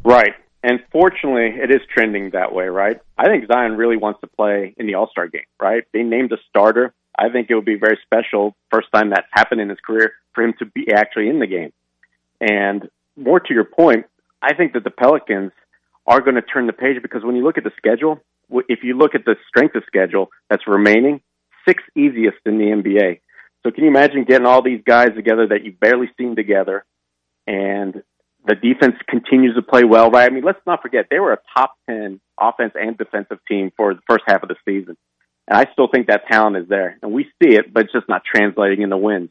Right. 0.04 0.34
And 0.62 0.80
fortunately, 0.92 1.60
it 1.60 1.70
is 1.70 1.80
trending 1.92 2.30
that 2.30 2.52
way, 2.52 2.66
right? 2.66 3.00
I 3.18 3.26
think 3.26 3.46
Zion 3.50 3.76
really 3.76 3.96
wants 3.96 4.20
to 4.20 4.26
play 4.26 4.74
in 4.76 4.86
the 4.86 4.94
All 4.94 5.08
Star 5.10 5.28
game, 5.28 5.42
right? 5.60 5.84
They 5.92 6.02
named 6.02 6.32
a 6.32 6.36
starter. 6.48 6.92
I 7.22 7.28
think 7.28 7.48
it 7.48 7.54
would 7.54 7.64
be 7.64 7.76
very 7.76 7.98
special, 8.02 8.56
first 8.72 8.88
time 8.92 9.10
that's 9.10 9.28
happened 9.30 9.60
in 9.60 9.68
his 9.68 9.78
career, 9.78 10.12
for 10.34 10.42
him 10.42 10.54
to 10.58 10.66
be 10.66 10.92
actually 10.92 11.28
in 11.28 11.38
the 11.38 11.46
game. 11.46 11.72
And 12.40 12.88
more 13.16 13.38
to 13.38 13.54
your 13.54 13.64
point, 13.64 14.06
I 14.42 14.54
think 14.54 14.72
that 14.72 14.82
the 14.82 14.90
Pelicans 14.90 15.52
are 16.04 16.20
going 16.20 16.34
to 16.34 16.42
turn 16.42 16.66
the 16.66 16.72
page 16.72 17.00
because 17.00 17.22
when 17.22 17.36
you 17.36 17.44
look 17.44 17.58
at 17.58 17.64
the 17.64 17.70
schedule, 17.76 18.18
if 18.68 18.80
you 18.82 18.98
look 18.98 19.14
at 19.14 19.24
the 19.24 19.36
strength 19.48 19.76
of 19.76 19.84
schedule 19.86 20.30
that's 20.50 20.66
remaining, 20.66 21.20
six 21.66 21.80
easiest 21.96 22.38
in 22.44 22.58
the 22.58 22.64
NBA. 22.64 23.20
So 23.62 23.70
can 23.70 23.84
you 23.84 23.90
imagine 23.90 24.24
getting 24.24 24.46
all 24.46 24.62
these 24.62 24.82
guys 24.84 25.10
together 25.14 25.46
that 25.48 25.64
you've 25.64 25.78
barely 25.78 26.10
seen 26.18 26.34
together 26.34 26.84
and 27.46 28.02
the 28.44 28.56
defense 28.56 28.96
continues 29.08 29.54
to 29.54 29.62
play 29.62 29.84
well, 29.84 30.10
right? 30.10 30.28
I 30.28 30.34
mean, 30.34 30.42
let's 30.42 30.58
not 30.66 30.82
forget 30.82 31.06
they 31.08 31.20
were 31.20 31.32
a 31.32 31.38
top 31.56 31.74
10 31.88 32.20
offense 32.40 32.72
and 32.74 32.98
defensive 32.98 33.38
team 33.46 33.70
for 33.76 33.94
the 33.94 34.00
first 34.08 34.24
half 34.26 34.42
of 34.42 34.48
the 34.48 34.56
season. 34.64 34.96
And 35.52 35.60
I 35.60 35.70
still 35.74 35.86
think 35.86 36.06
that 36.06 36.22
talent 36.30 36.56
is 36.56 36.66
there. 36.66 36.96
And 37.02 37.12
we 37.12 37.24
see 37.42 37.54
it, 37.56 37.74
but 37.74 37.84
it's 37.84 37.92
just 37.92 38.08
not 38.08 38.22
translating 38.24 38.80
into 38.80 38.96
wins. 38.96 39.28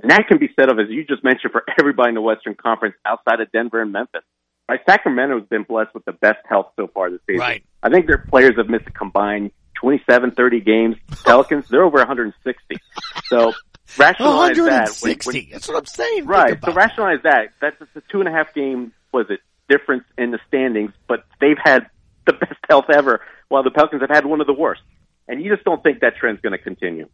And 0.00 0.08
that 0.12 0.28
can 0.28 0.38
be 0.38 0.48
said 0.54 0.68
of, 0.70 0.78
as 0.78 0.86
you 0.88 1.04
just 1.04 1.24
mentioned, 1.24 1.50
for 1.50 1.64
everybody 1.80 2.10
in 2.10 2.14
the 2.14 2.20
Western 2.20 2.54
Conference 2.54 2.94
outside 3.04 3.40
of 3.40 3.50
Denver 3.50 3.82
and 3.82 3.90
Memphis. 3.90 4.22
Right? 4.68 4.78
Sacramento 4.88 5.40
has 5.40 5.48
been 5.48 5.64
blessed 5.64 5.92
with 5.92 6.04
the 6.04 6.12
best 6.12 6.38
health 6.48 6.68
so 6.76 6.86
far 6.86 7.10
this 7.10 7.18
season. 7.26 7.40
Right. 7.40 7.64
I 7.82 7.90
think 7.90 8.06
their 8.06 8.18
players 8.18 8.54
have 8.56 8.68
missed 8.68 8.86
a 8.86 8.92
combined 8.92 9.50
27, 9.80 10.30
30 10.30 10.60
games. 10.60 10.96
Pelicans, 11.24 11.66
they're 11.68 11.82
over 11.82 11.98
160. 11.98 12.76
So 13.26 13.52
rationalize 13.98 14.56
that. 14.56 14.62
when- 15.02 15.10
160. 15.10 15.40
when- 15.40 15.48
That's 15.50 15.66
what 15.66 15.76
I'm 15.76 15.86
saying. 15.86 16.26
Right. 16.26 16.56
So 16.64 16.72
rationalize 16.72 17.18
that. 17.24 17.48
That's 17.60 17.80
a 17.80 18.00
two 18.12 18.20
and 18.20 18.28
a 18.28 18.32
half 18.32 18.54
game 18.54 18.92
was 19.12 19.26
it 19.28 19.40
difference 19.68 20.04
in 20.16 20.30
the 20.30 20.38
standings, 20.46 20.92
but 21.08 21.24
they've 21.40 21.58
had 21.60 21.88
the 22.26 22.34
best 22.34 22.60
health 22.70 22.86
ever, 22.94 23.22
while 23.48 23.64
the 23.64 23.72
Pelicans 23.72 24.02
have 24.02 24.10
had 24.10 24.24
one 24.24 24.40
of 24.40 24.46
the 24.46 24.52
worst. 24.52 24.82
And 25.28 25.42
you 25.42 25.52
just 25.52 25.64
don't 25.64 25.82
think 25.82 26.00
that 26.00 26.16
trend's 26.16 26.40
going 26.40 26.52
to 26.52 26.58
continue. 26.58 27.08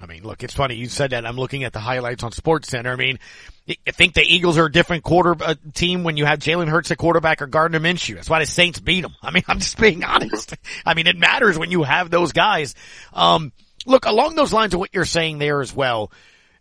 I 0.00 0.06
mean, 0.06 0.24
look, 0.24 0.42
it's 0.42 0.54
funny 0.54 0.74
you 0.74 0.88
said 0.88 1.10
that. 1.10 1.24
I'm 1.24 1.36
looking 1.36 1.62
at 1.62 1.72
the 1.72 1.78
highlights 1.78 2.24
on 2.24 2.32
Sports 2.32 2.68
Center. 2.68 2.92
I 2.92 2.96
mean, 2.96 3.20
I 3.68 3.92
think 3.92 4.14
the 4.14 4.22
Eagles 4.22 4.58
are 4.58 4.66
a 4.66 4.72
different 4.72 5.04
quarter 5.04 5.36
uh, 5.40 5.54
team 5.72 6.02
when 6.02 6.16
you 6.16 6.24
have 6.24 6.40
Jalen 6.40 6.68
Hurts 6.68 6.90
at 6.90 6.98
quarterback 6.98 7.40
or 7.40 7.46
Gardner 7.46 7.78
Minshew. 7.78 8.16
That's 8.16 8.28
why 8.28 8.40
the 8.40 8.46
Saints 8.46 8.80
beat 8.80 9.02
them. 9.02 9.14
I 9.22 9.30
mean, 9.30 9.44
I'm 9.48 9.60
just 9.60 9.78
being 9.78 10.02
honest. 10.02 10.54
I 10.84 10.94
mean, 10.94 11.06
it 11.06 11.16
matters 11.16 11.58
when 11.58 11.70
you 11.70 11.84
have 11.84 12.10
those 12.10 12.32
guys. 12.32 12.74
Um, 13.12 13.52
look, 13.86 14.04
along 14.04 14.34
those 14.34 14.52
lines 14.52 14.74
of 14.74 14.80
what 14.80 14.90
you're 14.92 15.04
saying 15.04 15.38
there 15.38 15.60
as 15.60 15.74
well, 15.74 16.10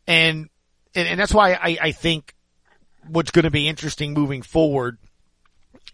and 0.08 0.50
and, 0.96 1.08
and 1.08 1.20
that's 1.20 1.34
why 1.34 1.54
I, 1.54 1.78
I 1.82 1.92
think 1.92 2.36
what's 3.08 3.32
going 3.32 3.44
to 3.44 3.52
be 3.52 3.68
interesting 3.68 4.14
moving 4.14 4.44
forward 4.44 4.98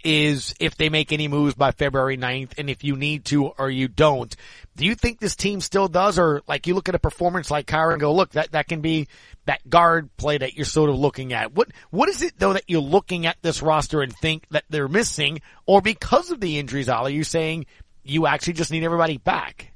is 0.04 0.54
if 0.60 0.76
they 0.78 0.90
make 0.90 1.12
any 1.12 1.28
moves 1.28 1.56
by 1.56 1.72
February 1.72 2.18
9th 2.18 2.58
and 2.58 2.70
if 2.70 2.84
you 2.84 2.96
need 2.96 3.26
to 3.26 3.48
or 3.48 3.70
you 3.70 3.88
don't. 3.88 4.36
Do 4.76 4.86
you 4.86 4.96
think 4.96 5.20
this 5.20 5.36
team 5.36 5.62
still 5.62 5.88
does 5.88 6.18
or 6.18 6.42
like 6.48 6.68
you 6.68 6.74
look 6.74 6.90
at 6.90 6.96
a 6.96 7.00
performance 7.00 7.52
like 7.52 7.68
Kira 7.68 7.92
and 7.92 8.00
go, 8.00 8.14
look, 8.14 8.32
that, 8.32 8.52
that 8.52 8.68
can 8.68 8.82
be 8.82 9.08
that 9.46 9.68
guard 9.70 10.10
play 10.18 10.38
that 10.38 10.56
you're 10.56 10.66
sort 10.66 10.90
of 10.90 10.98
looking 10.98 11.34
at. 11.34 11.54
What, 11.54 11.70
what 11.90 12.08
is 12.10 12.22
it 12.22 12.34
though 12.38 12.54
that 12.54 12.64
you're 12.68 12.82
looking 12.82 13.26
at 13.26 13.38
this 13.42 13.62
roster 13.62 14.02
and 14.02 14.14
think 14.14 14.48
that 14.50 14.64
they're 14.70 14.88
missing 14.88 15.42
or 15.66 15.82
because 15.82 16.32
of 16.32 16.40
the 16.40 16.60
injuries, 16.60 16.90
Ali, 16.90 17.14
you're 17.14 17.24
saying 17.24 17.66
you 18.04 18.28
actually 18.28 18.54
just 18.54 18.72
need 18.72 18.84
everybody 18.84 19.18
back? 19.18 19.72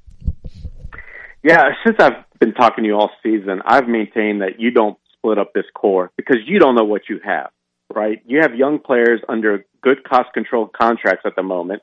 Yeah, 1.42 1.64
since 1.84 1.96
I've 2.00 2.24
been 2.40 2.54
talking 2.54 2.84
to 2.84 2.88
you 2.88 2.94
all 2.94 3.10
season, 3.22 3.60
I've 3.66 3.86
maintained 3.86 4.40
that 4.40 4.58
you 4.58 4.70
don't 4.70 4.96
split 5.12 5.38
up 5.38 5.52
this 5.54 5.66
core 5.74 6.10
because 6.16 6.38
you 6.46 6.58
don't 6.58 6.74
know 6.74 6.84
what 6.84 7.02
you 7.08 7.20
have, 7.24 7.50
right? 7.94 8.22
You 8.26 8.40
have 8.42 8.54
young 8.54 8.78
players 8.78 9.20
under 9.28 9.64
good 9.82 10.04
cost 10.04 10.32
controlled 10.34 10.72
contracts 10.72 11.22
at 11.24 11.36
the 11.36 11.42
moment. 11.42 11.82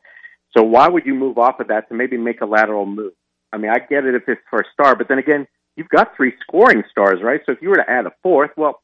So 0.55 0.63
why 0.63 0.87
would 0.87 1.05
you 1.05 1.13
move 1.13 1.37
off 1.37 1.59
of 1.59 1.67
that 1.67 1.87
to 1.89 1.95
maybe 1.95 2.17
make 2.17 2.41
a 2.41 2.45
lateral 2.45 2.85
move? 2.85 3.13
I 3.53 3.57
mean, 3.57 3.71
I 3.71 3.79
get 3.79 4.05
it 4.05 4.15
if 4.15 4.23
it's 4.27 4.41
for 4.49 4.59
a 4.59 4.65
star, 4.73 4.95
but 4.95 5.07
then 5.07 5.17
again, 5.17 5.47
you've 5.75 5.89
got 5.89 6.15
three 6.15 6.33
scoring 6.41 6.83
stars, 6.89 7.19
right? 7.21 7.41
So 7.45 7.51
if 7.51 7.61
you 7.61 7.69
were 7.69 7.75
to 7.75 7.89
add 7.89 8.05
a 8.05 8.11
fourth, 8.23 8.51
well, 8.57 8.81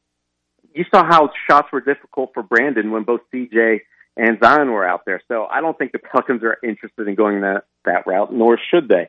you 0.74 0.84
saw 0.94 1.04
how 1.04 1.30
shots 1.48 1.68
were 1.72 1.80
difficult 1.80 2.30
for 2.34 2.42
Brandon 2.42 2.90
when 2.90 3.04
both 3.04 3.20
CJ 3.34 3.80
and 4.16 4.38
Zion 4.42 4.70
were 4.70 4.86
out 4.86 5.02
there. 5.06 5.22
So 5.28 5.46
I 5.46 5.60
don't 5.60 5.78
think 5.78 5.92
the 5.92 5.98
Pelicans 5.98 6.42
are 6.42 6.58
interested 6.62 7.08
in 7.08 7.14
going 7.14 7.40
that 7.42 7.64
that 7.84 8.06
route, 8.06 8.32
nor 8.32 8.58
should 8.70 8.88
they. 8.88 9.08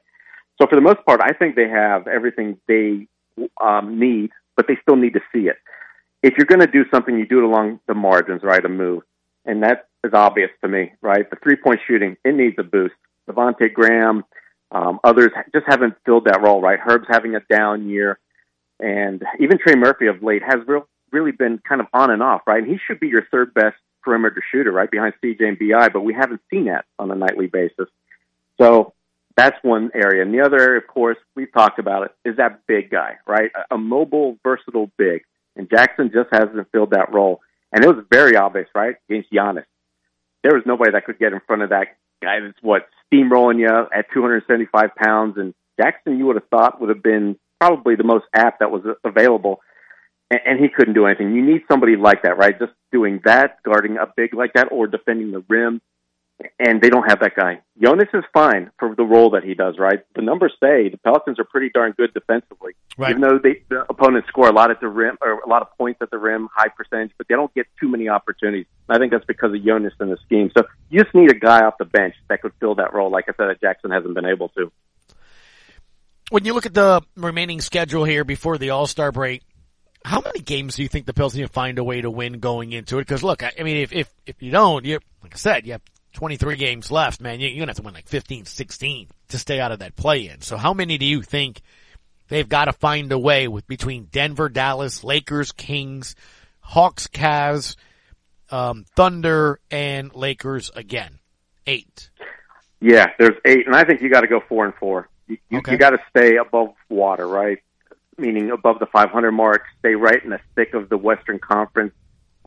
So 0.62 0.68
for 0.68 0.76
the 0.76 0.82
most 0.82 1.06
part, 1.06 1.22
I 1.22 1.34
think 1.34 1.56
they 1.56 1.70
have 1.70 2.08
everything 2.08 2.58
they 2.68 3.08
um, 3.62 4.00
need, 4.00 4.32
but 4.56 4.68
they 4.68 4.78
still 4.82 4.96
need 4.96 5.14
to 5.14 5.22
see 5.34 5.48
it. 5.48 5.58
If 6.22 6.34
you're 6.38 6.46
going 6.46 6.60
to 6.60 6.68
do 6.68 6.86
something, 6.92 7.18
you 7.18 7.26
do 7.26 7.40
it 7.40 7.46
along 7.46 7.80
the 7.88 7.94
margins, 7.94 8.44
right? 8.44 8.64
A 8.64 8.70
move, 8.70 9.04
and 9.46 9.64
that 9.64 9.88
is 10.04 10.14
obvious 10.14 10.50
to 10.62 10.68
me, 10.68 10.94
right? 11.02 11.30
The 11.30 11.38
three 11.42 11.56
point 11.56 11.80
shooting 11.88 12.18
it 12.24 12.36
needs 12.36 12.56
a 12.60 12.64
boost. 12.64 12.96
Devonte 13.30 13.72
Graham, 13.74 14.24
um, 14.72 15.00
others 15.04 15.32
just 15.54 15.66
haven't 15.68 15.96
filled 16.06 16.26
that 16.26 16.42
role, 16.42 16.62
right? 16.62 16.80
Herb's 16.80 17.08
having 17.10 17.36
a 17.36 17.42
down 17.50 17.88
year, 17.90 18.20
and 18.80 19.24
even 19.40 19.58
Trey 19.58 19.76
Murphy 19.76 20.08
of 20.08 20.24
late 20.24 20.42
has 20.44 20.66
real, 20.68 20.88
really 21.12 21.32
been 21.32 21.60
kind 21.68 21.82
of 21.82 21.88
on 21.94 22.12
and 22.12 22.22
off, 22.22 22.42
right? 22.48 22.62
And 22.62 22.72
he 22.72 22.80
should 22.86 23.00
be 23.00 23.08
your 23.08 23.28
third 23.32 23.54
best 23.54 23.76
perimeter 24.02 24.44
shooter, 24.52 24.72
right 24.72 24.90
behind 24.90 25.14
CJ 25.24 25.42
and 25.42 25.60
Bi, 25.60 25.90
but 25.90 26.02
we 26.02 26.14
haven't 26.14 26.42
seen 26.50 26.66
that 26.66 26.86
on 26.98 27.12
a 27.12 27.16
nightly 27.16 27.48
basis. 27.48 27.88
So 28.60 28.94
that's 29.36 29.58
one 29.62 29.92
area. 29.94 30.22
And 30.22 30.34
the 30.34 30.42
other 30.42 30.60
area, 30.60 30.78
of 30.80 30.88
course, 30.88 31.18
we've 31.36 31.52
talked 31.52 31.80
about 31.80 32.04
it, 32.04 32.30
is 32.30 32.38
that 32.38 32.66
big 32.68 32.90
guy, 32.90 33.18
right? 33.28 33.52
A 33.72 33.78
mobile, 33.78 34.38
versatile 34.44 34.92
big. 34.98 35.24
And 35.60 35.70
Jackson 35.70 36.10
just 36.14 36.30
hasn't 36.32 36.72
filled 36.72 36.91
that 36.91 37.14
role. 37.14 37.41
And 37.74 37.84
it 37.84 37.88
was 37.88 38.05
very 38.10 38.38
obvious, 38.38 38.70
right? 38.74 38.95
Against 39.10 39.30
Giannis. 39.30 39.66
There 40.41 40.55
was 40.55 40.64
nobody 40.66 40.93
that 40.93 41.03
could 41.03 41.20
get 41.20 41.34
in 41.34 41.41
front 41.45 41.64
of 41.64 41.72
that 41.72 41.97
guy 42.24 42.39
that's 42.39 42.57
what, 42.62 42.88
steamrolling 43.12 43.60
you 43.60 43.68
at 43.68 44.05
275 44.14 44.95
pounds. 44.95 45.38
And 45.38 45.53
Jackson, 45.78 46.18
you 46.18 46.28
would 46.28 46.38
have 46.38 46.47
thought, 46.47 46.80
would 46.80 46.88
have 46.88 47.03
been 47.03 47.38
probably 47.60 47.97
the 47.97 48.05
most 48.05 48.24
apt 48.34 48.62
that 48.62 48.72
was 48.72 48.84
available. 49.03 49.60
And, 50.32 50.39
and 50.45 50.60
he 50.62 50.70
couldn't 50.70 50.93
do 50.93 51.07
anything. 51.07 51.36
You 51.36 51.45
need 51.45 51.64
somebody 51.70 51.97
like 51.97 52.24
that, 52.24 52.38
right? 52.38 52.57
Just 52.57 52.72
doing 52.93 53.20
that, 53.26 53.62
guarding 53.64 53.97
a 53.97 54.07
big 54.16 54.34
like 54.34 54.53
that, 54.53 54.72
or 54.72 54.88
defending 54.88 55.32
the 55.32 55.43
rim 55.49 55.82
and 56.60 56.82
they 56.82 56.90
don't 56.90 57.10
have 57.10 57.20
that 57.20 57.36
guy. 57.36 57.62
Jonas 57.82 58.10
is 58.14 58.24
fine 58.34 58.72
for 58.80 58.96
the 58.96 59.04
role 59.04 59.32
that 59.32 59.44
he 59.44 59.54
does, 59.54 59.78
right? 59.78 60.00
The 60.16 60.22
numbers 60.22 60.54
say 60.60 60.90
the 60.90 60.98
Pelicans 61.04 61.40
are 61.40 61.44
pretty 61.44 61.70
darn 61.74 61.94
good 61.98 62.14
defensively, 62.14 62.74
right. 62.98 63.12
even 63.12 63.22
though 63.22 63.40
they, 63.42 63.64
the 63.70 63.86
opponents 63.90 64.28
score 64.30 64.48
a 64.48 64.54
lot 64.54 64.72
at 64.72 64.80
the 64.80 64.88
rim 64.88 65.18
or 65.22 65.40
a 65.40 65.50
lot 65.50 65.62
of 65.62 65.70
points 65.78 66.02
at 66.02 66.12
the 66.12 66.18
rim, 66.18 66.50
high 66.54 66.70
percentage, 66.70 67.12
but 67.18 67.28
they 67.28 67.36
don't 67.36 67.54
get 67.54 67.68
too 67.80 67.90
many 67.90 68.10
opportunities. 68.10 68.66
I 68.88 68.98
think 68.98 69.12
that's 69.12 69.26
because 69.26 69.54
of 69.54 69.64
Jonas 69.64 69.94
and 70.00 70.12
the 70.12 70.18
scheme. 70.26 70.52
So 70.58 70.64
you 70.90 71.04
just 71.04 71.14
need 71.14 71.32
a 71.32 71.38
guy 71.38 71.64
off 71.64 71.78
the 71.78 71.86
bench 71.86 72.16
that 72.30 72.42
could 72.42 72.54
fill 72.60 72.76
that 72.76 72.94
role, 72.94 73.12
like 73.12 73.26
I 73.28 73.34
said, 73.36 73.56
Jackson 73.62 73.92
hasn't 73.92 74.14
been 74.14 74.26
able 74.26 74.50
to. 74.50 74.72
When 76.30 76.46
you 76.46 76.54
look 76.54 76.66
at 76.66 76.74
the 76.74 77.02
remaining 77.16 77.60
schedule 77.60 78.04
here 78.04 78.24
before 78.24 78.58
the 78.58 78.70
All 78.70 78.86
Star 78.86 79.12
break, 79.12 79.42
how 80.06 80.22
many 80.22 80.40
games 80.40 80.76
do 80.76 80.84
you 80.84 80.88
think 80.88 81.06
the 81.06 81.14
Pelicans 81.14 81.38
need 81.38 81.48
to 81.48 81.54
find 81.54 81.80
a 81.80 81.84
way 81.84 82.02
to 82.02 82.10
win 82.10 82.40
going 82.40 82.72
into 82.72 83.00
it? 83.00 83.02
Because 83.02 83.24
look, 83.24 83.44
I 83.44 83.64
mean, 83.64 83.78
if 83.78 83.92
if 83.92 84.14
if 84.26 84.42
you 84.42 84.52
don't, 84.52 84.86
you 84.86 85.00
like 85.24 85.34
I 85.34 85.38
said, 85.38 85.66
you 85.66 85.74
have 85.74 85.82
23 86.14 86.55
games 86.55 86.91
left, 86.91 87.22
man. 87.22 87.39
You're 87.39 87.51
going 87.51 87.62
to 87.62 87.68
have 87.68 87.78
to 87.78 87.82
win 87.82 87.93
like 87.93 88.07
15, 88.07 88.45
16 88.45 89.07
to 89.30 89.38
stay 89.38 89.60
out 89.60 89.72
of 89.72 89.80
that 89.80 89.95
play 89.95 90.28
in. 90.28 90.41
So 90.41 90.57
how 90.57 90.74
many 90.74 90.97
do 90.97 91.05
you 91.05 91.22
think 91.22 91.62
they've 92.28 92.47
got 92.47 92.66
to 92.66 92.74
find 92.74 93.12
a 93.12 93.20
way 93.20 93.47
with 93.47 93.68
between 93.68 94.05
Denver, 94.05 94.49
Dallas, 94.49 95.03
Lakers, 95.03 95.51
Kings, 95.51 96.16
Hawks, 96.62 97.07
Cavs, 97.07 97.76
um, 98.49 98.86
Thunder, 98.95 99.60
and 99.70 100.14
Lakers 100.14 100.72
again? 100.76 101.20
Eight. 101.68 102.10
Yeah, 102.82 103.07
there's 103.20 103.38
eight, 103.45 103.68
and 103.68 103.76
I 103.76 103.84
think 103.84 104.01
you 104.01 104.10
got 104.10 104.22
to 104.22 104.28
go 104.28 104.41
four 104.47 104.66
and 104.66 104.74
four. 104.76 105.10
You, 105.28 105.38
you, 105.49 105.57
okay. 105.60 105.74
you 105.74 105.78
got 105.78 105.91
to 105.91 105.99
stay 106.10 106.38
above 106.38 106.74
water, 106.89 107.28
right? 107.28 107.60
Meaning 108.18 108.51
above 108.51 108.80
the 108.80 108.88
500 108.88 109.32
mark, 109.32 109.64
stay 109.80 109.95
right 109.95 110.24
in 110.24 110.32
the 110.32 110.39
thick 110.55 110.74
of 110.74 110.89
the 110.89 110.97
Western 110.97 111.39
Conference 111.39 111.93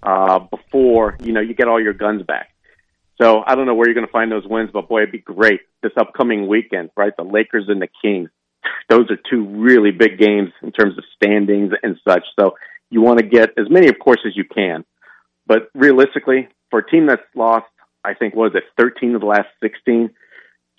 uh, 0.03 0.41
before 0.41 1.17
you 1.23 1.33
know 1.33 1.41
you 1.41 1.55
get 1.55 1.69
all 1.69 1.81
your 1.81 1.93
guns 1.93 2.23
back. 2.23 2.52
So 3.21 3.43
I 3.47 3.55
don't 3.55 3.67
know 3.67 3.75
where 3.75 3.87
you're 3.87 3.95
going 3.95 4.07
to 4.07 4.13
find 4.13 4.33
those 4.33 4.47
wins, 4.47 4.71
but 4.73 4.89
boy, 4.89 5.03
it'd 5.03 5.13
be 5.13 5.19
great 5.19 5.61
this 5.83 5.93
upcoming 5.97 6.49
weekend, 6.49 6.91
right? 6.97 7.13
The 7.17 7.25
Lakers 7.25 7.67
and 7.69 7.81
the 7.81 7.89
Kings. 8.03 8.31
Those 8.89 9.11
are 9.11 9.19
two 9.31 9.45
really 9.47 9.91
big 9.91 10.19
games 10.19 10.51
in 10.63 10.73
terms 10.73 10.97
of 10.97 11.05
standings 11.17 11.73
and 11.83 11.97
such. 12.07 12.25
So 12.39 12.55
you 12.91 13.01
want 13.01 13.19
to 13.19 13.27
get 13.27 13.51
as 13.59 13.69
many, 13.69 13.89
of 13.89 13.99
course, 13.99 14.21
as 14.27 14.37
you 14.37 14.45
can. 14.45 14.85
But 15.47 15.69
realistically, 15.75 16.49
for 16.71 16.81
a 16.81 16.91
team 16.91 17.07
that's 17.07 17.23
lost, 17.35 17.67
I 18.05 18.15
think, 18.15 18.35
was 18.35 18.53
it 18.55 18.65
13 18.79 19.15
of 19.15 19.21
the 19.21 19.27
last 19.27 19.49
16? 19.63 20.11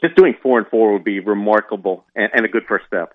Just 0.01 0.15
doing 0.15 0.35
four 0.41 0.57
and 0.57 0.67
four 0.67 0.93
would 0.93 1.03
be 1.03 1.19
remarkable 1.19 2.05
and, 2.15 2.29
and 2.33 2.45
a 2.45 2.49
good 2.49 2.63
first 2.67 2.85
step. 2.87 3.13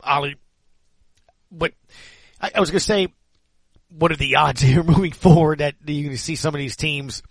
Ali, 0.00 0.36
but 1.50 1.72
I, 2.40 2.52
I 2.54 2.60
was 2.60 2.70
going 2.70 2.78
to 2.78 2.84
say, 2.84 3.08
what 3.96 4.12
are 4.12 4.16
the 4.16 4.36
odds 4.36 4.60
here 4.62 4.82
moving 4.82 5.12
forward 5.12 5.58
that 5.58 5.76
you 5.86 6.08
can 6.08 6.16
see 6.16 6.36
some 6.36 6.54
of 6.54 6.58
these 6.58 6.76
teams, 6.76 7.22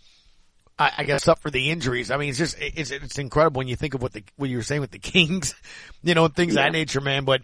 I, 0.77 0.91
I 0.99 1.03
guess, 1.03 1.27
up 1.27 1.39
for 1.39 1.49
the 1.49 1.69
injuries? 1.69 2.11
I 2.11 2.17
mean, 2.17 2.29
it's 2.29 2.37
just 2.37 2.57
it's 2.59 2.91
it's 2.91 3.17
incredible 3.17 3.59
when 3.59 3.67
you 3.67 3.75
think 3.75 3.93
of 3.93 4.01
what 4.01 4.13
the 4.13 4.23
what 4.37 4.49
you 4.49 4.57
were 4.57 4.63
saying 4.63 4.81
with 4.81 4.91
the 4.91 4.99
Kings, 4.99 5.55
you 6.01 6.13
know, 6.13 6.25
and 6.25 6.35
things 6.35 6.55
yeah. 6.55 6.61
of 6.61 6.65
that 6.65 6.77
nature, 6.77 7.01
man. 7.01 7.25
But 7.25 7.43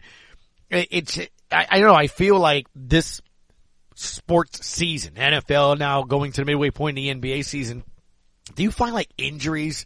it, 0.69 0.87
it's 0.91 1.19
I, 1.51 1.67
I 1.69 1.79
don't 1.79 1.87
know. 1.87 1.95
I 1.95 2.07
feel 2.07 2.39
like 2.39 2.67
this 2.75 3.21
sports 3.95 4.65
season, 4.65 5.15
NFL 5.15 5.77
now 5.77 6.03
going 6.03 6.31
to 6.31 6.41
the 6.41 6.45
midway 6.45 6.71
point 6.71 6.97
in 6.97 7.19
the 7.19 7.29
NBA 7.29 7.45
season. 7.45 7.83
Do 8.55 8.63
you 8.63 8.71
find 8.71 8.93
like 8.93 9.09
injuries 9.17 9.85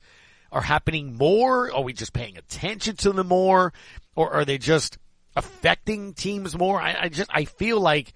are 0.51 0.61
happening 0.61 1.17
more? 1.17 1.73
Are 1.73 1.81
we 1.81 1.93
just 1.93 2.13
paying 2.13 2.37
attention 2.37 2.95
to 2.97 3.11
them 3.11 3.27
more, 3.27 3.73
or 4.15 4.31
are 4.31 4.45
they 4.45 4.57
just 4.57 4.99
affecting 5.35 6.13
teams 6.13 6.55
more? 6.55 6.79
I, 6.79 6.95
I 7.01 7.09
just 7.09 7.29
I 7.33 7.45
feel 7.45 7.79
like 7.81 8.13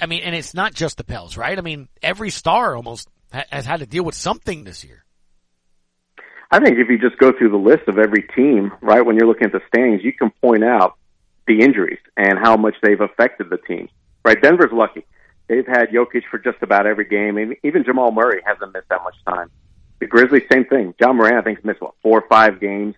I 0.00 0.06
mean, 0.06 0.22
and 0.22 0.34
it's 0.34 0.54
not 0.54 0.74
just 0.74 0.96
the 0.96 1.04
Pels, 1.04 1.36
right? 1.36 1.56
I 1.56 1.62
mean, 1.62 1.88
every 2.02 2.30
star 2.30 2.76
almost 2.76 3.08
ha- 3.32 3.44
has 3.50 3.66
had 3.66 3.80
to 3.80 3.86
deal 3.86 4.04
with 4.04 4.14
something 4.14 4.64
this 4.64 4.84
year. 4.84 5.04
I 6.50 6.60
think 6.60 6.78
if 6.78 6.88
you 6.88 6.98
just 6.98 7.18
go 7.18 7.32
through 7.36 7.50
the 7.50 7.56
list 7.56 7.88
of 7.88 7.98
every 7.98 8.22
team, 8.36 8.72
right, 8.80 9.04
when 9.04 9.16
you're 9.16 9.26
looking 9.26 9.46
at 9.46 9.52
the 9.52 9.60
standings, 9.68 10.02
you 10.04 10.12
can 10.12 10.30
point 10.42 10.62
out 10.62 10.96
the 11.46 11.60
injuries 11.60 11.98
and 12.16 12.38
how 12.38 12.56
much 12.56 12.74
they've 12.82 13.00
affected 13.00 13.50
the 13.50 13.58
team. 13.58 13.88
Right, 14.24 14.40
Denver's 14.40 14.72
lucky. 14.72 15.04
They've 15.48 15.66
had 15.66 15.90
Jokic 15.90 16.22
for 16.30 16.38
just 16.38 16.58
about 16.62 16.86
every 16.86 17.04
game, 17.04 17.54
even 17.62 17.84
Jamal 17.84 18.12
Murray 18.12 18.40
hasn't 18.46 18.72
missed 18.72 18.88
that 18.88 19.02
much 19.02 19.16
time. 19.26 19.50
The 20.00 20.06
Grizzlies, 20.06 20.44
same 20.50 20.64
thing. 20.64 20.94
Ja 21.00 21.12
Morant, 21.12 21.36
I 21.36 21.42
think, 21.42 21.58
has 21.58 21.64
missed 21.64 21.80
what 21.80 21.94
four 22.02 22.20
or 22.20 22.28
five 22.28 22.60
games 22.60 22.94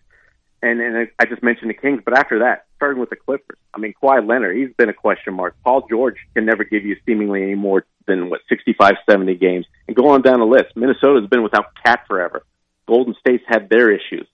and 0.62 0.80
and 0.80 1.08
I 1.18 1.24
just 1.26 1.42
mentioned 1.42 1.70
the 1.70 1.74
Kings, 1.74 2.02
but 2.04 2.18
after 2.18 2.40
that, 2.40 2.65
starting 2.76 3.00
with 3.00 3.10
the 3.10 3.16
Clippers, 3.16 3.58
I 3.74 3.78
mean 3.78 3.94
Kawhi 4.00 4.26
Leonard, 4.26 4.56
he's 4.56 4.74
been 4.76 4.88
a 4.88 4.94
question 4.94 5.34
mark. 5.34 5.56
Paul 5.64 5.86
George 5.88 6.16
can 6.34 6.46
never 6.46 6.64
give 6.64 6.84
you 6.84 6.96
seemingly 7.06 7.42
any 7.42 7.54
more 7.54 7.84
than 8.06 8.30
what 8.30 8.40
65, 8.48 8.94
70 9.08 9.34
games, 9.36 9.66
and 9.86 9.96
go 9.96 10.08
on 10.08 10.22
down 10.22 10.40
the 10.40 10.46
list. 10.46 10.76
Minnesota's 10.76 11.28
been 11.28 11.42
without 11.42 11.66
KAT 11.84 12.06
forever. 12.06 12.44
Golden 12.86 13.14
State's 13.20 13.44
had 13.46 13.68
their 13.68 13.90
issues. 13.90 14.26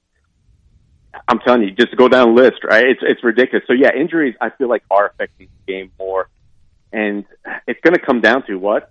I'm 1.28 1.38
telling 1.40 1.62
you, 1.62 1.70
just 1.72 1.96
go 1.96 2.08
down 2.08 2.34
the 2.34 2.42
list, 2.42 2.64
right? 2.64 2.84
It's 2.86 3.00
it's 3.02 3.24
ridiculous. 3.24 3.64
So 3.66 3.72
yeah, 3.72 3.90
injuries 3.94 4.34
I 4.40 4.50
feel 4.50 4.68
like 4.68 4.82
are 4.90 5.06
affecting 5.06 5.48
the 5.66 5.72
game 5.72 5.92
more, 5.98 6.28
and 6.92 7.24
it's 7.66 7.80
going 7.80 7.94
to 7.94 8.00
come 8.00 8.20
down 8.20 8.46
to 8.46 8.56
what 8.56 8.90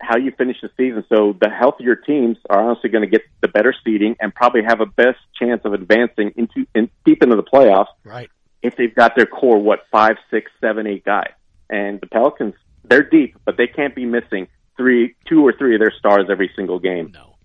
how 0.00 0.16
you 0.16 0.30
finish 0.30 0.56
the 0.62 0.70
season. 0.76 1.04
So 1.08 1.36
the 1.40 1.50
healthier 1.50 1.96
teams 1.96 2.36
are 2.48 2.62
honestly 2.62 2.90
going 2.90 3.02
to 3.02 3.10
get 3.10 3.22
the 3.40 3.48
better 3.48 3.74
seeding 3.84 4.16
and 4.20 4.34
probably 4.34 4.62
have 4.62 4.80
a 4.80 4.86
best 4.86 5.18
chance 5.38 5.62
of 5.64 5.72
advancing 5.72 6.32
into 6.36 6.66
in, 6.74 6.90
deep 7.04 7.22
into 7.22 7.36
the 7.36 7.42
playoffs. 7.42 7.86
Right. 8.04 8.30
If 8.62 8.76
they've 8.76 8.94
got 8.94 9.14
their 9.16 9.26
core, 9.26 9.60
what 9.60 9.80
five, 9.90 10.16
six, 10.30 10.50
seven, 10.60 10.86
eight 10.86 11.04
guys, 11.04 11.32
and 11.70 12.00
the 12.00 12.06
Pelicans, 12.06 12.54
they're 12.84 13.08
deep, 13.08 13.36
but 13.44 13.56
they 13.56 13.66
can't 13.66 13.94
be 13.94 14.04
missing 14.04 14.48
three, 14.76 15.14
two 15.28 15.46
or 15.46 15.52
three 15.52 15.74
of 15.74 15.80
their 15.80 15.92
stars 15.96 16.26
every 16.30 16.50
single 16.56 16.78
game. 16.78 17.12
No, 17.14 17.36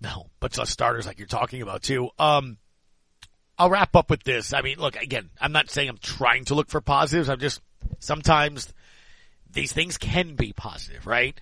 no, 0.00 0.26
but 0.40 0.52
the 0.52 0.64
starters 0.64 1.06
like 1.06 1.18
you're 1.18 1.28
talking 1.28 1.62
about 1.62 1.82
too. 1.82 2.08
Um, 2.18 2.58
I'll 3.58 3.70
wrap 3.70 3.94
up 3.94 4.10
with 4.10 4.24
this. 4.24 4.52
I 4.52 4.62
mean, 4.62 4.78
look, 4.78 4.96
again, 4.96 5.30
I'm 5.40 5.52
not 5.52 5.70
saying 5.70 5.88
I'm 5.88 5.98
trying 5.98 6.46
to 6.46 6.54
look 6.54 6.68
for 6.68 6.80
positives. 6.80 7.28
I'm 7.28 7.38
just 7.38 7.60
sometimes 8.00 8.72
these 9.52 9.72
things 9.72 9.98
can 9.98 10.34
be 10.34 10.52
positive, 10.52 11.06
right? 11.06 11.38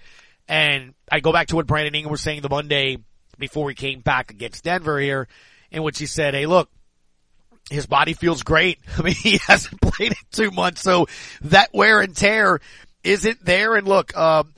And 0.49 0.95
I 1.11 1.21
go 1.21 1.33
back 1.33 1.49
to 1.49 1.57
what 1.57 1.67
Brandon 1.67 1.95
Ingram 1.95 2.11
was 2.11 2.21
saying 2.21 2.43
the 2.43 2.49
Monday 2.49 2.99
before 3.39 3.69
he 3.69 3.75
came 3.75 4.01
back 4.01 4.31
against 4.31 4.65
Denver 4.65 4.99
here, 4.99 5.29
in 5.71 5.83
which 5.83 5.99
he 5.99 6.07
said, 6.07 6.35
"Hey, 6.35 6.47
look." 6.47 6.69
His 7.71 7.87
body 7.87 8.13
feels 8.15 8.43
great. 8.43 8.79
I 8.99 9.03
mean, 9.03 9.15
he 9.15 9.39
hasn't 9.47 9.81
played 9.83 10.13
in 10.13 10.19
two 10.33 10.51
months, 10.51 10.83
so 10.83 11.07
that 11.43 11.71
wear 11.73 12.01
and 12.01 12.15
tear 12.15 12.61
isn't 13.03 13.45
there. 13.45 13.77
And 13.77 13.89
look, 13.89 14.17
um, 14.17 14.53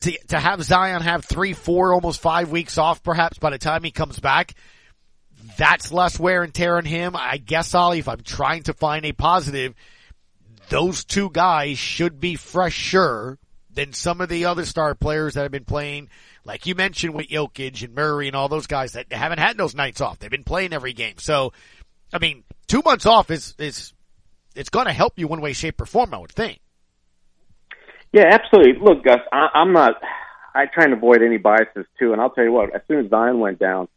to, 0.00 0.18
to 0.28 0.38
have 0.38 0.62
Zion 0.62 1.02
have 1.02 1.24
three, 1.24 1.52
four, 1.52 1.94
almost 1.94 2.20
five 2.20 2.50
weeks 2.50 2.76
off 2.76 3.02
perhaps 3.02 3.38
by 3.38 3.50
the 3.50 3.58
time 3.58 3.84
he 3.84 3.90
comes 3.90 4.18
back, 4.18 4.54
that's 5.56 5.92
less 5.92 6.18
wear 6.18 6.42
and 6.42 6.52
tear 6.52 6.76
on 6.76 6.84
him. 6.84 7.14
I 7.16 7.38
guess, 7.38 7.74
Ollie, 7.74 8.00
if 8.00 8.08
I'm 8.08 8.22
trying 8.22 8.64
to 8.64 8.74
find 8.74 9.04
a 9.04 9.12
positive, 9.12 9.74
those 10.68 11.04
two 11.04 11.30
guys 11.30 11.78
should 11.78 12.20
be 12.20 12.36
fresher 12.36 13.38
than 13.74 13.92
some 13.92 14.20
of 14.20 14.28
the 14.28 14.46
other 14.46 14.64
star 14.64 14.94
players 14.94 15.34
that 15.34 15.42
have 15.42 15.52
been 15.52 15.64
playing, 15.64 16.08
like 16.44 16.66
you 16.66 16.74
mentioned 16.74 17.14
with 17.14 17.28
Jokic 17.28 17.82
and 17.82 17.94
Murray 17.94 18.26
and 18.26 18.36
all 18.36 18.48
those 18.48 18.66
guys 18.66 18.92
that 18.92 19.12
haven't 19.12 19.38
had 19.38 19.56
those 19.56 19.74
nights 19.74 20.00
off. 20.00 20.18
They've 20.18 20.30
been 20.30 20.44
playing 20.44 20.72
every 20.72 20.92
game. 20.92 21.14
So, 21.18 21.52
I 22.12 22.18
mean, 22.18 22.44
two 22.66 22.82
months 22.84 23.06
off 23.06 23.30
is, 23.30 23.54
is, 23.58 23.92
it's 24.54 24.68
going 24.68 24.86
to 24.86 24.92
help 24.92 25.18
you 25.18 25.28
one 25.28 25.40
way, 25.40 25.52
shape, 25.52 25.80
or 25.80 25.86
form, 25.86 26.14
I 26.14 26.18
would 26.18 26.32
think. 26.32 26.60
Yeah, 28.12 28.24
absolutely. 28.30 28.74
Look, 28.82 29.04
Gus, 29.04 29.20
I, 29.32 29.48
I'm 29.54 29.72
not. 29.72 29.94
I 30.54 30.66
try 30.66 30.84
and 30.84 30.92
avoid 30.92 31.22
any 31.22 31.38
biases 31.38 31.86
too, 31.98 32.12
and 32.12 32.20
I'll 32.20 32.30
tell 32.30 32.44
you 32.44 32.52
what. 32.52 32.74
As 32.74 32.82
soon 32.86 33.04
as 33.04 33.10
Zion 33.10 33.40
went 33.40 33.58
down, 33.58 33.88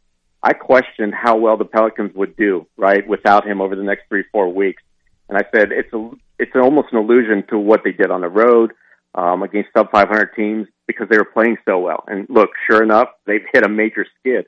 I 0.42 0.54
questioned 0.54 1.14
how 1.14 1.36
well 1.36 1.58
the 1.58 1.66
Pelicans 1.66 2.14
would 2.14 2.36
do 2.36 2.66
right 2.78 3.06
without 3.06 3.46
him 3.46 3.60
over 3.60 3.76
the 3.76 3.82
next 3.82 4.04
three, 4.08 4.24
four 4.32 4.52
weeks. 4.52 4.82
And 5.28 5.36
I 5.36 5.42
said 5.54 5.70
it's 5.70 5.92
a 5.92 6.10
it's 6.38 6.52
almost 6.54 6.88
an 6.92 6.98
illusion 6.98 7.44
to 7.50 7.58
what 7.58 7.82
they 7.84 7.92
did 7.92 8.10
on 8.10 8.20
the 8.22 8.28
road 8.28 8.72
um, 9.14 9.42
against 9.42 9.70
sub 9.76 9.90
500 9.90 10.34
teams 10.34 10.68
because 10.86 11.08
they 11.08 11.18
were 11.18 11.24
playing 11.24 11.56
so 11.64 11.78
well. 11.78 12.04
And 12.06 12.26
look, 12.30 12.50
sure 12.70 12.82
enough, 12.82 13.08
they've 13.26 13.44
hit 13.52 13.64
a 13.64 13.68
major 13.68 14.06
skid. 14.20 14.46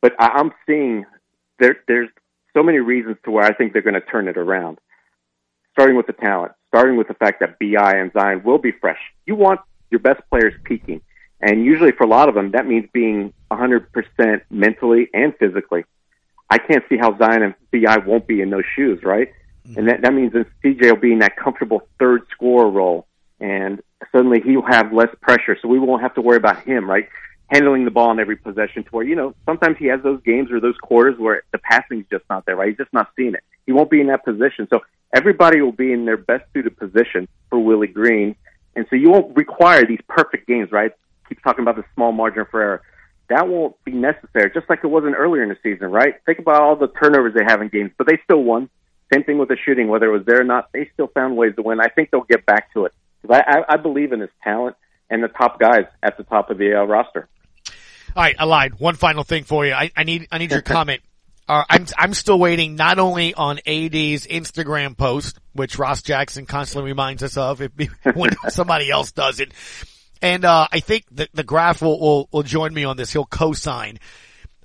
But 0.00 0.12
I, 0.18 0.28
I'm 0.34 0.52
seeing 0.66 1.04
there 1.58 1.76
there's 1.86 2.08
so 2.54 2.62
many 2.62 2.78
reasons 2.78 3.16
to 3.24 3.30
where 3.30 3.44
I 3.44 3.52
think 3.52 3.72
they're 3.72 3.82
going 3.82 3.94
to 3.94 4.00
turn 4.00 4.28
it 4.28 4.36
around. 4.36 4.78
Starting 5.72 5.96
with 5.96 6.06
the 6.06 6.12
talent, 6.12 6.52
starting 6.68 6.96
with 6.96 7.08
the 7.08 7.14
fact 7.14 7.40
that 7.40 7.58
Bi 7.58 7.96
and 7.96 8.12
Zion 8.12 8.42
will 8.44 8.58
be 8.58 8.70
fresh. 8.72 8.98
You 9.26 9.34
want 9.34 9.60
your 9.90 10.00
best 10.00 10.22
players 10.30 10.54
peaking. 10.64 11.00
And 11.40 11.64
usually 11.64 11.92
for 11.92 12.04
a 12.04 12.08
lot 12.08 12.28
of 12.28 12.34
them, 12.34 12.52
that 12.52 12.66
means 12.66 12.88
being 12.92 13.32
100% 13.50 14.40
mentally 14.50 15.08
and 15.12 15.34
physically. 15.36 15.84
I 16.48 16.58
can't 16.58 16.84
see 16.88 16.96
how 16.96 17.18
Zion 17.18 17.42
and 17.42 17.54
Bi 17.72 17.98
won't 17.98 18.26
be 18.26 18.40
in 18.40 18.50
those 18.50 18.64
shoes, 18.76 19.02
right? 19.02 19.32
Mm-hmm. 19.66 19.78
And 19.78 19.88
that, 19.88 20.02
that 20.02 20.14
means 20.14 20.32
that 20.32 20.46
CJ 20.62 20.82
will 20.82 21.00
be 21.00 21.12
in 21.12 21.18
that 21.20 21.36
comfortable 21.36 21.82
third 21.98 22.22
scorer 22.30 22.70
role. 22.70 23.06
And 23.40 23.82
suddenly 24.12 24.40
he'll 24.40 24.62
have 24.62 24.92
less 24.92 25.08
pressure. 25.20 25.56
So 25.60 25.68
we 25.68 25.78
won't 25.78 26.02
have 26.02 26.14
to 26.14 26.20
worry 26.20 26.36
about 26.36 26.62
him, 26.62 26.88
right? 26.88 27.08
Handling 27.48 27.84
the 27.84 27.90
ball 27.90 28.10
in 28.10 28.18
every 28.18 28.36
possession 28.36 28.84
to 28.84 28.90
where, 28.90 29.04
you 29.04 29.14
know, 29.14 29.34
sometimes 29.44 29.76
he 29.78 29.86
has 29.86 30.02
those 30.02 30.20
games 30.22 30.50
or 30.50 30.60
those 30.60 30.76
quarters 30.78 31.18
where 31.18 31.42
the 31.52 31.58
passing's 31.58 32.06
just 32.10 32.24
not 32.30 32.46
there, 32.46 32.56
right? 32.56 32.68
He's 32.68 32.78
just 32.78 32.92
not 32.92 33.10
seeing 33.16 33.34
it. 33.34 33.44
He 33.66 33.72
won't 33.72 33.90
be 33.90 34.00
in 34.00 34.06
that 34.08 34.24
position. 34.24 34.66
So 34.70 34.80
everybody 35.14 35.60
will 35.60 35.72
be 35.72 35.92
in 35.92 36.04
their 36.04 36.16
best 36.16 36.44
suited 36.52 36.76
position 36.76 37.28
for 37.50 37.58
Willie 37.58 37.86
Green. 37.86 38.34
And 38.74 38.86
so 38.90 38.96
you 38.96 39.10
won't 39.10 39.36
require 39.36 39.86
these 39.86 40.00
perfect 40.08 40.48
games, 40.48 40.72
right? 40.72 40.92
Keeps 41.28 41.42
talking 41.42 41.62
about 41.62 41.76
the 41.76 41.84
small 41.94 42.12
margin 42.12 42.44
for 42.50 42.60
error. 42.60 42.82
That 43.28 43.48
won't 43.48 43.82
be 43.84 43.92
necessary, 43.92 44.50
just 44.52 44.68
like 44.68 44.80
it 44.82 44.88
wasn't 44.88 45.14
earlier 45.16 45.42
in 45.42 45.48
the 45.48 45.56
season, 45.62 45.90
right? 45.90 46.14
Think 46.26 46.40
about 46.40 46.60
all 46.60 46.76
the 46.76 46.88
turnovers 46.88 47.34
they 47.34 47.44
have 47.46 47.62
in 47.62 47.68
games, 47.68 47.92
but 47.96 48.06
they 48.06 48.18
still 48.24 48.42
won. 48.42 48.68
Same 49.12 49.22
thing 49.24 49.38
with 49.38 49.48
the 49.48 49.56
shooting, 49.64 49.88
whether 49.88 50.06
it 50.06 50.16
was 50.16 50.26
there 50.26 50.40
or 50.40 50.44
not, 50.44 50.72
they 50.72 50.90
still 50.92 51.08
found 51.08 51.36
ways 51.36 51.54
to 51.56 51.62
win. 51.62 51.80
I 51.80 51.88
think 51.88 52.10
they'll 52.10 52.22
get 52.22 52.44
back 52.46 52.72
to 52.74 52.86
it. 52.86 52.92
I, 53.30 53.40
I, 53.40 53.74
I 53.74 53.76
believe 53.76 54.12
in 54.12 54.20
his 54.20 54.30
talent 54.42 54.76
and 55.08 55.22
the 55.22 55.28
top 55.28 55.58
guys 55.58 55.86
at 56.02 56.16
the 56.16 56.24
top 56.24 56.50
of 56.50 56.58
the 56.58 56.80
uh, 56.80 56.84
roster. 56.84 57.28
All 58.16 58.22
right, 58.22 58.36
I 58.38 58.44
lied. 58.44 58.78
One 58.78 58.94
final 58.94 59.24
thing 59.24 59.44
for 59.44 59.66
you. 59.66 59.72
I, 59.72 59.90
I 59.96 60.04
need 60.04 60.28
I 60.30 60.38
need 60.38 60.50
your 60.50 60.62
comment. 60.62 61.02
Uh, 61.48 61.64
I'm 61.68 61.86
I'm 61.98 62.14
still 62.14 62.38
waiting 62.38 62.76
not 62.76 62.98
only 62.98 63.34
on 63.34 63.58
AD's 63.58 64.26
Instagram 64.26 64.96
post, 64.96 65.38
which 65.52 65.78
Ross 65.78 66.00
Jackson 66.02 66.46
constantly 66.46 66.90
reminds 66.90 67.22
us 67.22 67.36
of 67.36 67.60
if, 67.60 67.72
when 68.14 68.30
somebody 68.48 68.90
else 68.90 69.12
does 69.12 69.40
it, 69.40 69.52
and 70.22 70.44
uh, 70.44 70.68
I 70.70 70.80
think 70.80 71.04
the, 71.10 71.28
the 71.34 71.44
graph 71.44 71.82
will, 71.82 71.98
will 71.98 72.28
will 72.32 72.42
join 72.44 72.72
me 72.72 72.84
on 72.84 72.96
this. 72.96 73.12
He'll 73.12 73.26
co-sign. 73.26 73.98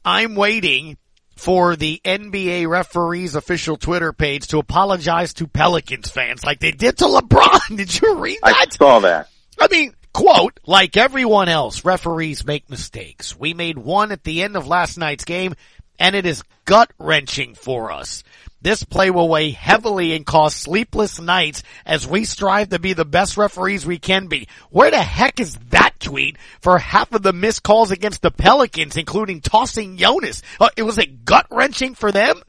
I'm 0.05 0.35
waiting 0.35 0.97
for 1.35 1.75
the 1.75 2.01
NBA 2.03 2.67
referees 2.67 3.35
official 3.35 3.77
Twitter 3.77 4.13
page 4.13 4.47
to 4.47 4.59
apologize 4.59 5.33
to 5.35 5.47
Pelicans 5.47 6.09
fans 6.09 6.43
like 6.45 6.59
they 6.59 6.71
did 6.71 6.97
to 6.97 7.05
LeBron. 7.05 7.77
Did 7.77 8.01
you 8.01 8.15
read 8.15 8.39
that? 8.43 8.55
I 8.55 8.65
saw 8.69 8.99
that. 8.99 9.29
I 9.59 9.67
mean, 9.69 9.93
quote, 10.13 10.59
like 10.65 10.97
everyone 10.97 11.49
else, 11.49 11.85
referees 11.85 12.45
make 12.45 12.69
mistakes. 12.69 13.37
We 13.37 13.53
made 13.53 13.77
one 13.77 14.11
at 14.11 14.23
the 14.23 14.43
end 14.43 14.55
of 14.55 14.67
last 14.67 14.97
night's 14.97 15.25
game 15.25 15.55
and 15.99 16.15
it 16.15 16.25
is 16.25 16.43
gut 16.65 16.91
wrenching 16.97 17.55
for 17.55 17.91
us. 17.91 18.23
This 18.61 18.83
play 18.83 19.09
will 19.09 19.29
weigh 19.29 19.51
heavily 19.51 20.13
and 20.13 20.25
cause 20.25 20.53
sleepless 20.53 21.19
nights 21.19 21.63
as 21.85 22.05
we 22.05 22.25
strive 22.25 22.69
to 22.69 22.79
be 22.79 22.91
the 22.91 23.05
best 23.05 23.37
referees 23.37 23.85
we 23.85 23.99
can 23.99 24.27
be. 24.27 24.49
Where 24.69 24.91
the 24.91 25.01
heck 25.01 25.39
is 25.39 25.55
that 25.69 25.93
tweet 25.99 26.37
for 26.59 26.77
half 26.77 27.13
of 27.13 27.21
the 27.21 27.31
missed 27.31 27.63
calls 27.63 27.91
against 27.91 28.21
the 28.21 28.31
Pelicans, 28.31 28.97
including 28.97 29.39
tossing 29.39 29.95
Jonas? 29.97 30.41
Uh, 30.59 30.69
it 30.75 30.83
was 30.83 30.97
a 30.97 31.05
gut 31.05 31.47
wrenching 31.49 31.95
for 31.95 32.11
them. 32.11 32.41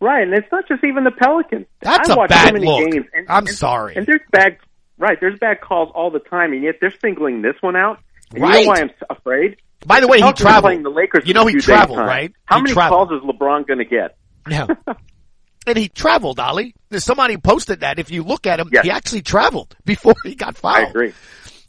Right, 0.00 0.22
and 0.22 0.32
it's 0.34 0.50
not 0.52 0.66
just 0.68 0.84
even 0.84 1.04
the 1.04 1.10
Pelicans. 1.10 1.66
That's 1.80 2.08
I 2.08 2.24
a 2.24 2.28
bad 2.28 2.54
look. 2.54 2.90
Games 2.90 3.06
and, 3.12 3.26
I'm 3.28 3.46
and, 3.46 3.54
sorry. 3.54 3.96
And 3.96 4.06
there's 4.06 4.20
bad, 4.30 4.56
right? 5.00 5.18
There's 5.20 5.38
bad 5.38 5.60
calls 5.60 5.90
all 5.94 6.10
the 6.10 6.20
time, 6.20 6.52
and 6.52 6.62
yet 6.62 6.76
they're 6.80 6.94
singling 7.00 7.42
this 7.42 7.56
one 7.60 7.74
out. 7.74 7.98
And 8.32 8.42
Right. 8.42 8.60
You 8.60 8.66
know 8.66 8.70
why 8.70 8.80
I'm 8.82 8.90
afraid? 9.10 9.56
By 9.84 9.98
the 10.00 10.06
way, 10.06 10.20
he 10.20 10.32
traveled. 10.34 10.62
Playing 10.64 10.82
the 10.84 10.90
Lakers 10.90 11.26
You 11.26 11.34
know 11.34 11.46
he 11.46 11.56
traveled, 11.58 11.98
right? 11.98 12.32
How 12.44 12.56
He 12.56 12.62
many 12.62 12.74
traveled. 12.74 13.08
calls 13.08 13.22
is 13.22 13.26
LeBron 13.28 13.66
going 13.66 13.78
to 13.78 13.84
get? 13.84 14.16
Yeah. 14.48 14.66
and 15.66 15.76
he 15.76 15.88
traveled, 15.88 16.38
Ollie. 16.38 16.74
There's 16.90 17.04
somebody 17.04 17.36
posted 17.38 17.80
that. 17.80 17.98
If 17.98 18.10
you 18.10 18.22
look 18.22 18.46
at 18.46 18.60
him, 18.60 18.70
he 18.82 18.90
actually 18.90 19.22
traveled 19.22 19.74
before 19.84 20.14
he 20.22 20.34
got 20.34 20.56
fouled. 20.56 20.76
I 20.86 20.90
agree. 20.90 21.12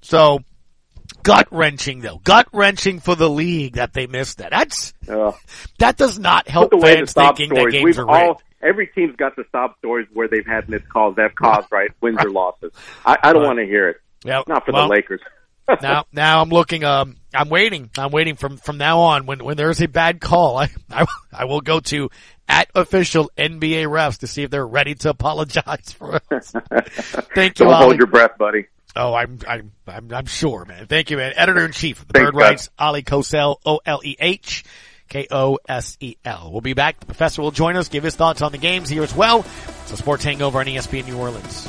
So, 0.01 0.39
gut 1.23 1.47
wrenching 1.51 2.01
though. 2.01 2.17
Gut 2.17 2.47
wrenching 2.51 2.99
for 2.99 3.15
the 3.15 3.29
league 3.29 3.75
that 3.75 3.93
they 3.93 4.07
missed 4.07 4.39
that. 4.39 4.51
That's, 4.51 4.93
Uh, 5.07 5.31
that 5.79 5.95
does 5.97 6.19
not 6.19 6.47
help 6.49 6.71
the 6.71 6.79
fans 6.79 7.13
thinking 7.13 7.49
that 7.49 7.55
stories. 7.55 7.73
games 7.73 7.85
We've 7.85 7.99
are 7.99 8.05
rigged. 8.27 8.41
Every 8.63 8.87
team's 8.87 9.15
got 9.15 9.35
the 9.35 9.43
sob 9.51 9.71
stories 9.79 10.07
where 10.13 10.27
they've 10.27 10.45
had 10.45 10.69
missed 10.69 10.87
calls 10.89 11.15
that 11.15 11.23
have 11.23 11.35
caused 11.35 11.71
right 11.71 11.91
wins 12.01 12.17
or 12.23 12.29
losses. 12.29 12.71
I, 13.05 13.17
I 13.23 13.33
don't 13.33 13.43
want 13.43 13.59
to 13.59 13.65
hear 13.65 13.89
it. 13.89 13.97
Yep. 14.23 14.47
Not 14.47 14.65
for 14.65 14.71
Well, 14.71 14.87
the 14.87 14.93
Lakers. 14.93 15.21
now, 15.81 16.05
now 16.11 16.41
I'm 16.41 16.49
looking. 16.49 16.83
Um, 16.83 17.17
I'm 17.33 17.49
waiting. 17.49 17.89
I'm 17.97 18.11
waiting 18.11 18.35
from 18.35 18.57
from 18.57 18.77
now 18.77 18.99
on. 19.01 19.25
When 19.25 19.43
when 19.43 19.57
there's 19.57 19.81
a 19.81 19.87
bad 19.87 20.19
call, 20.19 20.57
I 20.59 20.69
I, 20.89 21.05
I 21.31 21.45
will 21.45 21.61
go 21.61 21.79
to 21.79 22.09
at 22.47 22.69
official 22.75 23.31
NBA 23.37 23.85
refs 23.85 24.19
to 24.19 24.27
see 24.27 24.43
if 24.43 24.49
they're 24.51 24.67
ready 24.67 24.95
to 24.95 25.09
apologize 25.09 25.91
for 25.97 26.19
us. 26.31 26.51
Thank 27.35 27.59
you, 27.59 27.65
Don't 27.65 27.73
Ollie. 27.73 27.83
hold 27.85 27.97
your 27.97 28.07
breath, 28.07 28.37
buddy. 28.37 28.67
Oh, 28.95 29.13
I'm 29.13 29.39
I'm 29.47 29.71
I'm, 29.87 30.11
I'm 30.13 30.25
sure, 30.25 30.65
man. 30.65 30.87
Thank 30.87 31.09
you, 31.11 31.17
man. 31.17 31.33
Editor 31.35 31.63
in 31.65 31.71
chief 31.71 32.01
of 32.01 32.07
the 32.09 32.13
Thanks, 32.13 32.31
Bird 32.31 32.39
guys. 32.39 32.49
Writes, 32.49 32.69
Oleh 32.79 33.03
Kosel, 33.05 33.55
O 33.65 33.79
L 33.85 34.01
E 34.03 34.15
H. 34.19 34.65
K 35.11 35.27
O 35.29 35.59
S 35.67 35.97
E 35.99 36.15
L. 36.23 36.49
We'll 36.51 36.61
be 36.61 36.73
back. 36.73 37.01
The 37.01 37.05
professor 37.05 37.41
will 37.41 37.51
join 37.51 37.75
us, 37.75 37.89
give 37.89 38.01
his 38.03 38.15
thoughts 38.15 38.41
on 38.41 38.53
the 38.53 38.57
games 38.57 38.87
here 38.87 39.03
as 39.03 39.13
well. 39.13 39.45
It's 39.81 39.91
a 39.91 39.97
sports 39.97 40.23
hangover 40.23 40.59
on 40.59 40.67
ESPN 40.67 41.05
New 41.05 41.17
Orleans. 41.17 41.67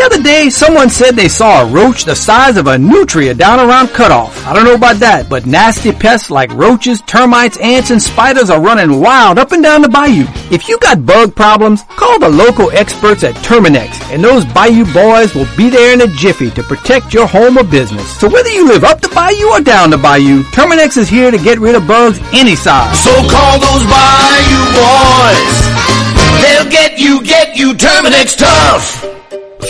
The 0.00 0.08
The 0.08 0.16
other 0.16 0.24
day, 0.24 0.48
someone 0.48 0.88
said 0.88 1.14
they 1.14 1.28
saw 1.28 1.60
a 1.60 1.70
roach 1.70 2.06
the 2.06 2.16
size 2.16 2.56
of 2.56 2.68
a 2.68 2.78
nutria 2.78 3.34
down 3.34 3.60
around 3.60 3.88
cutoff. 3.88 4.32
I 4.46 4.54
don't 4.54 4.64
know 4.64 4.74
about 4.74 4.96
that, 4.96 5.28
but 5.28 5.44
nasty 5.44 5.92
pests 5.92 6.30
like 6.30 6.50
roaches, 6.54 7.02
termites, 7.02 7.58
ants, 7.58 7.90
and 7.90 8.00
spiders 8.00 8.48
are 8.48 8.62
running 8.62 8.98
wild 8.98 9.38
up 9.38 9.52
and 9.52 9.62
down 9.62 9.82
the 9.82 9.90
bayou. 9.90 10.24
If 10.50 10.70
you 10.70 10.78
got 10.78 11.04
bug 11.04 11.36
problems, 11.36 11.82
call 12.00 12.18
the 12.18 12.30
local 12.30 12.70
experts 12.70 13.24
at 13.24 13.34
Terminix, 13.44 14.00
and 14.10 14.24
those 14.24 14.46
bayou 14.46 14.90
boys 14.90 15.34
will 15.34 15.46
be 15.54 15.68
there 15.68 15.92
in 15.92 16.00
a 16.00 16.08
jiffy 16.16 16.50
to 16.52 16.62
protect 16.62 17.12
your 17.12 17.26
home 17.26 17.58
or 17.58 17.64
business. 17.64 18.08
So 18.18 18.26
whether 18.26 18.48
you 18.48 18.66
live 18.66 18.84
up 18.84 19.02
the 19.02 19.10
bayou 19.10 19.50
or 19.50 19.60
down 19.60 19.90
the 19.90 19.98
bayou, 19.98 20.44
Terminix 20.56 20.96
is 20.96 21.10
here 21.10 21.30
to 21.30 21.36
get 21.36 21.60
rid 21.60 21.74
of 21.74 21.86
bugs 21.86 22.18
any 22.32 22.56
size. 22.56 22.98
So 23.04 23.12
call 23.28 23.60
those 23.60 23.84
Bayou 23.84 24.62
Boys. 24.80 25.56
They'll 26.40 26.70
get 26.72 26.98
you, 26.98 27.22
get 27.22 27.54
you 27.54 27.74
Terminix 27.74 28.34
tough. 28.38 29.19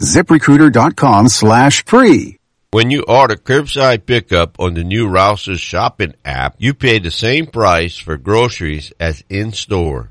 ziprecruiter.com 0.00 1.28
slash 1.28 1.84
free. 1.84 2.38
When 2.70 2.90
you 2.90 3.02
order 3.08 3.36
curbside 3.36 4.04
pickup 4.04 4.60
on 4.60 4.74
the 4.74 4.84
new 4.84 5.08
Rouse's 5.08 5.58
shopping 5.58 6.14
app, 6.22 6.54
you 6.58 6.74
pay 6.74 6.98
the 6.98 7.10
same 7.10 7.46
price 7.46 7.96
for 7.96 8.18
groceries 8.18 8.92
as 9.00 9.24
in 9.30 9.52
store. 9.52 10.10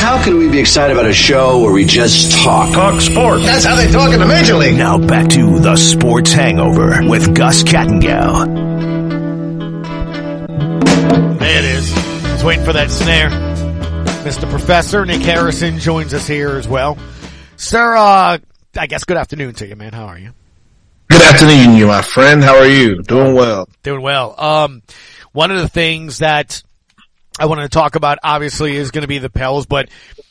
How 0.00 0.24
can 0.24 0.38
we 0.38 0.48
be 0.48 0.58
excited 0.58 0.96
about 0.96 1.04
a 1.04 1.12
show 1.12 1.60
where 1.60 1.72
we 1.72 1.84
just 1.84 2.32
talk? 2.42 2.72
Talk 2.72 3.02
sports. 3.02 3.44
That's 3.44 3.66
how 3.66 3.76
they 3.76 3.86
talk 3.86 4.14
in 4.14 4.18
the 4.18 4.26
Major 4.26 4.54
League. 4.54 4.78
Now 4.78 4.96
back 4.96 5.28
to 5.28 5.58
the 5.58 5.76
Sports 5.76 6.32
Hangover 6.32 7.06
with 7.06 7.36
Gus 7.36 7.62
Kattengell. 7.62 8.46
There 11.38 11.58
it 11.58 11.64
is. 11.66 11.94
I 12.24 12.32
was 12.32 12.42
waiting 12.42 12.64
for 12.64 12.72
that 12.72 12.90
snare. 12.90 13.28
Mr. 14.24 14.48
Professor 14.48 15.04
Nick 15.04 15.20
Harrison 15.20 15.78
joins 15.78 16.14
us 16.14 16.26
here 16.26 16.56
as 16.56 16.66
well. 16.66 16.96
Sir, 17.56 17.94
uh, 17.94 18.38
I 18.78 18.86
guess 18.86 19.04
good 19.04 19.18
afternoon 19.18 19.52
to 19.56 19.66
you, 19.66 19.76
man. 19.76 19.92
How 19.92 20.06
are 20.06 20.18
you? 20.18 20.32
Good 21.10 21.20
afternoon, 21.20 21.76
you 21.76 21.88
my 21.88 22.00
friend. 22.00 22.42
How 22.42 22.56
are 22.56 22.66
you? 22.66 23.02
Doing 23.02 23.34
well. 23.34 23.68
Doing 23.82 24.00
well. 24.00 24.34
Um, 24.40 24.82
one 25.32 25.50
of 25.50 25.58
the 25.58 25.68
things 25.68 26.20
that 26.20 26.62
I 27.38 27.46
wanted 27.46 27.62
to 27.62 27.68
talk 27.68 27.94
about 27.94 28.18
obviously 28.22 28.76
is 28.76 28.90
going 28.90 29.02
to 29.02 29.08
be 29.08 29.18
the 29.18 29.30
Pels, 29.30 29.66
but 29.66 29.88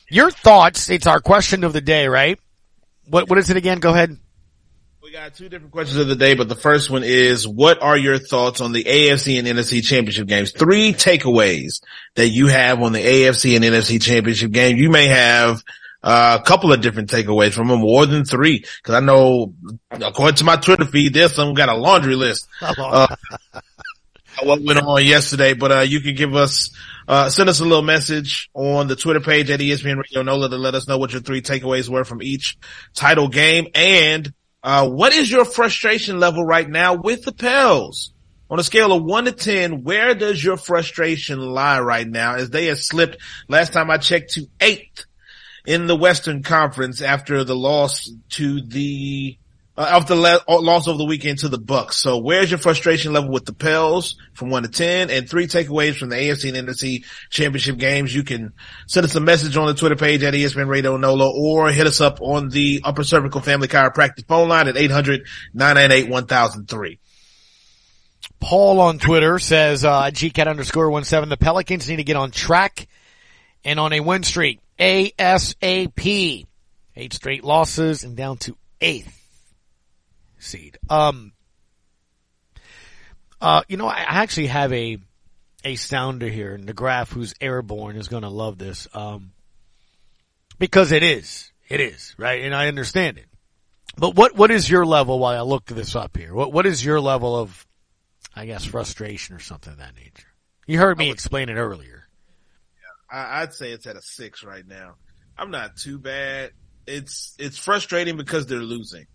your 0.08 0.30
thoughts, 0.30 0.90
it's 0.90 1.06
our 1.06 1.20
question 1.20 1.64
of 1.64 1.72
the 1.72 1.80
day, 1.80 2.08
right? 2.08 2.38
What, 3.08 3.28
what 3.28 3.38
is 3.38 3.50
it 3.50 3.56
again? 3.56 3.78
Go 3.80 3.90
ahead. 3.90 4.16
We 5.02 5.12
got 5.12 5.34
two 5.34 5.48
different 5.48 5.72
questions 5.72 5.98
of 5.98 6.08
the 6.08 6.14
day, 6.14 6.34
but 6.34 6.48
the 6.48 6.54
first 6.54 6.90
one 6.90 7.02
is, 7.04 7.48
what 7.48 7.82
are 7.82 7.96
your 7.96 8.18
thoughts 8.18 8.60
on 8.60 8.72
the 8.72 8.84
AFC 8.84 9.38
and 9.38 9.48
NFC 9.48 9.82
championship 9.82 10.28
games? 10.28 10.52
Three 10.52 10.92
takeaways 10.92 11.80
that 12.14 12.28
you 12.28 12.46
have 12.48 12.80
on 12.80 12.92
the 12.92 13.02
AFC 13.02 13.56
and 13.56 13.64
NFC 13.64 14.00
championship 14.00 14.52
game. 14.52 14.76
You 14.76 14.90
may 14.90 15.06
have 15.06 15.64
uh, 16.02 16.38
a 16.40 16.44
couple 16.44 16.72
of 16.72 16.80
different 16.80 17.10
takeaways 17.10 17.52
from 17.52 17.68
them, 17.68 17.80
more 17.80 18.06
than 18.06 18.24
three. 18.24 18.64
Cause 18.82 18.94
I 18.94 19.00
know, 19.00 19.54
according 19.90 20.36
to 20.36 20.44
my 20.44 20.56
Twitter 20.56 20.84
feed, 20.84 21.14
there's 21.14 21.34
some 21.34 21.54
got 21.54 21.68
a 21.68 21.74
laundry 21.76 22.14
list. 22.14 22.46
Uh, 22.62 23.06
what 24.44 24.62
went 24.62 24.80
on 24.80 25.04
yesterday, 25.04 25.54
but, 25.54 25.72
uh, 25.72 25.80
you 25.80 26.00
can 26.00 26.14
give 26.14 26.34
us, 26.34 26.70
uh, 27.08 27.30
send 27.30 27.48
us 27.48 27.60
a 27.60 27.64
little 27.64 27.82
message 27.82 28.50
on 28.54 28.86
the 28.88 28.96
Twitter 28.96 29.20
page 29.20 29.50
at 29.50 29.60
ESPN 29.60 29.96
Radio 29.96 30.22
NOLA 30.22 30.50
to 30.50 30.56
let 30.56 30.74
us 30.74 30.88
know 30.88 30.98
what 30.98 31.12
your 31.12 31.22
three 31.22 31.42
takeaways 31.42 31.88
were 31.88 32.04
from 32.04 32.22
each 32.22 32.56
title 32.94 33.28
game. 33.28 33.68
And, 33.74 34.32
uh, 34.62 34.88
what 34.88 35.12
is 35.12 35.30
your 35.30 35.44
frustration 35.44 36.20
level 36.20 36.44
right 36.44 36.68
now 36.68 36.94
with 36.94 37.22
the 37.24 37.32
Pels? 37.32 38.12
On 38.50 38.58
a 38.58 38.64
scale 38.64 38.92
of 38.92 39.04
one 39.04 39.26
to 39.26 39.32
10, 39.32 39.84
where 39.84 40.12
does 40.14 40.42
your 40.42 40.56
frustration 40.56 41.38
lie 41.38 41.78
right 41.78 42.06
now 42.06 42.34
as 42.34 42.50
they 42.50 42.66
have 42.66 42.80
slipped 42.80 43.16
last 43.48 43.72
time 43.72 43.90
I 43.90 43.98
checked 43.98 44.32
to 44.32 44.46
eighth 44.60 45.04
in 45.66 45.86
the 45.86 45.96
Western 45.96 46.42
Conference 46.42 47.00
after 47.00 47.44
the 47.44 47.54
loss 47.54 48.10
to 48.30 48.60
the 48.60 49.38
uh, 49.76 49.86
after 49.88 50.14
the 50.14 50.20
la- 50.20 50.56
loss 50.56 50.88
over 50.88 50.98
the 50.98 51.04
weekend 51.04 51.38
to 51.38 51.48
the 51.48 51.58
Bucks. 51.58 51.96
So 51.96 52.18
where's 52.18 52.50
your 52.50 52.58
frustration 52.58 53.12
level 53.12 53.30
with 53.30 53.44
the 53.44 53.52
Pels 53.52 54.16
from 54.34 54.50
one 54.50 54.64
to 54.64 54.68
10 54.68 55.10
and 55.10 55.28
three 55.28 55.46
takeaways 55.46 55.96
from 55.96 56.10
the 56.10 56.16
AFC 56.16 56.54
and 56.54 56.68
NFC 56.68 57.04
championship 57.30 57.78
games? 57.78 58.14
You 58.14 58.22
can 58.22 58.52
send 58.86 59.04
us 59.04 59.14
a 59.14 59.20
message 59.20 59.56
on 59.56 59.66
the 59.66 59.74
Twitter 59.74 59.96
page 59.96 60.22
at 60.22 60.34
ESPN 60.34 60.68
Radio 60.68 60.96
NOLA 60.96 61.30
or 61.30 61.70
hit 61.70 61.86
us 61.86 62.00
up 62.00 62.20
on 62.20 62.48
the 62.48 62.80
upper 62.84 63.04
cervical 63.04 63.40
family 63.40 63.68
chiropractic 63.68 64.26
phone 64.26 64.48
line 64.48 64.68
at 64.68 64.74
800-998-1003. 64.74 66.98
Paul 68.40 68.80
on 68.80 68.98
Twitter 68.98 69.38
says, 69.38 69.84
uh, 69.84 70.04
GCAT 70.04 70.48
underscore 70.48 70.90
one 70.90 71.04
seven, 71.04 71.28
the 71.28 71.36
Pelicans 71.36 71.88
need 71.88 71.96
to 71.96 72.04
get 72.04 72.16
on 72.16 72.30
track 72.30 72.88
and 73.64 73.78
on 73.78 73.92
a 73.92 74.00
win 74.00 74.22
streak. 74.22 74.60
ASAP. 74.78 76.46
Eight 76.96 77.12
straight 77.12 77.44
losses 77.44 78.02
and 78.02 78.16
down 78.16 78.38
to 78.38 78.56
eighth 78.80 79.19
seed. 80.40 80.78
Um, 80.88 81.32
uh, 83.40 83.62
you 83.68 83.76
know, 83.76 83.86
I 83.86 84.04
actually 84.06 84.48
have 84.48 84.72
a, 84.72 84.98
a 85.64 85.76
sounder 85.76 86.28
here 86.28 86.54
and 86.54 86.66
the 86.66 86.72
graph 86.72 87.12
who's 87.12 87.34
airborne 87.40 87.96
is 87.96 88.08
going 88.08 88.22
to 88.22 88.28
love 88.28 88.58
this. 88.58 88.88
Um, 88.94 89.32
because 90.58 90.92
it 90.92 91.02
is, 91.02 91.52
it 91.68 91.80
is, 91.80 92.14
right? 92.18 92.42
And 92.42 92.54
I 92.54 92.68
understand 92.68 93.18
it. 93.18 93.26
But 93.96 94.14
what, 94.14 94.36
what 94.36 94.50
is 94.50 94.68
your 94.68 94.86
level 94.86 95.18
while 95.18 95.36
I 95.36 95.42
look 95.42 95.66
this 95.66 95.96
up 95.96 96.16
here? 96.16 96.34
What, 96.34 96.52
what 96.52 96.66
is 96.66 96.84
your 96.84 97.00
level 97.00 97.36
of, 97.36 97.66
I 98.34 98.46
guess, 98.46 98.64
frustration 98.64 99.34
or 99.34 99.40
something 99.40 99.72
of 99.72 99.78
that 99.78 99.96
nature? 99.96 100.28
You 100.66 100.78
heard 100.78 100.98
me 100.98 101.10
explain 101.10 101.48
it 101.48 101.54
earlier. 101.54 102.06
I, 103.10 103.42
I'd 103.42 103.52
say 103.52 103.72
it's 103.72 103.86
at 103.86 103.96
a 103.96 104.02
six 104.02 104.44
right 104.44 104.66
now. 104.66 104.94
I'm 105.36 105.50
not 105.50 105.76
too 105.76 105.98
bad. 105.98 106.52
It's 106.86 107.34
it's 107.38 107.58
frustrating 107.58 108.16
because 108.16 108.46
they're 108.46 108.58
losing, 108.58 109.06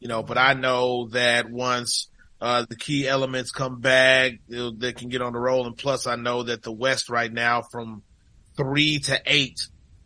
you 0.00 0.08
know. 0.08 0.22
But 0.22 0.38
I 0.38 0.54
know 0.54 1.08
that 1.08 1.48
once 1.48 2.08
uh, 2.40 2.66
the 2.68 2.76
key 2.76 3.06
elements 3.06 3.52
come 3.52 3.80
back, 3.80 4.32
they 4.48 4.92
can 4.92 5.08
get 5.08 5.22
on 5.22 5.32
the 5.32 5.38
roll. 5.38 5.66
And 5.66 5.76
plus, 5.76 6.06
I 6.06 6.16
know 6.16 6.42
that 6.42 6.62
the 6.62 6.72
West 6.72 7.08
right 7.08 7.32
now, 7.32 7.62
from 7.62 8.02
three 8.56 8.98
to 8.98 9.20
eight, 9.26 9.60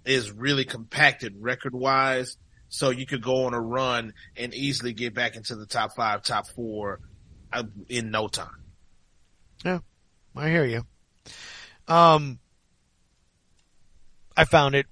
is 0.05 0.31
really 0.31 0.65
compacted 0.65 1.35
record 1.39 1.75
wise. 1.75 2.37
So 2.69 2.91
you 2.91 3.07
could 3.07 3.23
go 3.23 3.47
on 3.47 3.55
a 3.55 3.61
run 3.61 4.13
and 4.37 4.53
easily 4.53 4.93
get 4.93 5.15
back 5.15 5.37
into 5.37 5.55
the 5.55 5.67
top 5.67 5.95
five, 5.95 6.23
top 6.23 6.49
four 6.49 7.01
uh, 7.53 7.63
in 7.89 8.11
no 8.11 8.27
time. 8.27 8.65
Yeah, 9.65 9.79
I 10.35 10.49
hear 10.49 10.65
you. 10.65 10.85
Um, 11.87 12.41
I 14.37 14.45
found 14.45 14.75
it. 14.75 14.87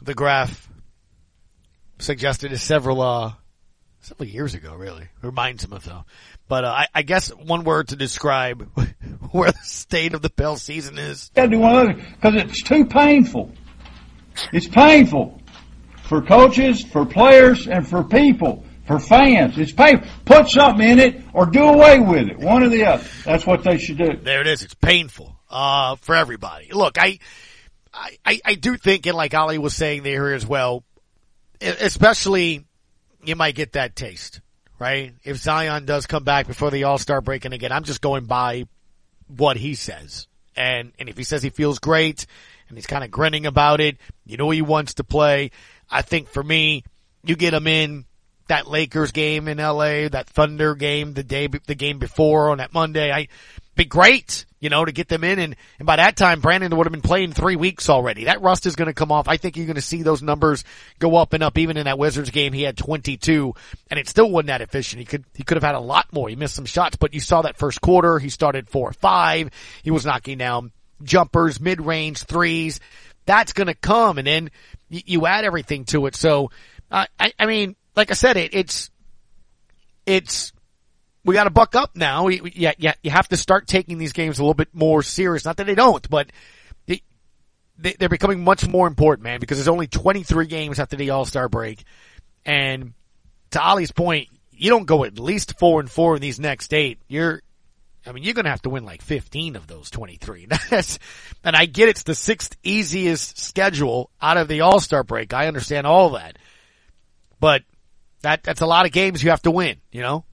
The 0.00 0.14
graph 0.14 0.68
suggested 1.98 2.56
several, 2.58 3.00
uh, 3.00 3.32
several 4.02 4.28
years 4.28 4.54
ago, 4.54 4.74
really. 4.74 5.08
Reminds 5.22 5.64
him 5.64 5.72
of 5.72 5.84
though. 5.84 6.04
But, 6.48 6.64
uh, 6.64 6.68
I, 6.68 6.86
I 6.94 7.02
guess 7.02 7.28
one 7.30 7.64
word 7.64 7.88
to 7.88 7.96
describe 7.96 8.68
where 9.30 9.50
the 9.50 9.58
state 9.62 10.14
of 10.14 10.22
the 10.22 10.30
Pell 10.30 10.56
season 10.56 10.98
is. 10.98 11.30
Got 11.34 11.44
to 11.44 11.48
do 11.48 11.58
one 11.58 11.76
other 11.76 11.94
because 11.94 12.34
it's 12.34 12.62
too 12.62 12.84
painful. 12.84 13.52
It's 14.52 14.68
painful 14.68 15.40
for 16.02 16.20
coaches, 16.22 16.84
for 16.84 17.06
players, 17.06 17.66
and 17.66 17.86
for 17.86 18.04
people, 18.04 18.64
for 18.86 18.98
fans. 18.98 19.56
It's 19.56 19.72
painful. 19.72 20.08
Put 20.24 20.50
something 20.50 20.86
in 20.86 20.98
it 20.98 21.22
or 21.32 21.46
do 21.46 21.62
away 21.64 22.00
with 22.00 22.28
it. 22.28 22.38
One 22.38 22.62
or 22.62 22.68
the 22.68 22.84
other. 22.84 23.04
That's 23.24 23.46
what 23.46 23.64
they 23.64 23.78
should 23.78 23.98
do. 23.98 24.16
There 24.20 24.40
it 24.40 24.46
is. 24.46 24.62
It's 24.62 24.74
painful 24.74 25.38
uh, 25.48 25.96
for 25.96 26.14
everybody. 26.14 26.72
Look, 26.72 26.98
I, 26.98 27.18
I, 27.94 28.40
I 28.44 28.54
do 28.54 28.76
think, 28.76 29.06
and 29.06 29.16
like 29.16 29.34
Ali 29.34 29.58
was 29.58 29.74
saying 29.74 30.02
there 30.02 30.34
as 30.34 30.46
well, 30.46 30.84
especially 31.60 32.66
you 33.24 33.36
might 33.36 33.54
get 33.54 33.72
that 33.72 33.96
taste, 33.96 34.40
right? 34.78 35.14
If 35.24 35.38
Zion 35.38 35.84
does 35.84 36.06
come 36.06 36.24
back 36.24 36.46
before 36.46 36.70
the 36.70 36.84
All 36.84 36.98
Star 36.98 37.20
break, 37.20 37.44
and 37.44 37.54
again, 37.54 37.72
I'm 37.72 37.84
just 37.84 38.00
going 38.00 38.26
by 38.26 38.66
what 39.28 39.56
he 39.56 39.74
says, 39.74 40.26
and 40.56 40.92
and 40.98 41.08
if 41.08 41.16
he 41.16 41.24
says 41.24 41.42
he 41.42 41.50
feels 41.50 41.78
great, 41.78 42.26
and 42.68 42.76
he's 42.76 42.86
kind 42.86 43.04
of 43.04 43.10
grinning 43.10 43.46
about 43.46 43.80
it, 43.80 43.96
you 44.26 44.36
know 44.36 44.50
he 44.50 44.62
wants 44.62 44.94
to 44.94 45.04
play. 45.04 45.50
I 45.90 46.02
think 46.02 46.28
for 46.28 46.42
me, 46.42 46.84
you 47.24 47.36
get 47.36 47.54
him 47.54 47.66
in 47.66 48.06
that 48.48 48.66
Lakers 48.66 49.12
game 49.12 49.48
in 49.48 49.58
LA, 49.58 50.08
that 50.08 50.26
Thunder 50.26 50.74
game 50.74 51.14
the 51.14 51.22
day 51.22 51.46
the 51.46 51.74
game 51.74 51.98
before 51.98 52.50
on 52.50 52.58
that 52.58 52.74
Monday. 52.74 53.12
I 53.12 53.28
be 53.76 53.84
great, 53.84 54.46
you 54.62 54.70
know, 54.70 54.84
to 54.84 54.92
get 54.92 55.08
them 55.08 55.24
in. 55.24 55.40
And, 55.40 55.56
and 55.80 55.86
by 55.86 55.96
that 55.96 56.16
time, 56.16 56.40
Brandon 56.40 56.74
would 56.76 56.86
have 56.86 56.92
been 56.92 57.02
playing 57.02 57.32
three 57.32 57.56
weeks 57.56 57.90
already. 57.90 58.24
That 58.24 58.42
rust 58.42 58.64
is 58.64 58.76
going 58.76 58.86
to 58.86 58.94
come 58.94 59.10
off. 59.10 59.26
I 59.26 59.36
think 59.36 59.56
you're 59.56 59.66
going 59.66 59.74
to 59.74 59.82
see 59.82 60.04
those 60.04 60.22
numbers 60.22 60.62
go 61.00 61.16
up 61.16 61.32
and 61.32 61.42
up. 61.42 61.58
Even 61.58 61.76
in 61.76 61.86
that 61.86 61.98
Wizards 61.98 62.30
game, 62.30 62.52
he 62.52 62.62
had 62.62 62.76
22 62.76 63.54
and 63.90 63.98
it 63.98 64.08
still 64.08 64.30
wasn't 64.30 64.46
that 64.46 64.60
efficient. 64.60 65.00
He 65.00 65.04
could, 65.04 65.24
he 65.34 65.42
could 65.42 65.56
have 65.56 65.64
had 65.64 65.74
a 65.74 65.80
lot 65.80 66.12
more. 66.12 66.28
He 66.28 66.36
missed 66.36 66.54
some 66.54 66.64
shots, 66.64 66.94
but 66.94 67.12
you 67.12 67.18
saw 67.18 67.42
that 67.42 67.56
first 67.56 67.80
quarter. 67.80 68.20
He 68.20 68.28
started 68.28 68.70
four 68.70 68.90
or 68.90 68.92
five. 68.92 69.50
He 69.82 69.90
was 69.90 70.06
knocking 70.06 70.38
down 70.38 70.70
jumpers, 71.02 71.60
mid-range 71.60 72.22
threes. 72.22 72.78
That's 73.26 73.54
going 73.54 73.66
to 73.66 73.74
come. 73.74 74.18
And 74.18 74.28
then 74.28 74.50
you, 74.88 75.00
you 75.06 75.26
add 75.26 75.44
everything 75.44 75.86
to 75.86 76.06
it. 76.06 76.14
So, 76.14 76.52
uh, 76.88 77.06
I, 77.18 77.32
I 77.36 77.46
mean, 77.46 77.74
like 77.96 78.12
I 78.12 78.14
said, 78.14 78.36
it, 78.36 78.54
it's, 78.54 78.92
it's, 80.06 80.51
we 81.24 81.34
got 81.34 81.44
to 81.44 81.50
buck 81.50 81.74
up 81.74 81.94
now. 81.94 82.28
Yeah, 82.28 82.72
yeah, 82.78 82.94
you 83.02 83.10
have 83.10 83.28
to 83.28 83.36
start 83.36 83.66
taking 83.66 83.98
these 83.98 84.12
games 84.12 84.38
a 84.38 84.42
little 84.42 84.54
bit 84.54 84.68
more 84.72 85.02
serious. 85.02 85.44
Not 85.44 85.56
that 85.58 85.66
they 85.66 85.74
don't, 85.74 86.08
but 86.10 86.30
they, 86.86 87.02
they, 87.78 87.92
they're 87.92 88.08
becoming 88.08 88.42
much 88.42 88.66
more 88.66 88.86
important, 88.86 89.24
man, 89.24 89.40
because 89.40 89.58
there's 89.58 89.68
only 89.68 89.86
23 89.86 90.46
games 90.46 90.78
after 90.78 90.96
the 90.96 91.10
All-Star 91.10 91.48
break. 91.48 91.84
And 92.44 92.94
to 93.50 93.62
Ali's 93.62 93.92
point, 93.92 94.28
you 94.50 94.70
don't 94.70 94.86
go 94.86 95.04
at 95.04 95.18
least 95.18 95.58
four 95.58 95.80
and 95.80 95.90
four 95.90 96.16
in 96.16 96.22
these 96.22 96.40
next 96.40 96.74
eight. 96.74 96.98
You're, 97.06 97.42
I 98.04 98.12
mean, 98.12 98.24
you're 98.24 98.34
going 98.34 98.46
to 98.46 98.50
have 98.50 98.62
to 98.62 98.70
win 98.70 98.84
like 98.84 99.02
15 99.02 99.54
of 99.54 99.68
those 99.68 99.90
23. 99.90 100.48
That's, 100.70 100.98
and 101.44 101.54
I 101.54 101.66
get 101.66 101.88
it's 101.88 102.02
the 102.02 102.16
sixth 102.16 102.56
easiest 102.64 103.38
schedule 103.38 104.10
out 104.20 104.38
of 104.38 104.48
the 104.48 104.62
All-Star 104.62 105.04
break. 105.04 105.32
I 105.32 105.46
understand 105.46 105.86
all 105.86 106.10
that. 106.10 106.36
But 107.38 107.62
that, 108.22 108.42
that's 108.42 108.60
a 108.60 108.66
lot 108.66 108.86
of 108.86 108.92
games 108.92 109.22
you 109.22 109.30
have 109.30 109.42
to 109.42 109.50
win, 109.52 109.78
you 109.92 110.02
know? 110.02 110.24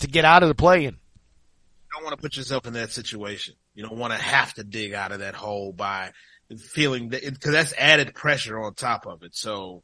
To 0.00 0.08
get 0.08 0.24
out 0.24 0.42
of 0.42 0.48
the 0.48 0.54
play 0.54 0.84
in. 0.84 0.94
You 0.94 1.96
don't 1.96 2.04
want 2.04 2.16
to 2.16 2.22
put 2.22 2.36
yourself 2.36 2.66
in 2.66 2.74
that 2.74 2.92
situation. 2.92 3.54
You 3.74 3.84
don't 3.84 3.98
want 3.98 4.12
to 4.12 4.18
have 4.18 4.54
to 4.54 4.64
dig 4.64 4.92
out 4.92 5.12
of 5.12 5.20
that 5.20 5.34
hole 5.34 5.72
by 5.72 6.12
feeling 6.58 7.10
that, 7.10 7.22
cause 7.40 7.52
that's 7.52 7.74
added 7.78 8.14
pressure 8.14 8.60
on 8.60 8.74
top 8.74 9.06
of 9.06 9.22
it. 9.22 9.34
So 9.34 9.82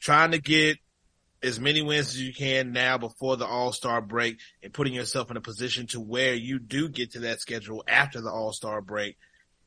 trying 0.00 0.32
to 0.32 0.40
get 0.40 0.78
as 1.42 1.60
many 1.60 1.82
wins 1.82 2.08
as 2.08 2.22
you 2.22 2.32
can 2.32 2.72
now 2.72 2.98
before 2.98 3.36
the 3.36 3.46
all-star 3.46 4.00
break 4.00 4.38
and 4.62 4.72
putting 4.72 4.94
yourself 4.94 5.30
in 5.30 5.36
a 5.36 5.40
position 5.40 5.86
to 5.88 6.00
where 6.00 6.34
you 6.34 6.58
do 6.58 6.88
get 6.88 7.12
to 7.12 7.20
that 7.20 7.40
schedule 7.40 7.84
after 7.86 8.20
the 8.20 8.30
all-star 8.30 8.80
break. 8.80 9.16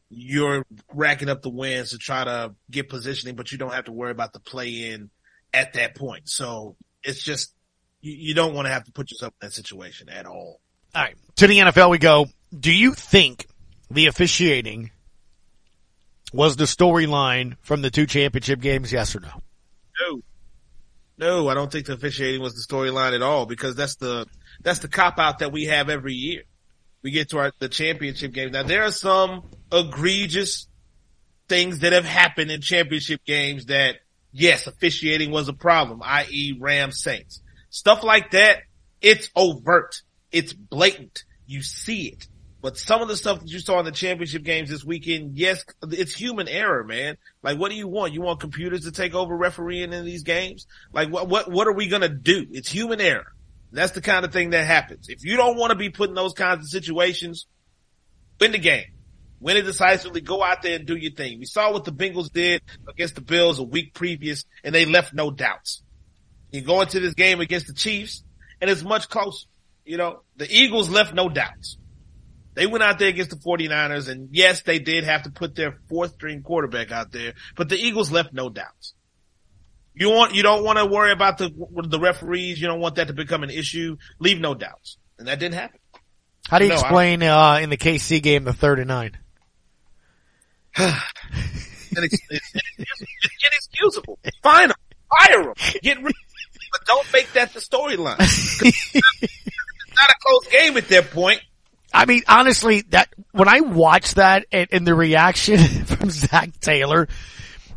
You're 0.09 0.65
racking 0.91 1.29
up 1.29 1.43
the 1.43 1.51
wins 1.51 1.91
to 1.91 1.99
try 1.99 2.23
to 2.23 2.55
get 2.71 2.89
positioning, 2.89 3.35
but 3.35 3.51
you 3.51 3.59
don't 3.59 3.73
have 3.73 3.85
to 3.85 3.91
worry 3.91 4.11
about 4.11 4.33
the 4.33 4.39
play 4.39 4.91
in 4.91 5.11
at 5.53 5.73
that 5.73 5.95
point. 5.95 6.27
So 6.27 6.75
it's 7.03 7.23
just 7.23 7.53
you, 8.01 8.13
you 8.13 8.33
don't 8.33 8.53
want 8.53 8.67
to 8.67 8.71
have 8.71 8.85
to 8.85 8.91
put 8.91 9.11
yourself 9.11 9.33
in 9.41 9.47
that 9.47 9.53
situation 9.53 10.09
at 10.09 10.25
all. 10.25 10.59
All 10.95 11.03
right. 11.03 11.15
To 11.37 11.47
the 11.47 11.59
NFL 11.59 11.89
we 11.91 11.97
go. 11.97 12.27
Do 12.57 12.71
you 12.71 12.93
think 12.93 13.47
the 13.91 14.07
officiating 14.07 14.91
was 16.33 16.55
the 16.55 16.65
storyline 16.65 17.57
from 17.61 17.81
the 17.81 17.91
two 17.91 18.05
championship 18.05 18.59
games? 18.59 18.91
Yes 18.91 19.15
or 19.15 19.19
no? 19.19 19.41
No. 20.01 20.21
No, 21.17 21.49
I 21.49 21.53
don't 21.53 21.71
think 21.71 21.85
the 21.85 21.93
officiating 21.93 22.41
was 22.41 22.53
the 22.53 22.73
storyline 22.73 23.13
at 23.13 23.21
all 23.21 23.45
because 23.45 23.75
that's 23.75 23.97
the, 23.97 24.25
that's 24.61 24.79
the 24.79 24.87
cop 24.87 25.19
out 25.19 25.39
that 25.39 25.51
we 25.51 25.65
have 25.65 25.89
every 25.89 26.13
year. 26.13 26.43
We 27.01 27.11
get 27.11 27.29
to 27.29 27.39
our, 27.39 27.51
the 27.59 27.69
championship 27.69 28.33
game. 28.33 28.51
Now 28.51 28.63
there 28.63 28.83
are 28.83 28.91
some 28.91 29.43
egregious 29.71 30.67
things 31.49 31.79
that 31.79 31.93
have 31.93 32.05
happened 32.05 32.51
in 32.51 32.61
championship 32.61 33.25
games 33.25 33.65
that 33.65 33.97
yes, 34.31 34.67
officiating 34.67 35.31
was 35.31 35.49
a 35.49 35.53
problem, 35.53 36.01
i.e. 36.03 36.57
Rams 36.59 37.01
Saints. 37.01 37.41
Stuff 37.69 38.03
like 38.03 38.31
that, 38.31 38.59
it's 39.01 39.29
overt. 39.35 40.01
It's 40.31 40.53
blatant. 40.53 41.23
You 41.45 41.61
see 41.61 42.07
it. 42.07 42.27
But 42.61 42.77
some 42.77 43.01
of 43.01 43.07
the 43.07 43.15
stuff 43.15 43.39
that 43.39 43.49
you 43.49 43.59
saw 43.59 43.79
in 43.79 43.85
the 43.85 43.91
championship 43.91 44.43
games 44.43 44.69
this 44.69 44.83
weekend, 44.83 45.37
yes, 45.37 45.63
it's 45.91 46.13
human 46.13 46.49
error, 46.49 46.83
man. 46.83 47.15
Like, 47.41 47.57
what 47.57 47.71
do 47.71 47.77
you 47.77 47.87
want? 47.87 48.13
You 48.13 48.21
want 48.21 48.41
computers 48.41 48.81
to 48.81 48.91
take 48.91 49.15
over 49.15 49.35
refereeing 49.35 49.93
in 49.93 50.03
these 50.03 50.23
games? 50.23 50.67
Like, 50.91 51.09
what, 51.09 51.29
what, 51.29 51.49
what 51.49 51.67
are 51.67 51.73
we 51.73 51.87
gonna 51.87 52.09
do? 52.09 52.45
It's 52.51 52.69
human 52.69 52.99
error. 52.99 53.31
That's 53.71 53.93
the 53.93 54.01
kind 54.01 54.25
of 54.25 54.33
thing 54.33 54.49
that 54.49 54.65
happens. 54.65 55.07
If 55.09 55.23
you 55.23 55.37
don't 55.37 55.57
want 55.57 55.71
to 55.71 55.77
be 55.77 55.89
put 55.89 56.09
in 56.09 56.15
those 56.15 56.33
kinds 56.33 56.65
of 56.65 56.69
situations, 56.69 57.45
win 58.39 58.51
the 58.51 58.57
game. 58.57 58.85
Win 59.39 59.55
it 59.55 59.61
decisively. 59.61 60.19
Go 60.19 60.43
out 60.43 60.61
there 60.61 60.75
and 60.75 60.85
do 60.85 60.97
your 60.97 61.13
thing. 61.13 61.39
We 61.39 61.45
saw 61.45 61.71
what 61.71 61.85
the 61.85 61.93
Bengals 61.93 62.31
did 62.31 62.61
against 62.89 63.15
the 63.15 63.21
Bills 63.21 63.59
a 63.59 63.63
week 63.63 63.93
previous 63.93 64.43
and 64.63 64.75
they 64.75 64.85
left 64.85 65.13
no 65.13 65.31
doubts. 65.31 65.81
You 66.51 66.61
go 66.61 66.81
into 66.81 66.99
this 66.99 67.13
game 67.13 67.39
against 67.41 67.67
the 67.67 67.73
Chiefs 67.73 68.23
and 68.61 68.69
it's 68.69 68.83
much 68.83 69.09
closer. 69.09 69.47
You 69.85 69.97
know, 69.97 70.21
the 70.35 70.47
Eagles 70.49 70.89
left 70.89 71.13
no 71.13 71.29
doubts. 71.29 71.77
They 72.55 72.65
went 72.65 72.83
out 72.83 72.99
there 72.99 73.07
against 73.07 73.31
the 73.31 73.37
49ers 73.37 74.09
and 74.09 74.29
yes, 74.31 74.63
they 74.63 74.79
did 74.79 75.03
have 75.03 75.23
to 75.23 75.29
put 75.29 75.55
their 75.55 75.79
fourth 75.87 76.13
string 76.13 76.41
quarterback 76.41 76.91
out 76.91 77.11
there, 77.11 77.33
but 77.55 77.69
the 77.69 77.77
Eagles 77.77 78.11
left 78.11 78.33
no 78.33 78.49
doubts. 78.49 78.93
You 79.93 80.09
want, 80.09 80.33
you 80.33 80.43
don't 80.43 80.63
want 80.63 80.77
to 80.77 80.85
worry 80.85 81.11
about 81.11 81.37
the, 81.37 81.49
the 81.87 81.99
referees. 81.99 82.61
You 82.61 82.67
don't 82.67 82.79
want 82.79 82.95
that 82.95 83.07
to 83.07 83.13
become 83.13 83.43
an 83.43 83.49
issue. 83.49 83.97
Leave 84.19 84.39
no 84.39 84.53
doubts. 84.53 84.97
And 85.17 85.27
that 85.27 85.39
didn't 85.39 85.55
happen. 85.55 85.79
How 86.49 86.57
do 86.57 86.65
you 86.65 86.69
no, 86.69 86.75
explain, 86.75 87.21
uh, 87.21 87.59
in 87.61 87.69
the 87.69 87.77
KC 87.77 88.23
game, 88.23 88.43
the 88.43 88.53
third 88.53 88.79
and 88.79 88.87
nine? 88.87 89.17
it's, 90.77 92.17
it's, 92.29 92.53
it's, 92.77 93.03
inexcusable. 93.45 94.19
Fine. 94.41 94.71
Fire 95.09 95.43
them. 95.43 95.53
Get 95.81 96.01
rid 96.01 96.15
but 96.71 96.85
don't 96.85 97.13
make 97.13 97.31
that 97.33 97.53
the 97.53 97.59
storyline. 97.59 98.17
it's 98.19 99.95
not 99.95 100.09
a 100.09 100.15
close 100.21 100.47
game 100.47 100.77
at 100.77 100.87
that 100.89 101.11
point. 101.11 101.41
I 101.93 102.05
mean, 102.05 102.21
honestly, 102.27 102.81
that 102.89 103.09
when 103.31 103.47
I 103.47 103.61
watched 103.61 104.15
that 104.15 104.45
and, 104.51 104.67
and 104.71 104.85
the 104.87 104.93
reaction 104.93 105.57
from 105.85 106.09
Zac 106.09 106.59
Taylor, 106.59 107.07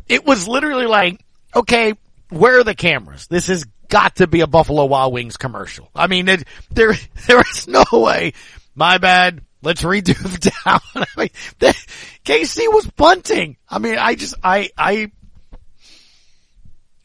it 0.07 0.25
was 0.25 0.47
literally 0.47 0.85
like, 0.85 1.19
okay, 1.55 1.93
where 2.29 2.59
are 2.59 2.63
the 2.63 2.75
cameras? 2.75 3.27
This 3.27 3.47
has 3.47 3.65
got 3.89 4.17
to 4.17 4.27
be 4.27 4.41
a 4.41 4.47
Buffalo 4.47 4.85
Wild 4.85 5.13
Wings 5.13 5.37
commercial. 5.37 5.89
I 5.95 6.07
mean, 6.07 6.27
it, 6.27 6.43
there, 6.71 6.93
there 7.27 7.41
is 7.41 7.67
no 7.67 7.83
way. 7.91 8.33
My 8.75 8.97
bad. 8.97 9.41
Let's 9.61 9.81
redo 9.81 10.13
the 10.17 10.51
down. 10.65 10.81
I 10.93 11.05
mean, 11.17 11.29
the, 11.59 11.67
KC 12.25 12.73
was 12.73 12.85
bunting. 12.85 13.55
I 13.69 13.79
mean, 13.79 13.97
I 13.97 14.15
just, 14.15 14.35
I, 14.43 14.71
I 14.77 15.11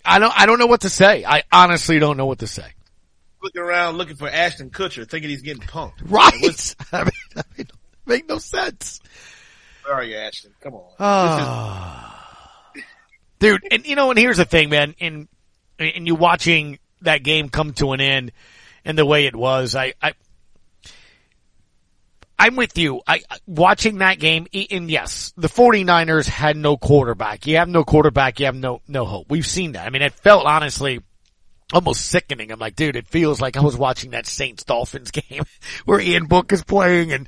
I 0.08 0.18
don't, 0.18 0.32
I 0.36 0.46
don't 0.46 0.58
know 0.58 0.66
what 0.66 0.82
to 0.82 0.90
say. 0.90 1.24
I 1.24 1.42
honestly 1.52 1.98
don't 1.98 2.16
know 2.16 2.26
what 2.26 2.40
to 2.40 2.46
say. 2.46 2.66
Looking 3.42 3.62
around 3.62 3.98
looking 3.98 4.16
for 4.16 4.28
Ashton 4.28 4.70
Kutcher 4.70 5.08
thinking 5.08 5.30
he's 5.30 5.42
getting 5.42 5.62
punked. 5.62 5.92
Right. 6.02 6.32
Like, 6.42 6.76
I 6.92 7.04
mean, 7.04 7.12
I 7.36 7.42
mean, 7.56 7.66
make 8.06 8.28
no 8.28 8.38
sense. 8.38 9.00
Where 9.84 9.94
are 9.94 10.04
you, 10.04 10.16
Ashton? 10.16 10.54
Come 10.60 10.74
on. 10.74 10.92
Oh. 10.98 12.14
Is... 12.74 12.82
Dude, 13.38 13.62
and 13.70 13.86
you 13.86 13.94
know, 13.94 14.10
and 14.10 14.18
here's 14.18 14.38
the 14.38 14.44
thing, 14.44 14.70
man, 14.70 14.94
and, 15.00 15.28
and 15.78 16.06
you 16.06 16.14
watching 16.14 16.78
that 17.02 17.22
game 17.22 17.48
come 17.48 17.72
to 17.74 17.92
an 17.92 18.00
end 18.00 18.32
and 18.84 18.98
the 18.98 19.06
way 19.06 19.26
it 19.26 19.36
was, 19.36 19.76
I, 19.76 19.94
I, 20.02 20.14
I'm 22.38 22.54
with 22.54 22.78
you. 22.78 23.00
I, 23.06 23.22
watching 23.46 23.98
that 23.98 24.20
game, 24.20 24.46
and 24.70 24.88
yes, 24.90 25.32
the 25.36 25.48
49ers 25.48 26.26
had 26.26 26.56
no 26.56 26.76
quarterback. 26.76 27.46
You 27.46 27.56
have 27.56 27.68
no 27.68 27.82
quarterback, 27.82 28.38
you 28.38 28.46
have 28.46 28.54
no, 28.54 28.80
no 28.86 29.04
hope. 29.04 29.26
We've 29.28 29.46
seen 29.46 29.72
that. 29.72 29.86
I 29.86 29.90
mean, 29.90 30.02
it 30.02 30.12
felt 30.12 30.46
honestly 30.46 31.00
almost 31.72 32.06
sickening. 32.06 32.52
I'm 32.52 32.60
like, 32.60 32.76
dude, 32.76 32.94
it 32.94 33.08
feels 33.08 33.40
like 33.40 33.56
I 33.56 33.60
was 33.60 33.76
watching 33.76 34.12
that 34.12 34.26
Saints 34.26 34.62
Dolphins 34.64 35.10
game 35.10 35.42
where 35.84 36.00
Ian 36.00 36.26
Book 36.26 36.52
is 36.52 36.62
playing 36.62 37.12
and, 37.12 37.26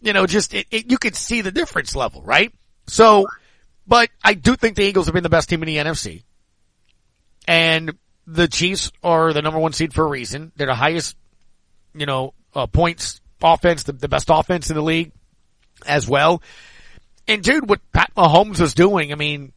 you 0.00 0.14
know, 0.14 0.26
just, 0.26 0.54
it, 0.54 0.66
it, 0.70 0.90
you 0.90 0.96
could 0.96 1.16
see 1.16 1.42
the 1.42 1.52
difference 1.52 1.94
level, 1.94 2.22
right? 2.22 2.52
So, 2.86 3.26
but 3.86 4.08
I 4.24 4.34
do 4.34 4.56
think 4.56 4.76
the 4.76 4.84
Eagles 4.84 5.06
have 5.06 5.14
been 5.14 5.22
the 5.22 5.28
best 5.28 5.50
team 5.50 5.62
in 5.62 5.66
the 5.66 5.76
NFC. 5.76 6.22
And 7.46 7.92
the 8.26 8.48
Chiefs 8.48 8.90
are 9.02 9.32
the 9.34 9.42
number 9.42 9.60
one 9.60 9.72
seed 9.74 9.92
for 9.92 10.04
a 10.04 10.08
reason. 10.08 10.50
They're 10.56 10.66
the 10.66 10.74
highest, 10.74 11.14
you 11.94 12.06
know, 12.06 12.32
uh, 12.54 12.66
points 12.66 13.20
offense, 13.42 13.84
the, 13.84 13.92
the 13.92 14.08
best 14.08 14.28
offense 14.30 14.70
in 14.70 14.76
the 14.76 14.82
league. 14.82 15.12
as 15.84 16.08
well. 16.08 16.42
And 17.28 17.42
dude, 17.42 17.68
what 17.68 17.80
Pat 17.92 18.12
Mahomes 18.16 18.60
was 18.60 18.74
doing, 18.74 19.12
I 19.12 19.16
mean, 19.16 19.52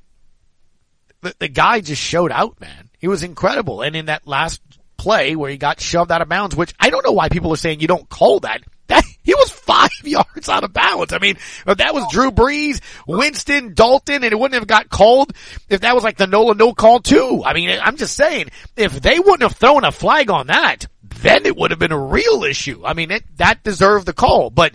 the, 1.22 1.36
the 1.40 1.48
guy 1.48 1.82
just 1.82 2.02
showed 2.02 2.32
out, 2.32 2.60
man. 2.60 2.90
He 3.00 3.08
was 3.08 3.24
incredible. 3.24 3.82
And 3.82 3.96
in 3.96 4.06
that 4.08 4.28
last 4.28 4.62
play 4.98 5.36
where 5.36 5.50
he 5.50 5.58
got 5.58 5.80
shoved 5.80 6.12
out 6.12 6.22
of 6.22 6.30
bounds, 6.30 6.56
which 6.56 6.74
I 6.80 6.90
don't 6.90 7.06
know 7.06 7.14
why 7.14 7.30
people 7.30 7.54
are 7.54 7.58
saying 7.58 7.80
you 7.80 7.88
don't 7.88 8.10
call 8.10 8.42
that. 8.42 8.62
That 8.88 9.04
he 9.24 9.36
was 9.36 9.52
five 9.52 9.90
yards 10.04 10.50
out 10.50 10.64
of 10.64 10.74
bounds. 10.74 11.14
I 11.14 11.20
mean, 11.20 11.38
if 11.66 11.78
that 11.78 11.94
was 11.94 12.06
Drew 12.12 12.32
Brees, 12.32 12.82
Winston, 13.08 13.74
Dalton, 13.74 14.24
and 14.24 14.34
it 14.34 14.38
wouldn't 14.38 14.60
have 14.60 14.68
got 14.68 14.90
called 14.90 15.34
if 15.70 15.82
that 15.82 15.96
was 15.96 16.04
like 16.04 16.18
the 16.18 16.28
Nola 16.28 16.56
no 16.56 16.74
call 16.74 17.00
too. 17.00 17.44
I 17.46 17.54
mean, 17.54 17.70
I'm 17.82 17.98
just 17.98 18.16
saying, 18.16 18.50
if 18.76 19.00
they 19.00 19.20
wouldn't 19.20 19.44
have 19.44 19.56
thrown 19.56 19.86
a 19.86 19.92
flag 19.92 20.30
on 20.30 20.48
that, 20.48 20.88
then 21.22 21.46
it 21.46 21.56
would 21.56 21.72
have 21.72 21.80
been 21.80 21.92
a 21.92 22.00
real 22.00 22.44
issue. 22.44 22.82
I 22.86 22.94
mean, 22.94 23.12
it, 23.12 23.24
that 23.38 23.64
deserved 23.64 24.06
the 24.06 24.14
call, 24.14 24.50
but 24.50 24.74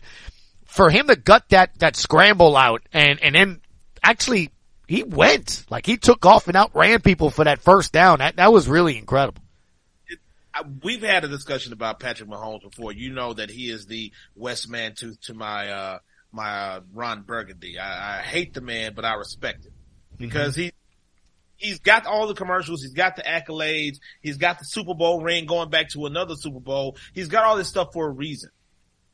for 0.66 0.90
him 0.90 1.06
to 1.08 1.16
gut 1.16 1.44
that, 1.50 1.78
that 1.78 1.96
scramble 1.96 2.56
out 2.56 2.82
and, 2.92 3.20
and 3.22 3.34
then 3.34 3.60
actually 4.02 4.50
he 4.86 5.02
went, 5.02 5.64
like 5.70 5.86
he 5.86 5.96
took 5.96 6.26
off 6.26 6.48
and 6.48 6.56
outran 6.56 7.00
people 7.00 7.30
for 7.30 7.44
that 7.44 7.60
first 7.60 7.92
down. 7.92 8.18
That, 8.18 8.36
that 8.36 8.52
was 8.52 8.68
really 8.68 8.98
incredible. 8.98 9.42
We've 10.82 11.02
had 11.02 11.24
a 11.24 11.28
discussion 11.28 11.72
about 11.72 11.98
Patrick 11.98 12.28
Mahomes 12.28 12.62
before. 12.62 12.92
You 12.92 13.12
know 13.12 13.32
that 13.34 13.50
he 13.50 13.70
is 13.70 13.86
the 13.86 14.12
West 14.36 14.68
man 14.68 14.94
to, 14.96 15.16
to 15.22 15.34
my, 15.34 15.68
uh, 15.68 15.98
my, 16.30 16.48
uh, 16.48 16.80
Ron 16.92 17.22
Burgundy. 17.22 17.78
I, 17.78 18.18
I, 18.18 18.22
hate 18.22 18.54
the 18.54 18.60
man, 18.60 18.92
but 18.94 19.04
I 19.04 19.14
respect 19.14 19.64
him 19.64 19.72
because 20.16 20.52
mm-hmm. 20.52 20.62
he, 20.62 20.72
he's 21.64 21.78
got 21.80 22.06
all 22.06 22.26
the 22.26 22.34
commercials. 22.34 22.82
He's 22.82 22.92
got 22.92 23.16
the 23.16 23.22
accolades. 23.22 23.98
He's 24.20 24.36
got 24.36 24.58
the 24.58 24.64
Super 24.64 24.94
Bowl 24.94 25.22
ring 25.22 25.46
going 25.46 25.70
back 25.70 25.88
to 25.90 26.06
another 26.06 26.34
Super 26.36 26.60
Bowl. 26.60 26.96
He's 27.12 27.28
got 27.28 27.44
all 27.44 27.56
this 27.56 27.68
stuff 27.68 27.92
for 27.92 28.06
a 28.06 28.10
reason 28.10 28.50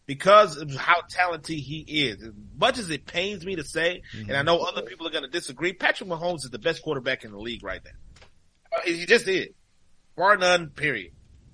because 0.06 0.56
of 0.56 0.74
how 0.74 1.02
talented 1.08 1.58
he 1.58 1.80
is. 1.80 2.22
As 2.22 2.32
much 2.58 2.78
as 2.78 2.90
it 2.90 3.06
pains 3.06 3.46
me 3.46 3.56
to 3.56 3.64
say, 3.64 4.02
mm-hmm. 4.14 4.28
and 4.28 4.36
I 4.36 4.42
know 4.42 4.58
other 4.58 4.82
people 4.82 5.06
are 5.06 5.10
going 5.10 5.24
to 5.24 5.30
disagree, 5.30 5.72
Patrick 5.72 6.08
Mahomes 6.08 6.44
is 6.44 6.50
the 6.50 6.58
best 6.58 6.82
quarterback 6.82 7.24
in 7.24 7.30
the 7.30 7.38
league 7.38 7.64
right 7.64 7.80
now. 7.84 8.80
He 8.84 9.06
just 9.06 9.28
is. 9.28 9.48
Bar 10.16 10.36
none, 10.36 10.70
period 10.70 11.12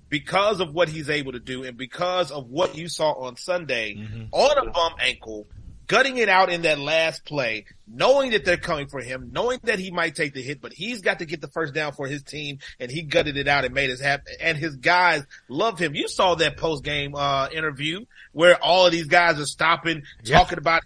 because 0.09 0.59
of 0.59 0.73
what 0.73 0.89
he's 0.89 1.09
able 1.09 1.33
to 1.33 1.39
do 1.39 1.63
and 1.63 1.77
because 1.77 2.31
of 2.31 2.49
what 2.49 2.77
you 2.77 2.87
saw 2.87 3.11
on 3.25 3.35
Sunday 3.35 3.95
mm-hmm. 3.95 4.25
on 4.31 4.67
a 4.67 4.71
bum 4.71 4.93
ankle, 5.01 5.47
gutting 5.87 6.17
it 6.17 6.29
out 6.29 6.51
in 6.51 6.63
that 6.63 6.79
last 6.79 7.25
play, 7.25 7.65
knowing 7.87 8.31
that 8.31 8.45
they're 8.45 8.57
coming 8.57 8.87
for 8.87 8.99
him, 8.99 9.29
knowing 9.31 9.59
that 9.63 9.79
he 9.79 9.89
might 9.89 10.15
take 10.15 10.33
the 10.33 10.41
hit, 10.41 10.61
but 10.61 10.73
he's 10.73 11.01
got 11.01 11.19
to 11.19 11.25
get 11.25 11.41
the 11.41 11.47
first 11.47 11.73
down 11.73 11.93
for 11.93 12.07
his 12.07 12.23
team 12.23 12.59
and 12.79 12.91
he 12.91 13.03
gutted 13.03 13.37
it 13.37 13.47
out 13.47 13.65
and 13.65 13.73
made 13.73 13.89
us 13.89 13.99
happy. 13.99 14.31
And 14.41 14.57
his 14.57 14.75
guys 14.75 15.25
loved 15.47 15.79
him. 15.79 15.95
You 15.95 16.07
saw 16.07 16.35
that 16.35 16.57
post 16.57 16.83
game, 16.83 17.15
uh, 17.15 17.47
interview 17.51 18.05
where 18.33 18.61
all 18.61 18.85
of 18.85 18.91
these 18.91 19.07
guys 19.07 19.39
are 19.39 19.45
stopping, 19.45 20.03
yeah. 20.23 20.37
talking 20.37 20.57
about 20.57 20.83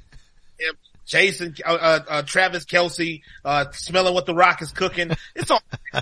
him. 0.60 0.76
Jason, 1.06 1.56
uh, 1.66 1.74
uh, 1.74 2.00
uh, 2.08 2.22
Travis 2.22 2.64
Kelce, 2.64 3.22
uh, 3.44 3.66
smelling 3.72 4.14
what 4.14 4.26
the 4.26 4.36
rock 4.36 4.62
is 4.62 4.72
cooking. 4.72 5.12
It's 5.36 5.52
all. 5.52 5.62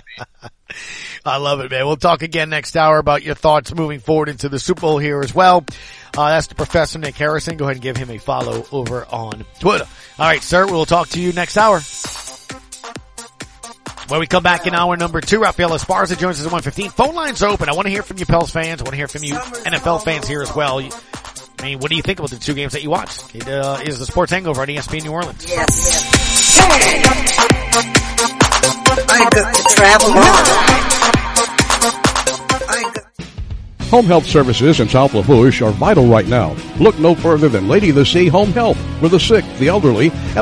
I 1.24 1.36
love 1.36 1.60
it, 1.60 1.70
man. 1.70 1.86
We'll 1.86 1.96
talk 1.96 2.22
again 2.22 2.50
next 2.50 2.76
hour 2.76 2.98
about 2.98 3.22
your 3.22 3.34
thoughts 3.34 3.74
moving 3.74 4.00
forward 4.00 4.28
into 4.28 4.48
the 4.48 4.58
Super 4.58 4.82
Bowl 4.82 4.98
here 4.98 5.20
as 5.20 5.34
well. 5.34 5.64
Uh, 6.16 6.30
that's 6.30 6.48
the 6.48 6.54
Professor 6.54 6.98
Nick 6.98 7.14
Harrison. 7.16 7.56
Go 7.56 7.64
ahead 7.66 7.76
and 7.76 7.82
give 7.82 7.96
him 7.96 8.10
a 8.10 8.18
follow 8.18 8.64
over 8.72 9.04
on 9.06 9.44
Twitter. 9.60 9.86
All 10.18 10.26
right, 10.26 10.42
sir. 10.42 10.66
We'll 10.66 10.86
talk 10.86 11.08
to 11.10 11.20
you 11.20 11.32
next 11.32 11.56
hour. 11.56 11.80
When 14.08 14.18
we 14.18 14.26
come 14.26 14.42
back 14.42 14.66
in 14.66 14.74
hour 14.74 14.96
number 14.96 15.20
two, 15.20 15.40
Rafael 15.40 15.70
Esparza 15.70 16.18
joins 16.18 16.40
us 16.40 16.46
at 16.46 16.52
115. 16.52 16.90
Phone 16.90 17.14
lines 17.14 17.42
open. 17.44 17.68
I 17.68 17.74
want 17.74 17.86
to 17.86 17.92
hear 17.92 18.02
from 18.02 18.18
you 18.18 18.26
Pels 18.26 18.50
fans. 18.50 18.80
I 18.80 18.84
want 18.84 18.90
to 18.90 18.96
hear 18.96 19.06
from 19.06 19.22
you 19.22 19.34
NFL 19.34 20.02
fans 20.04 20.26
here 20.26 20.42
as 20.42 20.52
well. 20.52 20.80
I 20.80 21.62
mean, 21.62 21.78
what 21.78 21.90
do 21.90 21.96
you 21.96 22.02
think 22.02 22.18
about 22.18 22.30
the 22.30 22.38
two 22.38 22.54
games 22.54 22.72
that 22.72 22.82
you 22.82 22.90
watched? 22.90 23.34
It 23.36 23.46
uh, 23.46 23.78
is 23.84 24.00
the 24.00 24.06
Sports 24.06 24.32
Hangover 24.32 24.62
on 24.62 24.66
ESPN 24.66 25.04
New 25.04 25.12
Orleans. 25.12 25.46
Yes. 25.48 26.00
Home 33.90 34.06
health 34.06 34.24
services 34.24 34.78
in 34.78 34.88
South 34.88 35.14
Lafourche 35.14 35.62
are 35.62 35.72
vital 35.72 36.06
right 36.06 36.28
now. 36.28 36.54
Look 36.78 36.96
no 37.00 37.16
further 37.16 37.48
than 37.48 37.66
Lady 37.66 37.90
of 37.90 37.96
the 37.96 38.06
Sea 38.06 38.28
Home 38.28 38.52
Health, 38.52 38.78
for 39.00 39.08
the 39.08 39.18
sick, 39.18 39.44
the 39.58 39.66
elderly, 39.66 40.10
and 40.10 40.38